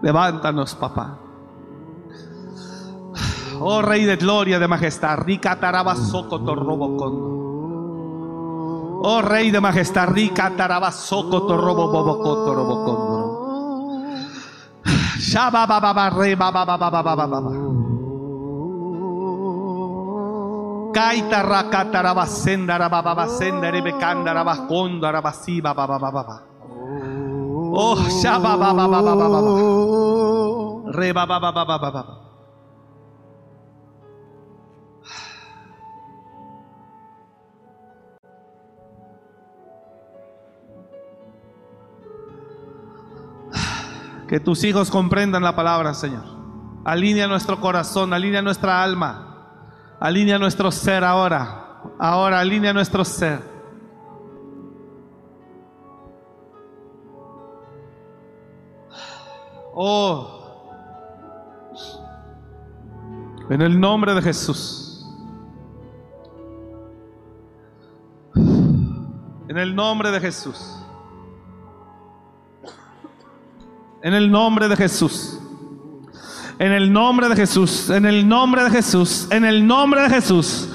Levántanos, 0.00 0.72
papá. 0.76 1.18
Oh 3.60 3.82
Rey 3.82 4.06
de 4.06 4.16
gloria, 4.16 4.58
de 4.58 4.66
majestad, 4.66 5.18
rica 5.18 5.60
tarabasoco 5.60 6.40
torrobocondo. 6.40 7.28
Oh 9.04 9.20
Rey 9.20 9.50
de 9.50 9.60
majestad, 9.60 10.08
rica 10.08 10.56
robocondo. 12.56 13.36
Shababababa, 15.20 16.08
re 16.08 16.36
bababababababa. 16.36 17.87
Kaita 20.98 21.46
rakata 21.46 22.02
rabasenda 22.02 22.74
rabababasenda 22.74 23.70
rebekanda 23.70 24.34
rabaconda 24.34 25.14
rabasiba 25.14 25.70
babababa. 25.70 26.42
Oh, 27.70 28.02
shabababababababa. 28.18 30.90
Re 30.90 31.12
bababababababa. 31.12 32.02
Que 44.26 44.40
tus 44.40 44.64
hijos 44.64 44.90
comprendan 44.90 45.44
la 45.44 45.54
palabra, 45.54 45.94
Señor. 45.94 46.24
Alinea 46.84 47.28
nuestro 47.28 47.60
corazón, 47.60 48.12
alinea 48.12 48.42
nuestra 48.42 48.82
alma, 48.82 49.27
alinea 50.00 50.38
nuestro 50.38 50.70
ser 50.70 51.04
ahora. 51.04 51.82
Ahora 51.98 52.40
alinea 52.40 52.72
nuestro 52.72 53.04
ser. 53.04 53.40
Oh, 59.80 60.38
en 63.50 63.62
el 63.62 63.80
nombre 63.80 64.12
de 64.12 64.22
Jesús. 64.22 65.06
En 68.34 69.56
el 69.56 69.74
nombre 69.74 70.10
de 70.10 70.20
Jesús. 70.20 70.76
En 74.02 74.14
el 74.14 74.30
nombre 74.30 74.68
de 74.68 74.76
Jesús. 74.76 75.37
En 76.58 76.72
el 76.72 76.92
nombre 76.92 77.28
de 77.28 77.36
Jesús. 77.36 77.88
En 77.90 78.04
el 78.04 78.28
nombre 78.28 78.64
de 78.64 78.70
Jesús. 78.70 79.28
En 79.30 79.44
el 79.44 79.66
nombre 79.66 80.02
de 80.02 80.10
Jesús. 80.10 80.68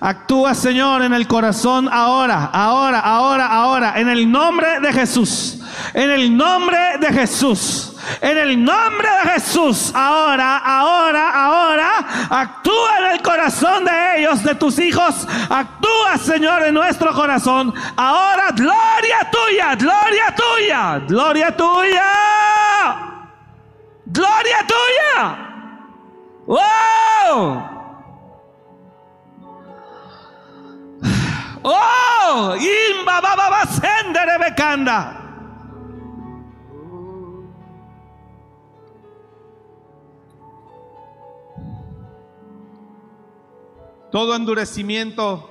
Actúa, 0.00 0.54
Señor, 0.54 1.02
en 1.02 1.12
el 1.12 1.26
corazón 1.26 1.88
ahora, 1.92 2.50
ahora, 2.52 3.00
ahora, 3.00 3.46
ahora. 3.46 4.00
En 4.00 4.08
el 4.08 4.30
nombre 4.30 4.80
de 4.80 4.92
Jesús. 4.92 5.58
En 5.94 6.10
el 6.10 6.36
nombre 6.36 6.78
de 7.00 7.08
Jesús. 7.08 7.94
En 8.20 8.36
el 8.36 8.62
nombre 8.62 9.08
de 9.22 9.30
Jesús. 9.30 9.92
Ahora, 9.94 10.58
ahora, 10.58 11.30
ahora. 11.30 11.90
Actúa 12.30 12.98
en 13.00 13.12
el 13.12 13.22
corazón 13.22 13.84
de 13.84 14.20
ellos, 14.20 14.42
de 14.42 14.54
tus 14.54 14.78
hijos. 14.78 15.26
Actúa, 15.48 16.18
Señor, 16.18 16.64
en 16.64 16.74
nuestro 16.74 17.12
corazón. 17.14 17.72
Ahora, 17.96 18.50
gloria 18.54 19.30
tuya, 19.30 19.74
gloria 19.74 20.34
tuya, 20.36 20.98
gloria 21.06 21.56
tuya. 21.56 22.69
Gloria 24.12 24.66
tuya. 24.66 25.46
¡Wow! 26.46 27.62
¡Oh! 31.62 32.56
¡Imba, 32.56 33.20
ba, 33.20 33.36
ba, 33.36 33.50
ba, 33.50 33.66
sendere! 33.66 34.20
Todo 44.10 44.34
endurecimiento 44.34 45.48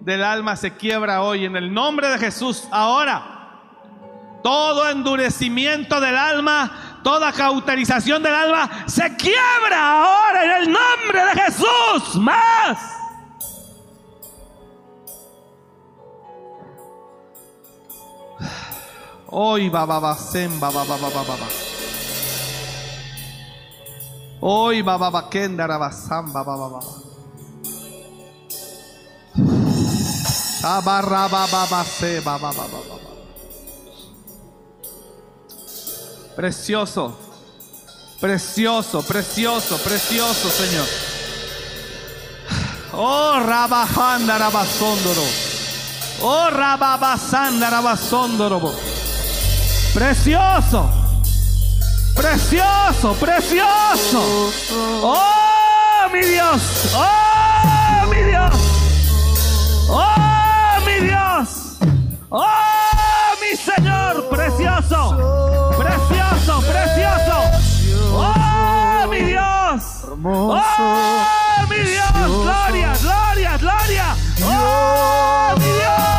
del 0.00 0.24
alma 0.24 0.56
se 0.56 0.74
quiebra 0.76 1.22
hoy 1.22 1.44
en 1.44 1.54
el 1.54 1.72
nombre 1.72 2.08
de 2.08 2.18
Jesús. 2.18 2.66
Ahora, 2.72 3.40
todo 4.42 4.88
endurecimiento 4.88 6.00
del 6.00 6.16
alma, 6.16 6.89
toda 7.02 7.32
cauterización 7.32 8.22
del 8.22 8.34
alma 8.34 8.84
se 8.86 9.16
quiebra 9.16 10.02
ahora 10.02 10.44
en 10.44 10.62
el 10.62 10.72
nombre 10.72 11.24
de 11.24 11.42
Jesús. 11.42 12.16
Más. 12.16 12.78
Hoy 19.32 19.68
bababacén, 19.68 20.58
babababababa. 20.58 21.46
Hoy 24.40 24.82
bababaquén, 24.82 25.56
darabazán, 25.56 26.32
babababa. 26.32 26.80
Abarrabababacé. 30.62 32.20
Precioso, 36.36 37.18
precioso, 38.20 39.02
precioso, 39.02 39.78
precioso, 39.78 40.48
Señor. 40.50 40.86
Oh, 42.92 43.40
rabajanda, 43.40 44.38
rabasóndoro. 44.38 45.22
Oh, 46.22 46.50
rababasanda. 46.50 47.70
Precioso, 49.94 50.90
precioso, 52.14 53.14
precioso. 53.14 54.52
Oh, 55.02 56.08
mi 56.12 56.20
Dios. 56.20 56.62
Oh, 56.94 58.06
mi 58.08 58.22
Dios. 58.22 58.54
Oh, 59.88 60.80
mi 60.86 61.06
Dios. 61.06 61.48
Oh, 62.28 62.46
mi 63.40 63.56
Señor, 63.56 64.28
precioso. 64.28 65.39
hermoso. 70.20 70.62
¡Oh, 70.78 71.66
mi 71.68 71.76
Dios! 71.76 72.12
¡Gloria, 72.12 72.92
gloria, 73.00 73.56
gloria! 73.56 74.16
¡Oh, 74.44 75.54
mi 75.58 75.64
Dios! 75.64 76.09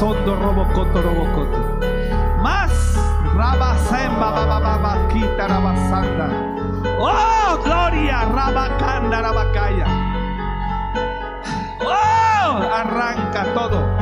sondo 0.00 0.34
robocoto 0.34 1.02
robocoto. 1.02 1.78
Más 2.40 2.72
rabasemba 3.36 4.30
bababaquita 4.30 5.46
rabasanda. 5.46 6.26
Oh, 6.98 7.60
gloria 7.62 8.24
rabacanda 8.24 9.20
rabacaya. 9.20 9.86
Oh, 11.84 12.62
arranca 12.72 13.44
todo 13.52 13.99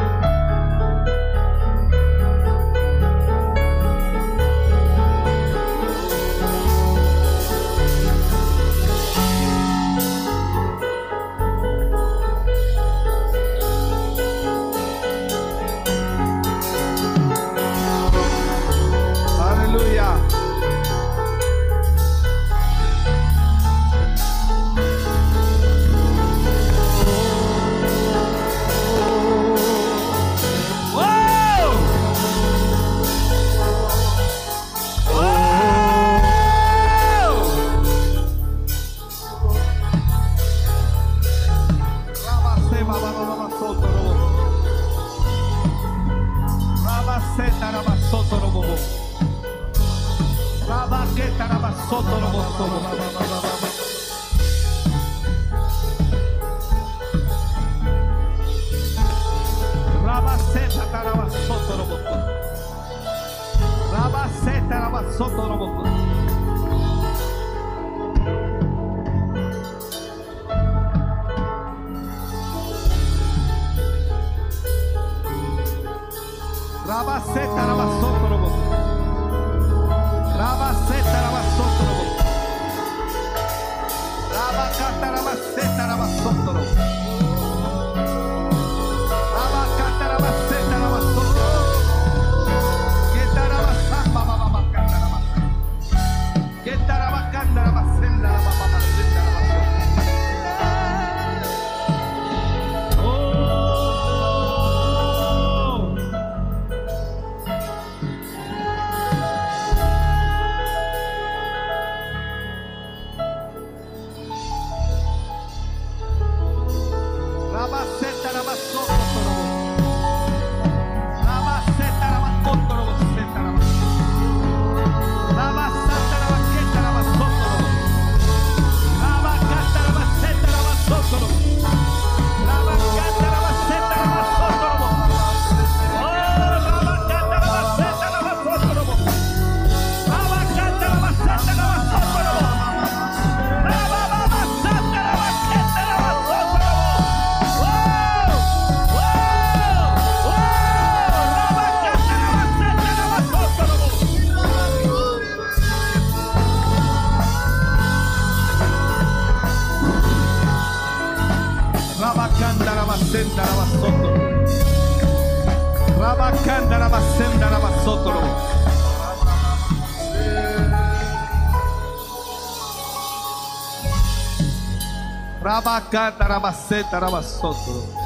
Rabacata, 175.40 176.26
rabaceta, 176.26 176.98
rabacoto. 176.98 177.97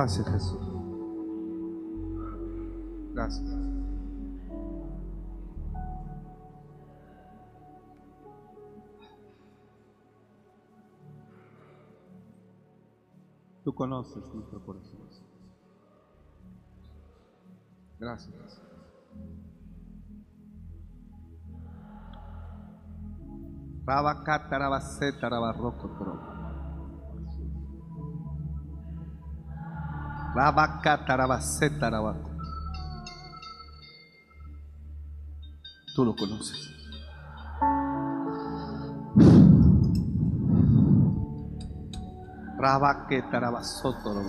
Gracias 0.00 0.24
Jesús. 0.30 0.62
Gracias. 3.12 3.50
Tú 13.62 13.74
conoces 13.74 14.24
nuestro 14.32 14.64
corazón. 14.64 15.00
Gracias. 17.98 18.62
Rabacatarabacetarabacotro. 23.84 26.29
Tú 35.94 36.04
lo 36.04 36.14
conoces. 36.14 36.70
Rabaquetarabazotoro. 42.58 44.22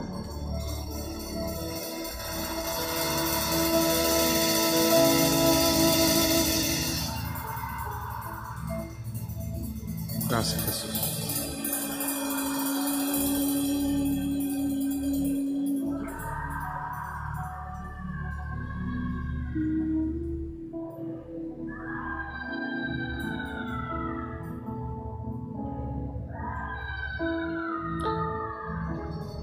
Gracias 10.30 10.66
Jesús. 10.66 11.11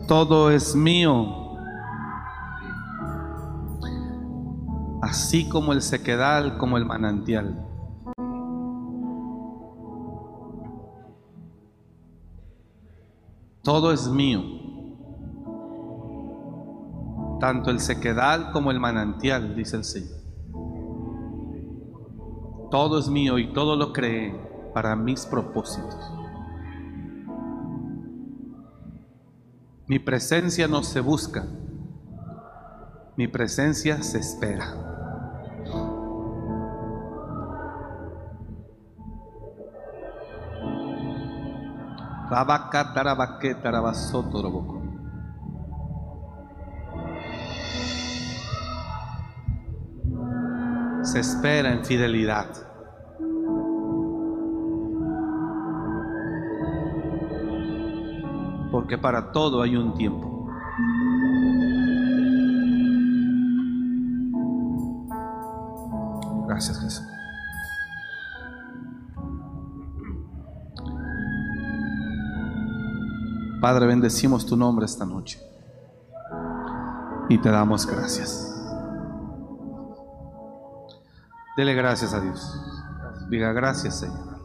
Todo 0.09 0.51
es 0.51 0.75
mío. 0.75 1.27
Así 5.03 5.47
como 5.51 5.75
el 5.75 5.83
sequedal, 5.83 6.57
como 6.57 6.79
el 6.79 6.87
manantial. 6.87 7.63
Todo 13.63 13.93
es 13.93 14.09
mío. 14.09 14.43
Tanto 17.39 17.71
el 17.71 17.79
sequedal 17.79 18.51
como 18.53 18.71
el 18.71 18.81
manantial, 18.81 19.55
dice 19.55 19.77
el 19.77 19.85
Señor. 19.85 20.17
Todo 22.71 22.99
es 22.99 23.11
mío 23.11 23.37
y 23.37 23.53
todo 23.53 23.77
lo 23.77 23.93
creé 23.93 24.35
para 24.73 24.97
mis 24.97 25.27
propósitos. 25.27 26.28
Mi 29.89 29.99
presencia 29.99 30.69
no 30.69 30.83
se 30.83 31.01
busca, 31.01 31.47
mi 33.17 33.27
presencia 33.27 34.03
se 34.03 34.19
espera. 34.19 34.75
Se 51.03 51.21
espera 51.21 51.73
en 51.73 51.87
fidelidad. 51.87 52.68
Porque 58.89 59.03
para 59.03 59.33
todo 59.33 59.61
hay 59.61 59.77
un 59.77 59.93
tiempo. 59.93 60.49
Gracias 66.47 66.81
Jesús. 66.81 67.07
Padre, 73.61 73.85
bendecimos 73.89 74.47
tu 74.47 74.57
nombre 74.57 74.87
esta 74.87 75.05
noche 75.05 75.39
y 77.29 77.37
te 77.37 77.51
damos 77.51 77.87
gracias. 77.87 78.51
Dele 81.59 81.75
gracias 81.75 82.15
a 82.15 82.21
Dios. 82.23 82.59
Diga 83.29 83.53
gracias, 83.53 83.99
Señor. 83.99 84.38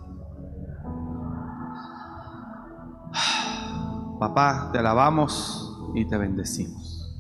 Papá, 4.26 4.70
te 4.72 4.80
alabamos 4.80 5.78
y 5.94 6.06
te 6.06 6.16
bendecimos. 6.16 7.14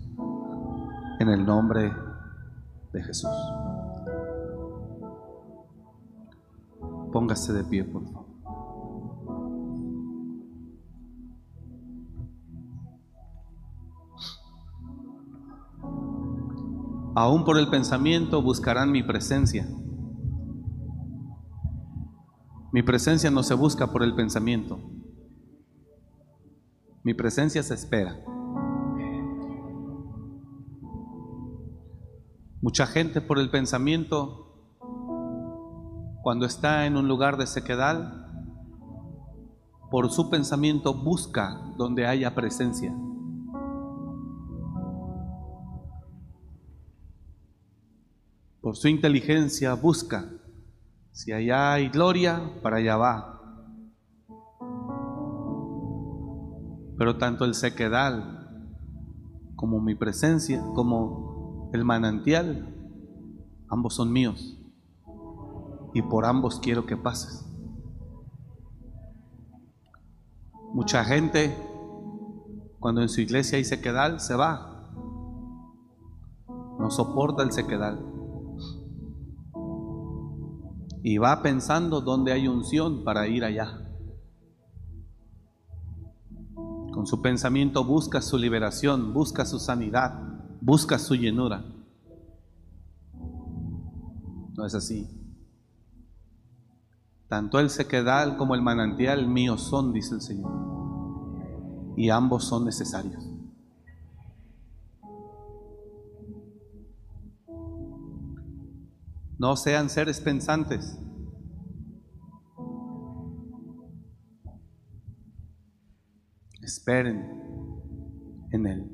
En 1.19 1.27
el 1.27 1.45
nombre 1.45 1.91
de 2.93 3.03
Jesús. 3.03 3.29
Póngase 7.11 7.51
de 7.51 7.65
pie, 7.65 7.83
por 7.83 8.05
favor. 8.05 8.25
Aún 17.15 17.43
por 17.43 17.57
el 17.57 17.69
pensamiento 17.69 18.41
buscarán 18.41 18.93
mi 18.93 19.03
presencia. 19.03 19.67
Mi 22.71 22.81
presencia 22.81 23.29
no 23.29 23.43
se 23.43 23.55
busca 23.55 23.91
por 23.91 24.03
el 24.03 24.15
pensamiento. 24.15 24.92
Mi 27.03 27.13
presencia 27.13 27.61
se 27.63 27.73
espera. 27.73 28.17
Mucha 32.61 32.87
gente 32.87 33.19
por 33.19 33.39
el 33.39 33.49
pensamiento, 33.49 34.79
cuando 36.21 36.45
está 36.45 36.85
en 36.85 36.95
un 36.95 37.09
lugar 37.09 37.35
de 37.35 37.45
sequedad, 37.45 38.23
por 39.91 40.09
su 40.11 40.29
pensamiento 40.29 40.93
busca 40.93 41.61
donde 41.77 42.07
haya 42.07 42.33
presencia. 42.33 42.95
Por 48.61 48.77
su 48.77 48.87
inteligencia 48.87 49.73
busca. 49.73 50.31
Si 51.11 51.33
allá 51.33 51.73
hay 51.73 51.89
gloria, 51.89 52.41
para 52.61 52.77
allá 52.77 52.95
va. 52.95 53.32
Pero 57.03 57.17
tanto 57.17 57.43
el 57.43 57.53
sequedal 57.53 58.47
como 59.57 59.81
mi 59.81 59.93
presencia, 59.93 60.63
como 60.73 61.69
el 61.73 61.83
manantial, 61.83 62.73
ambos 63.67 63.95
son 63.95 64.13
míos. 64.13 64.57
Y 65.93 66.01
por 66.01 66.25
ambos 66.25 66.61
quiero 66.61 66.85
que 66.85 66.95
pases. 66.95 67.45
Mucha 70.73 71.03
gente, 71.03 71.53
cuando 72.79 73.01
en 73.01 73.09
su 73.09 73.19
iglesia 73.19 73.57
hay 73.57 73.65
sequedal, 73.65 74.21
se 74.21 74.35
va. 74.35 74.89
No 76.79 76.89
soporta 76.89 77.43
el 77.43 77.51
sequedal 77.51 77.99
y 81.03 81.17
va 81.17 81.41
pensando 81.41 81.99
dónde 81.99 82.31
hay 82.31 82.47
unción 82.47 83.03
para 83.03 83.27
ir 83.27 83.43
allá. 83.43 83.82
Con 86.93 87.07
su 87.07 87.23
pensamiento 87.23 87.83
busca 87.83 88.21
su 88.21 88.37
liberación, 88.37 89.13
busca 89.13 89.45
su 89.45 89.57
sanidad, 89.57 90.13
busca 90.61 90.99
su 90.99 91.15
llenura. 91.15 91.65
No 94.55 94.63
es 94.63 94.75
así. 94.75 95.09
Tanto 97.27 97.59
el 97.59 97.71
sequedal 97.71 98.37
como 98.37 98.53
el 98.53 98.61
manantial 98.61 99.27
mío 99.27 99.57
son, 99.57 99.91
dice 99.91 100.13
el 100.13 100.21
Señor. 100.21 100.51
Y 101.97 102.11
ambos 102.11 102.43
son 102.43 102.65
necesarios. 102.65 103.27
No 109.39 109.55
sean 109.55 109.89
seres 109.89 110.21
pensantes. 110.21 110.99
Esperen 116.63 117.29
en 118.51 118.65
Él. 118.65 118.89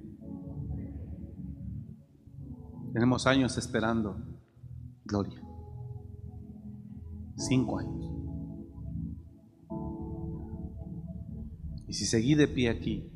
Tenemos 2.94 3.28
años 3.28 3.58
esperando 3.58 4.18
gloria. 5.06 5.40
Cinco 7.36 7.80
años. 7.80 8.00
Y 11.88 11.94
si 11.94 12.06
seguí 12.06 12.36
de 12.36 12.48
pie 12.48 12.70
aquí, 12.70 13.12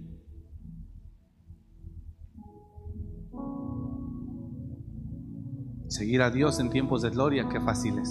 seguir 5.87 6.21
a 6.21 6.29
Dios 6.29 6.59
en 6.59 6.69
tiempos 6.69 7.01
de 7.01 7.09
gloria, 7.09 7.49
qué 7.49 7.59
fácil 7.59 7.97
es. 7.97 8.09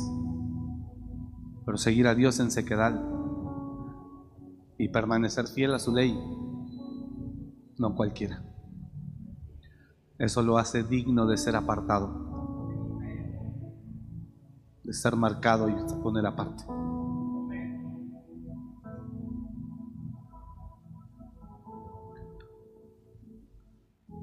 Pero 1.65 1.77
seguir 1.79 2.07
a 2.09 2.15
Dios 2.15 2.41
en 2.41 2.51
sequedad 2.51 3.01
y 4.83 4.89
permanecer 4.89 5.47
fiel 5.47 5.73
a 5.75 5.79
su 5.79 5.95
ley, 5.95 6.13
no 7.79 7.95
cualquiera. 7.95 8.43
Eso 10.19 10.43
lo 10.43 10.59
hace 10.59 10.83
digno 10.83 11.25
de 11.29 11.37
ser 11.37 11.55
apartado, 11.55 12.99
de 14.83 14.93
ser 14.93 15.15
marcado 15.15 15.69
y 15.69 15.75
poner 16.03 16.27
aparte. 16.27 16.65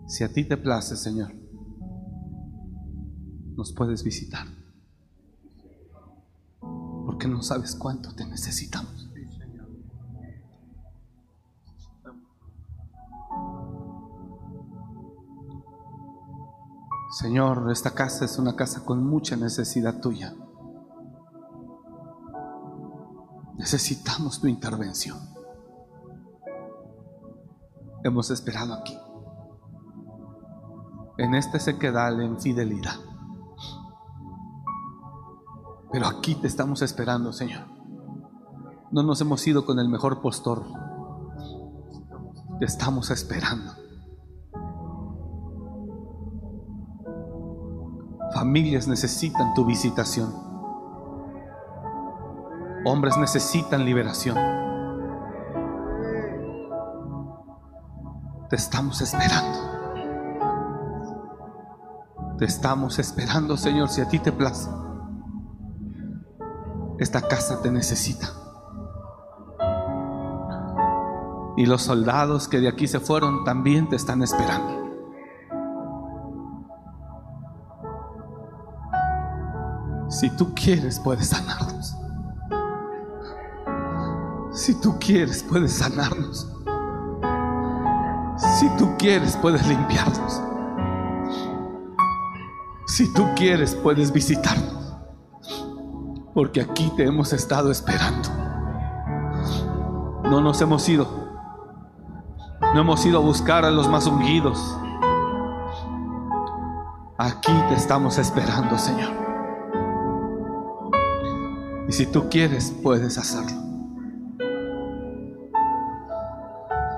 Si 0.07 0.26
a 0.26 0.34
ti 0.34 0.44
te 0.44 0.57
place, 0.57 0.98
Señor, 0.98 1.31
nos 3.56 3.72
puedes 3.72 4.03
visitar. 4.03 4.45
Porque 6.60 7.30
no 7.30 7.41
sabes 7.44 7.76
cuánto 7.76 8.14
te 8.14 8.27
necesitamos. 8.27 9.09
Señor, 17.10 17.72
esta 17.72 17.91
casa 17.91 18.26
es 18.26 18.38
una 18.38 18.56
casa 18.56 18.86
con 18.86 19.03
mucha 19.03 19.36
necesidad 19.36 19.99
tuya. 19.99 20.36
Necesitamos 23.57 24.40
tu 24.40 24.48
intervención. 24.48 25.18
Hemos 28.03 28.30
esperado 28.30 28.76
aquí, 28.76 28.98
en 31.18 31.34
este 31.34 31.60
sequedal 31.60 32.22
en 32.22 32.40
fidelidad. 32.40 32.95
Pero 35.91 36.06
aquí 36.06 36.36
te 36.36 36.45
estamos 36.45 36.84
esperando, 36.84 37.34
Señor. 37.34 37.65
No 38.91 39.02
nos 39.02 39.19
hemos 39.22 39.45
ido 39.48 39.65
con 39.65 39.80
el 39.80 39.90
mejor 39.90 40.22
postor. 40.22 40.64
Te 42.60 42.65
estamos 42.65 43.10
esperando. 43.10 43.78
Familias 48.40 48.88
necesitan 48.88 49.53
tu 49.53 49.66
visitación. 49.66 50.34
Hombres 52.86 53.18
necesitan 53.18 53.84
liberación. 53.84 54.38
Te 58.49 58.56
estamos 58.56 59.02
esperando. 59.02 59.60
Te 62.38 62.45
estamos 62.45 62.98
esperando, 62.98 63.57
Señor, 63.57 63.90
si 63.90 63.99
a 63.99 64.07
ti 64.07 64.20
te 64.20 64.32
place. 64.32 64.70
Esta 66.98 67.22
casa 67.22 67.61
te 67.61 67.70
necesita. 67.72 68.30
Y 71.57 71.66
los 71.66 71.82
soldados 71.82 72.48
que 72.48 72.61
de 72.61 72.70
aquí 72.70 72.88
se 72.88 73.02
fueron 73.02 73.44
también 73.44 73.90
te 73.90 73.98
están 73.98 74.24
esperando. 74.24 74.78
Si 80.20 80.30
tú 80.32 80.54
quieres, 80.54 81.00
puedes 81.00 81.30
sanarnos. 81.30 81.96
Si 84.52 84.76
tú 84.82 85.00
quieres, 85.00 85.44
puedes 85.44 85.72
sanarnos. 85.72 86.46
Si 88.38 88.68
tú 88.78 88.98
quieres, 88.98 89.38
puedes 89.38 89.66
limpiarnos. 89.66 90.41
Si 92.88 93.14
tú 93.14 93.30
quieres, 93.34 93.74
puedes 93.76 94.12
visitarnos. 94.12 94.94
Porque 96.34 96.60
aquí 96.60 96.91
te 96.98 97.06
hemos 97.06 97.32
estado 97.32 97.72
esperando. 97.72 98.28
No 100.26 100.41
nos 100.41 100.60
hemos 100.60 100.90
ido. 100.90 101.08
No 102.74 102.82
hemos 102.82 103.06
ido 103.06 103.20
a 103.20 103.22
buscar 103.22 103.64
a 103.64 103.72
los 103.72 103.88
más 103.88 104.06
ungidos. 104.06 104.78
Aquí 107.18 107.54
te 107.70 107.76
estamos 107.76 108.18
esperando, 108.18 108.78
Señor. 108.78 109.28
Y 111.90 111.91
si 111.91 112.06
tú 112.06 112.30
quieres, 112.30 112.72
puedes 112.84 113.18
hacerlo. 113.18 113.57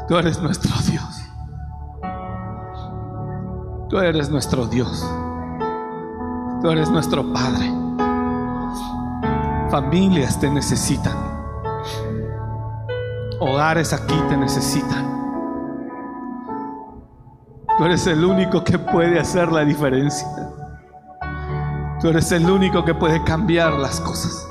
Tú 0.05 0.17
eres 0.17 0.41
nuestro 0.41 0.73
Dios. 0.85 1.23
Tú 3.89 3.99
eres 3.99 4.29
nuestro 4.29 4.65
Dios. 4.67 5.09
Tú 6.61 6.69
eres 6.69 6.89
nuestro 6.89 7.31
Padre. 7.31 7.71
Familias 9.69 10.37
te 10.37 10.51
necesitan. 10.51 11.15
Hogares 13.39 13.93
aquí 13.93 14.21
te 14.27 14.35
necesitan. 14.35 15.09
Tú 17.77 17.85
eres 17.85 18.05
el 18.07 18.25
único 18.25 18.61
que 18.61 18.77
puede 18.77 19.21
hacer 19.21 19.49
la 19.53 19.63
diferencia. 19.63 20.27
Tú 22.01 22.09
eres 22.09 22.29
el 22.33 22.51
único 22.51 22.83
que 22.83 22.93
puede 22.93 23.23
cambiar 23.23 23.71
las 23.71 24.01
cosas. 24.01 24.50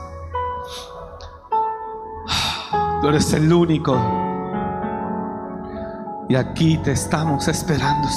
Tú 3.00 3.08
eres 3.08 3.32
el 3.32 3.50
único. 3.52 3.98
Y 6.28 6.34
aquí 6.34 6.76
te 6.78 6.92
estamos 6.92 7.48
esperando. 7.48 8.08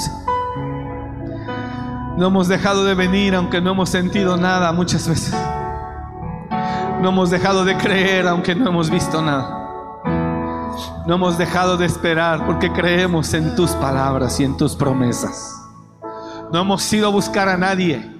No 2.18 2.26
hemos 2.26 2.48
dejado 2.48 2.84
de 2.84 2.94
venir 2.94 3.34
aunque 3.34 3.60
no 3.60 3.72
hemos 3.72 3.90
sentido 3.90 4.36
nada 4.36 4.72
muchas 4.72 5.08
veces. 5.08 5.34
No 7.00 7.08
hemos 7.08 7.30
dejado 7.30 7.64
de 7.64 7.76
creer 7.76 8.28
aunque 8.28 8.54
no 8.54 8.68
hemos 8.68 8.90
visto 8.90 9.20
nada. 9.22 9.64
No 11.06 11.14
hemos 11.14 11.38
dejado 11.38 11.76
de 11.76 11.86
esperar 11.86 12.46
porque 12.46 12.70
creemos 12.72 13.34
en 13.34 13.56
tus 13.56 13.72
palabras 13.72 14.38
y 14.38 14.44
en 14.44 14.56
tus 14.56 14.76
promesas. 14.76 15.54
No 16.52 16.60
hemos 16.60 16.92
ido 16.92 17.08
a 17.08 17.10
buscar 17.10 17.48
a 17.48 17.56
nadie. 17.56 18.10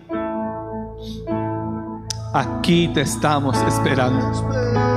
Aquí 2.32 2.88
te 2.88 3.02
estamos 3.02 3.56
esperando. 3.62 4.93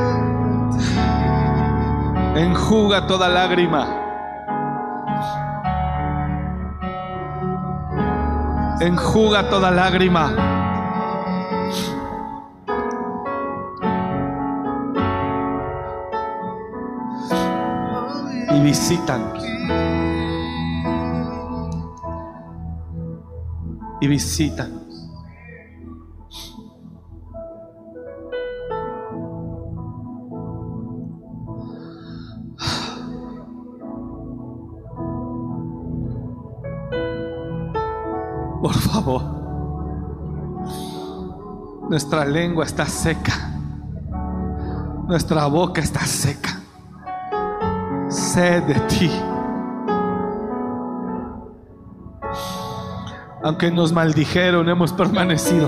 Enjuga 2.37 3.07
toda 3.07 3.27
lágrima. 3.27 3.83
Enjuga 8.79 9.49
toda 9.49 9.71
lágrima. 9.71 10.29
Y 18.51 18.59
visítanos. 18.61 19.43
Y 23.99 24.07
visítanos. 24.07 24.86
Nuestra 41.97 42.25
lengua 42.25 42.63
está 42.63 42.85
seca. 42.85 43.33
Nuestra 45.07 45.47
boca 45.47 45.81
está 45.81 46.01
seca. 46.01 46.61
Sed 48.07 48.65
de 48.65 48.75
ti. 48.81 49.11
Aunque 53.43 53.71
nos 53.71 53.91
maldijeron, 53.93 54.69
hemos 54.69 54.93
permanecido. 54.93 55.67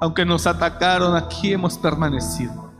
Aunque 0.00 0.24
nos 0.24 0.48
atacaron, 0.48 1.14
aquí 1.14 1.52
hemos 1.52 1.78
permanecido. 1.78 2.72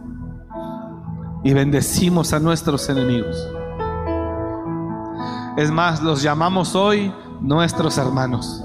Y 1.45 1.55
bendecimos 1.55 2.33
a 2.33 2.41
nuestros 2.41 2.89
enemigos. 2.89 3.49
Es 5.57 5.71
más, 5.71 6.03
los 6.03 6.21
llamamos 6.21 6.75
hoy 6.75 7.15
nuestros 7.41 7.97
hermanos 7.97 8.65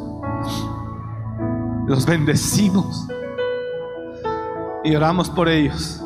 los 1.88 2.06
bendecimos 2.06 3.08
y 4.84 4.96
oramos 4.96 5.30
por 5.30 5.50
ellos 5.50 6.02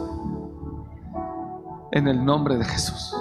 en 1.92 2.08
el 2.08 2.24
nombre 2.24 2.58
de 2.58 2.66
Jesús. 2.66 3.16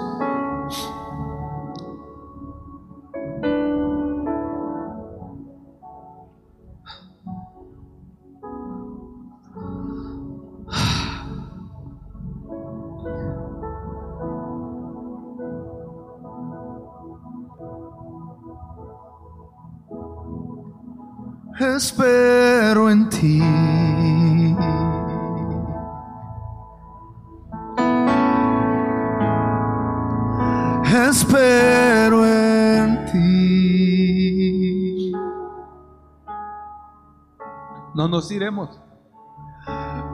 Nos 38.09 38.31
iremos. 38.31 38.79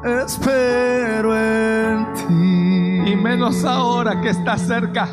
Espero 0.03 1.35
en 1.35 2.13
ti. 2.13 3.11
Y 3.11 3.15
menos 3.15 3.63
ahora 3.65 4.21
que 4.21 4.29
está 4.29 4.57
cerca. 4.57 5.07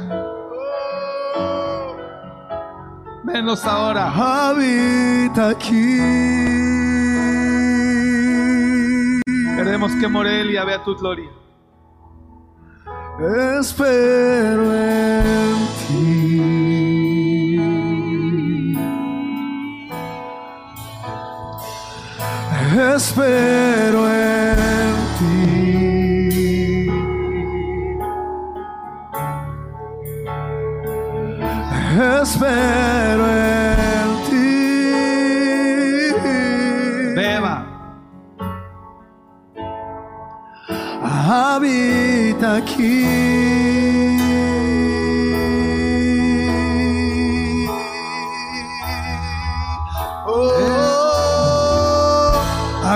Menos 3.25 3.65
ahora. 3.65 4.11
Habita 4.11 5.51
aquí. 5.51 5.99
Queremos 9.57 9.93
que 10.01 10.09
Morelia 10.09 10.65
vea 10.65 10.83
tu 10.83 10.95
gloria. 10.97 11.31
Espero 13.59 14.75
en 14.75 15.57
ti. 15.89 16.52
Espero 22.75 24.09
en 24.09 24.95
ti. 25.19 26.89
Espero 32.23 33.25
en 33.29 34.09
ti. 34.31 34.49
Beba. 37.15 37.57
habita 41.29 42.57
aquí. 42.57 43.62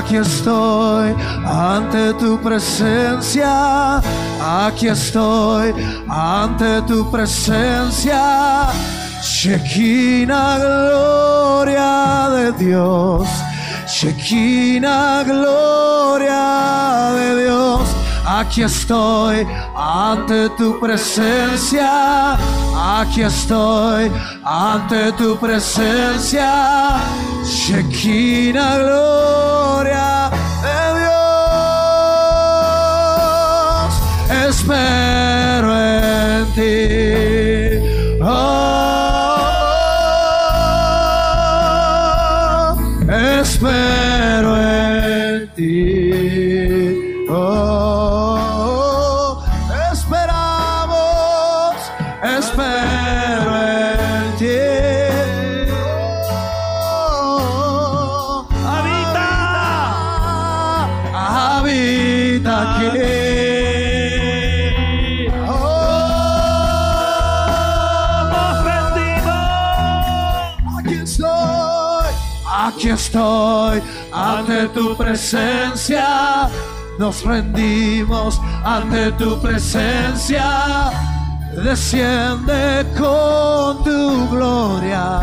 Aquí 0.07 0.17
estoy 0.19 1.17
ante 1.45 2.15
tu 2.15 2.39
presencia. 2.41 4.01
Aquí 4.41 4.87
estoy 4.87 5.75
ante 6.09 6.81
tu 6.83 7.11
presencia. 7.11 8.69
Shekinah, 9.21 10.59
gloria 10.59 12.29
de 12.37 12.53
Dios. 12.53 13.29
Shekinah, 13.89 15.25
gloria 15.25 17.13
de 17.17 17.43
Dios. 17.43 17.81
Aquí 18.25 18.63
estoy 18.63 19.45
ante 19.75 20.49
tu 20.51 20.79
presencia. 20.79 22.37
Aquí 23.01 23.23
estoy 23.23 24.13
ante 24.47 25.13
tu 25.13 25.37
presencia. 25.37 27.01
Shekinah, 27.45 28.79
gloria 28.79 30.31
de 30.63 30.79
Dios. 31.01 31.27
Espero 34.49 35.69
en 35.77 36.47
ti. 36.55 37.06
Estoy 73.07 73.83
ante 74.13 74.69
tu 74.69 74.97
presencia. 74.97 76.49
Nos 76.99 77.25
rendimos 77.25 78.41
ante 78.65 79.13
tu 79.13 79.41
presencia. 79.41 80.91
Desciende 81.63 82.85
con 82.99 83.85
tu 83.85 84.29
gloria. 84.29 85.23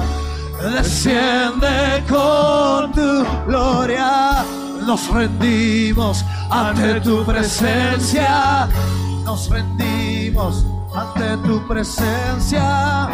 Desciende 0.62 2.04
con 2.08 2.92
tu 2.94 3.26
gloria. 3.48 4.46
Nos 4.86 5.10
rendimos 5.10 6.24
ante 6.50 7.02
tu 7.02 7.24
presencia. 7.26 8.68
Nos 9.26 9.50
rendimos 9.50 10.66
ante 10.96 11.38
tu 11.46 11.68
presencia. 11.68 13.10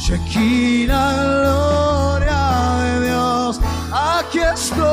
Shekinah, 0.00 1.12
gloria 1.40 2.47
aquí 3.92 4.40
estoy, 4.40 4.88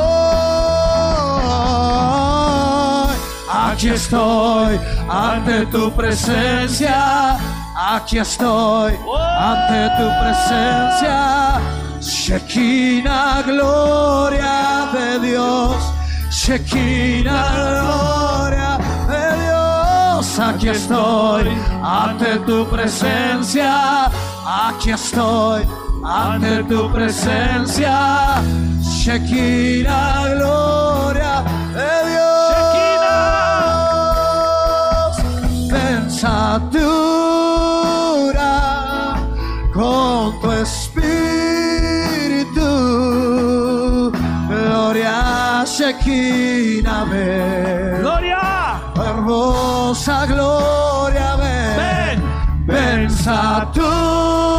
aquí 3.52 3.90
estoy 3.90 4.80
ante 5.10 5.66
tu 5.68 5.92
presencia, 5.92 7.38
aquí 7.76 8.18
estoy 8.20 8.94
ante 9.40 9.90
tu 9.98 10.10
presencia. 10.22 11.60
Shekinah, 12.02 13.42
gloria 13.44 14.90
de 14.94 15.20
Dios, 15.20 15.76
Shekinah, 16.30 17.50
gloria 17.56 18.78
de 19.08 19.26
Dios, 19.44 20.40
aquí 20.40 20.70
estoy 20.70 21.50
ante 21.84 22.40
tu 22.40 22.66
presencia, 22.68 24.10
aquí 24.46 24.92
estoy 24.92 25.64
ante 26.04 26.64
tu 26.66 26.92
presencia, 26.92 28.42
Shekinah, 29.06 30.34
gloria 30.34 31.36
de 31.76 31.92
Dios, 32.10 32.82
pensatura 35.70 36.96
con 39.72 40.42
tu 40.42 40.50
espíritu, 40.54 41.02
gloria 44.50 45.64
Shekinah, 45.68 47.06
ven. 47.06 48.02
Gloria. 48.02 48.82
Hermosa 48.96 50.26
gloria, 50.26 51.36
ven, 51.36 52.24
ven, 52.66 53.08
satura 53.12 54.55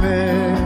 Ven. 0.00 0.56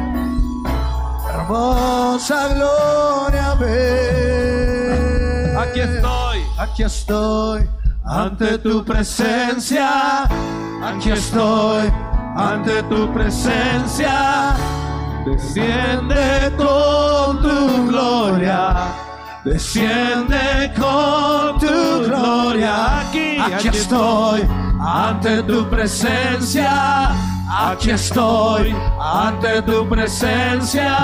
Hermosa 1.28 2.48
gloria, 2.54 3.54
ven. 3.60 5.56
Aquí 5.56 5.80
estoy. 5.80 6.38
Aquí 6.58 6.82
estoy 6.82 7.68
ante 8.04 8.58
tu 8.58 8.84
presencia. 8.84 10.24
Aquí 10.82 11.10
estoy 11.10 11.92
ante 12.36 12.82
tu 12.84 13.12
presencia. 13.12 14.56
Desciende 15.26 16.52
con 16.56 17.42
tu 17.42 17.88
gloria. 17.88 18.88
Desciende 19.44 20.72
con 20.78 21.58
tu 21.58 22.04
gloria. 22.06 23.00
Aquí, 23.00 23.38
aquí 23.38 23.54
aquí 23.54 23.68
estoy 23.68 24.48
ante 24.80 25.42
tu 25.42 25.68
presencia. 25.68 27.35
Aquí 27.58 27.90
estoy 27.90 28.76
ante 29.00 29.62
tu 29.62 29.88
presencia. 29.88 30.94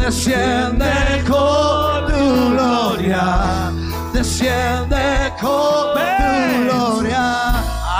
Desciende 0.00 1.22
con 1.28 2.06
tu 2.06 2.50
gloria. 2.52 3.70
desciende 4.14 5.30
con 5.38 5.92
tu 5.92 6.64
gloria. 6.64 7.52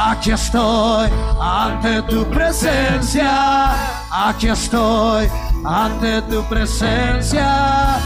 Aquí 0.08 0.30
estoy 0.30 1.10
ante 1.38 2.02
tu 2.02 2.24
presencia. 2.30 3.74
Aquí 4.10 4.48
estoy 4.48 5.28
ante 5.62 6.22
tu 6.22 6.42
presencia. 6.44 7.98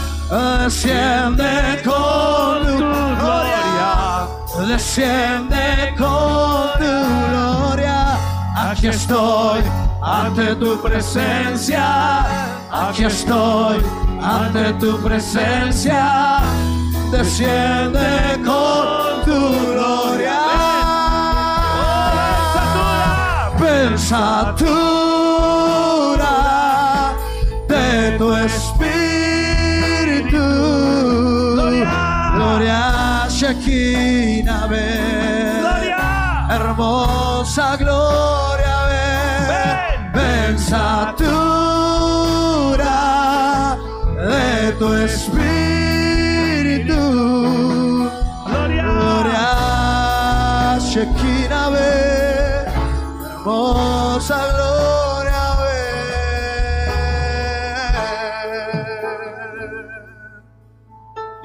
Desciende 0.59 1.81
con 1.85 2.65
tu 2.65 2.77
gloria. 2.77 4.27
Desciende 4.67 5.95
con 5.97 6.67
tu 6.79 6.85
gloria. 6.85 7.36
Aquí 8.77 8.89
estoy 8.89 9.63
ante 10.03 10.53
tu 10.57 10.79
presencia. 10.79 12.53
Aquí 12.71 13.05
estoy 13.05 13.81
ante 14.21 14.71
tu 14.73 15.01
presencia. 15.01 16.41
Desciende 17.09 18.39
con 18.45 19.25
tu 19.25 19.73
gloria. 19.73 20.41
Pensatura 23.57 25.06
Pensatura 40.67 41.07
de 44.17 44.73
tu 44.73 44.93
espíritu. 44.95 45.31
Gloria 48.45 49.47
Shekinah, 50.77 51.69
ven. 51.69 52.67
Hermosa 53.23 54.39
gloria, 54.51 55.55
ven. 55.61 56.03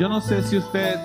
Yo 0.00 0.08
no 0.08 0.20
sé 0.20 0.42
si 0.42 0.58
usted 0.58 0.98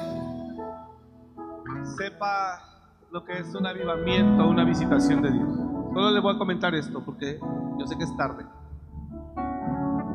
sepa 1.95 2.63
lo 3.11 3.23
que 3.23 3.37
es 3.37 3.53
un 3.53 3.67
avivamiento, 3.67 4.47
una 4.47 4.63
visitación 4.63 5.21
de 5.21 5.33
Dios. 5.33 5.49
Solo 5.93 6.09
le 6.09 6.19
voy 6.19 6.33
a 6.33 6.39
comentar 6.39 6.73
esto 6.73 7.03
porque 7.05 7.39
yo 7.77 7.85
sé 7.85 7.97
que 7.97 8.03
es 8.03 8.15
tarde. 8.17 8.45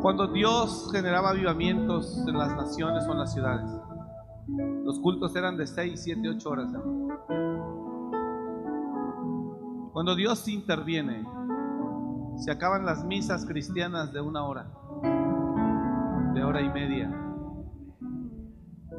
Cuando 0.01 0.27
Dios 0.27 0.91
generaba 0.91 1.31
avivamientos 1.31 2.25
en 2.27 2.37
las 2.37 2.57
naciones 2.57 3.07
o 3.07 3.13
en 3.13 3.19
las 3.19 3.33
ciudades, 3.33 3.71
los 4.85 4.99
cultos 4.99 5.37
eran 5.37 5.57
de 5.57 5.67
6, 5.67 6.01
7, 6.03 6.29
8 6.29 6.51
horas. 6.51 6.73
Cuando 9.93 10.17
Dios 10.17 10.49
interviene, 10.49 11.25
se 12.37 12.51
acaban 12.51 12.85
las 12.85 13.05
misas 13.05 13.47
cristianas 13.47 14.13
de 14.13 14.21
una 14.21 14.45
hora, 14.45 14.67
de 16.35 16.43
hora 16.43 16.61
y 16.61 16.69
media. 16.71 17.11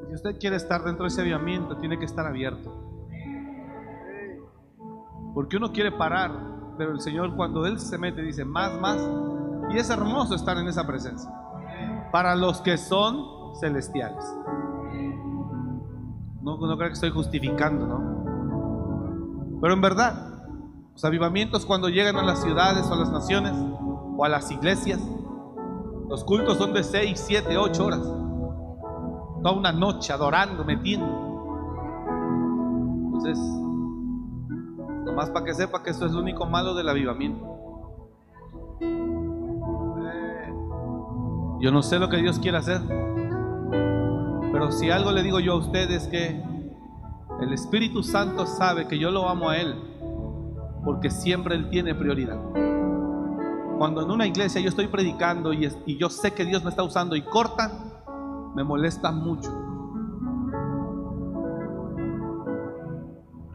Si 0.07 0.13
usted 0.13 0.39
quiere 0.39 0.55
estar 0.55 0.83
dentro 0.83 1.03
de 1.03 1.09
ese 1.09 1.21
avivamiento, 1.21 1.75
tiene 1.77 1.99
que 1.99 2.05
estar 2.05 2.25
abierto. 2.25 2.71
Porque 5.33 5.57
uno 5.57 5.73
quiere 5.73 5.91
parar, 5.91 6.31
pero 6.77 6.91
el 6.91 7.01
Señor 7.01 7.35
cuando 7.35 7.65
Él 7.65 7.79
se 7.79 7.97
mete 7.97 8.21
dice 8.21 8.45
más, 8.45 8.79
más. 8.79 8.97
Y 9.71 9.77
es 9.77 9.89
hermoso 9.89 10.35
estar 10.35 10.57
en 10.57 10.67
esa 10.67 10.85
presencia. 10.85 11.31
Para 12.11 12.35
los 12.35 12.61
que 12.61 12.77
son 12.77 13.55
celestiales. 13.59 14.23
No, 16.41 16.57
no 16.57 16.77
creo 16.77 16.89
que 16.89 16.93
estoy 16.93 17.11
justificando, 17.11 17.87
¿no? 17.87 19.59
Pero 19.61 19.73
en 19.73 19.81
verdad, 19.81 20.33
los 20.91 21.05
avivamientos 21.05 21.65
cuando 21.65 21.89
llegan 21.89 22.17
a 22.17 22.23
las 22.23 22.41
ciudades 22.41 22.85
o 22.89 22.93
a 22.93 22.97
las 22.97 23.11
naciones 23.11 23.53
o 24.17 24.25
a 24.25 24.29
las 24.29 24.51
iglesias, 24.51 25.01
los 26.09 26.23
cultos 26.23 26.57
son 26.57 26.73
de 26.73 26.83
6, 26.83 27.23
7, 27.25 27.57
8 27.57 27.85
horas. 27.85 28.01
Toda 28.01 29.53
una 29.53 29.71
noche 29.71 30.11
adorando, 30.13 30.65
metiendo. 30.65 31.33
Entonces, 33.05 33.39
nomás 35.05 35.29
para 35.29 35.45
que 35.45 35.53
sepa 35.53 35.83
que 35.83 35.89
esto 35.91 36.05
es 36.05 36.11
lo 36.11 36.19
único 36.21 36.45
malo 36.45 36.73
del 36.73 36.89
avivamiento. 36.89 37.49
Yo 41.59 41.71
no 41.71 41.81
sé 41.81 41.97
lo 41.99 42.09
que 42.09 42.17
Dios 42.17 42.39
quiere 42.39 42.57
hacer, 42.57 42.81
pero 44.51 44.71
si 44.71 44.91
algo 44.91 45.11
le 45.11 45.23
digo 45.23 45.39
yo 45.39 45.53
a 45.53 45.57
usted 45.57 45.89
es 45.91 46.07
que 46.07 46.43
el 47.39 47.53
Espíritu 47.53 48.03
Santo 48.03 48.45
sabe 48.45 48.87
que 48.87 48.99
yo 48.99 49.11
lo 49.11 49.29
amo 49.29 49.49
a 49.49 49.57
Él, 49.57 49.73
porque 50.83 51.09
siempre 51.09 51.55
Él 51.55 51.69
tiene 51.69 51.95
prioridad. 51.95 52.37
Cuando 53.77 54.01
en 54.01 54.11
una 54.11 54.27
iglesia 54.27 54.59
yo 54.61 54.69
estoy 54.69 54.87
predicando 54.87 55.53
y, 55.53 55.65
es- 55.65 55.77
y 55.85 55.97
yo 55.97 56.09
sé 56.09 56.31
que 56.31 56.43
Dios 56.45 56.63
me 56.63 56.69
está 56.69 56.83
usando 56.83 57.15
y 57.15 57.21
cortan, 57.21 57.71
me 58.55 58.63
molesta 58.63 59.11
mucho. 59.11 59.51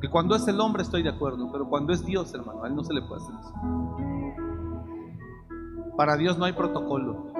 Que 0.00 0.08
cuando 0.08 0.36
es 0.36 0.46
el 0.46 0.60
hombre 0.60 0.82
estoy 0.82 1.02
de 1.02 1.10
acuerdo, 1.10 1.50
pero 1.50 1.68
cuando 1.68 1.92
es 1.92 2.04
Dios, 2.04 2.32
hermano, 2.32 2.62
a 2.62 2.68
Él 2.68 2.76
no 2.76 2.84
se 2.84 2.94
le 2.94 3.02
puede 3.02 3.20
hacer 3.22 3.34
eso. 3.40 3.52
Para 5.96 6.16
Dios 6.16 6.38
no 6.38 6.44
hay 6.44 6.52
protocolo. 6.52 7.32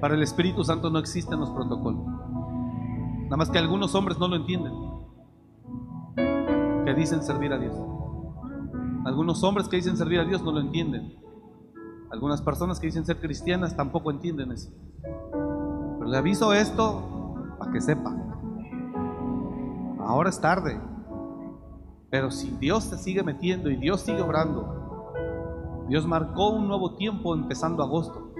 Para 0.00 0.14
el 0.14 0.22
Espíritu 0.22 0.64
Santo 0.64 0.88
no 0.88 0.98
existen 0.98 1.38
los 1.38 1.50
protocolos. 1.50 2.06
Nada 3.24 3.36
más 3.36 3.50
que 3.50 3.58
algunos 3.58 3.94
hombres 3.94 4.18
no 4.18 4.28
lo 4.28 4.36
entienden. 4.36 4.72
Que 6.86 6.94
dicen 6.94 7.22
servir 7.22 7.52
a 7.52 7.58
Dios. 7.58 7.76
Algunos 9.04 9.44
hombres 9.44 9.68
que 9.68 9.76
dicen 9.76 9.98
servir 9.98 10.20
a 10.20 10.24
Dios 10.24 10.42
no 10.42 10.52
lo 10.52 10.60
entienden. 10.60 11.14
Algunas 12.10 12.40
personas 12.40 12.80
que 12.80 12.86
dicen 12.86 13.04
ser 13.04 13.20
cristianas 13.20 13.76
tampoco 13.76 14.10
entienden 14.10 14.52
eso. 14.52 14.70
Pero 15.02 16.06
le 16.06 16.16
aviso 16.16 16.54
esto 16.54 17.34
para 17.58 17.70
que 17.70 17.80
sepa. 17.80 18.16
Ahora 20.00 20.30
es 20.30 20.40
tarde. 20.40 20.80
Pero 22.10 22.30
si 22.30 22.50
Dios 22.58 22.84
se 22.84 22.98
sigue 22.98 23.22
metiendo 23.22 23.70
y 23.70 23.76
Dios 23.76 24.00
sigue 24.00 24.20
obrando, 24.20 25.12
Dios 25.88 26.06
marcó 26.06 26.50
un 26.50 26.66
nuevo 26.68 26.96
tiempo 26.96 27.34
empezando 27.34 27.82
agosto. 27.82 28.32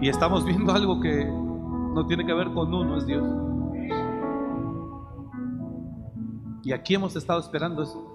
Y 0.00 0.08
estamos 0.08 0.44
viendo 0.46 0.72
algo 0.72 1.00
que 1.00 1.24
no 1.26 2.06
tiene 2.06 2.26
que 2.26 2.34
ver 2.34 2.52
con 2.52 2.72
uno, 2.72 2.96
es 2.98 3.06
Dios. 3.06 3.24
Y 6.62 6.72
aquí 6.72 6.94
hemos 6.94 7.14
estado 7.16 7.40
esperando 7.40 7.82
eso. 7.82 8.10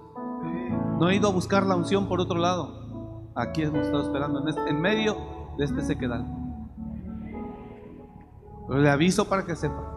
No 0.98 1.08
he 1.08 1.16
ido 1.16 1.28
a 1.28 1.32
buscar 1.32 1.64
la 1.64 1.76
unción 1.76 2.08
por 2.08 2.20
otro 2.20 2.38
lado. 2.38 3.30
Aquí 3.34 3.62
hemos 3.62 3.86
estado 3.86 4.02
esperando, 4.02 4.40
en, 4.42 4.48
este- 4.48 4.72
medio 4.72 5.16
de 5.56 5.64
este 5.64 5.80
sequedal. 5.82 6.26
Pero 8.68 8.80
le 8.80 8.90
aviso 8.90 9.28
para 9.28 9.46
que 9.46 9.54
sepa. 9.56 9.89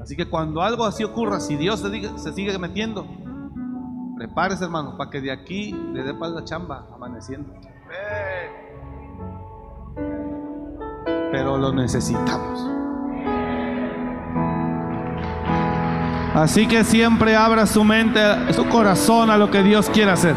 Así 0.00 0.16
que 0.16 0.28
cuando 0.28 0.62
algo 0.62 0.84
así 0.86 1.04
ocurra, 1.04 1.40
si 1.40 1.56
Dios 1.56 1.80
se, 1.80 1.88
diga- 1.88 2.16
se 2.18 2.32
sigue 2.32 2.58
metiendo, 2.58 3.06
prepárese 4.16 4.64
hermano, 4.64 4.96
para 4.96 5.10
que 5.10 5.20
de 5.20 5.30
aquí 5.30 5.72
le 5.92 6.02
dé 6.02 6.14
para 6.14 6.32
la 6.32 6.44
chamba 6.44 6.86
amaneciendo. 6.94 7.52
Pero 11.30 11.56
lo 11.58 11.72
necesitamos. 11.72 12.68
Así 16.34 16.66
que 16.66 16.84
siempre 16.84 17.36
abra 17.36 17.66
su 17.66 17.84
mente, 17.84 18.20
su 18.52 18.66
corazón 18.68 19.30
a 19.30 19.36
lo 19.36 19.50
que 19.50 19.62
Dios 19.62 19.90
quiere 19.90 20.12
hacer. 20.12 20.34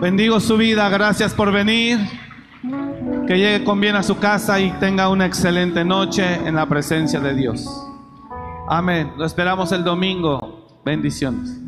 Bendigo 0.00 0.40
su 0.40 0.56
vida, 0.56 0.88
gracias 0.88 1.34
por 1.34 1.52
venir. 1.52 1.98
Que 3.30 3.38
llegue 3.38 3.62
con 3.62 3.80
bien 3.80 3.94
a 3.94 4.02
su 4.02 4.18
casa 4.18 4.58
y 4.58 4.72
tenga 4.80 5.08
una 5.08 5.24
excelente 5.24 5.84
noche 5.84 6.34
en 6.34 6.56
la 6.56 6.66
presencia 6.66 7.20
de 7.20 7.32
Dios. 7.32 7.64
Amén. 8.68 9.12
Lo 9.16 9.24
esperamos 9.24 9.70
el 9.70 9.84
domingo. 9.84 10.66
Bendiciones. 10.84 11.60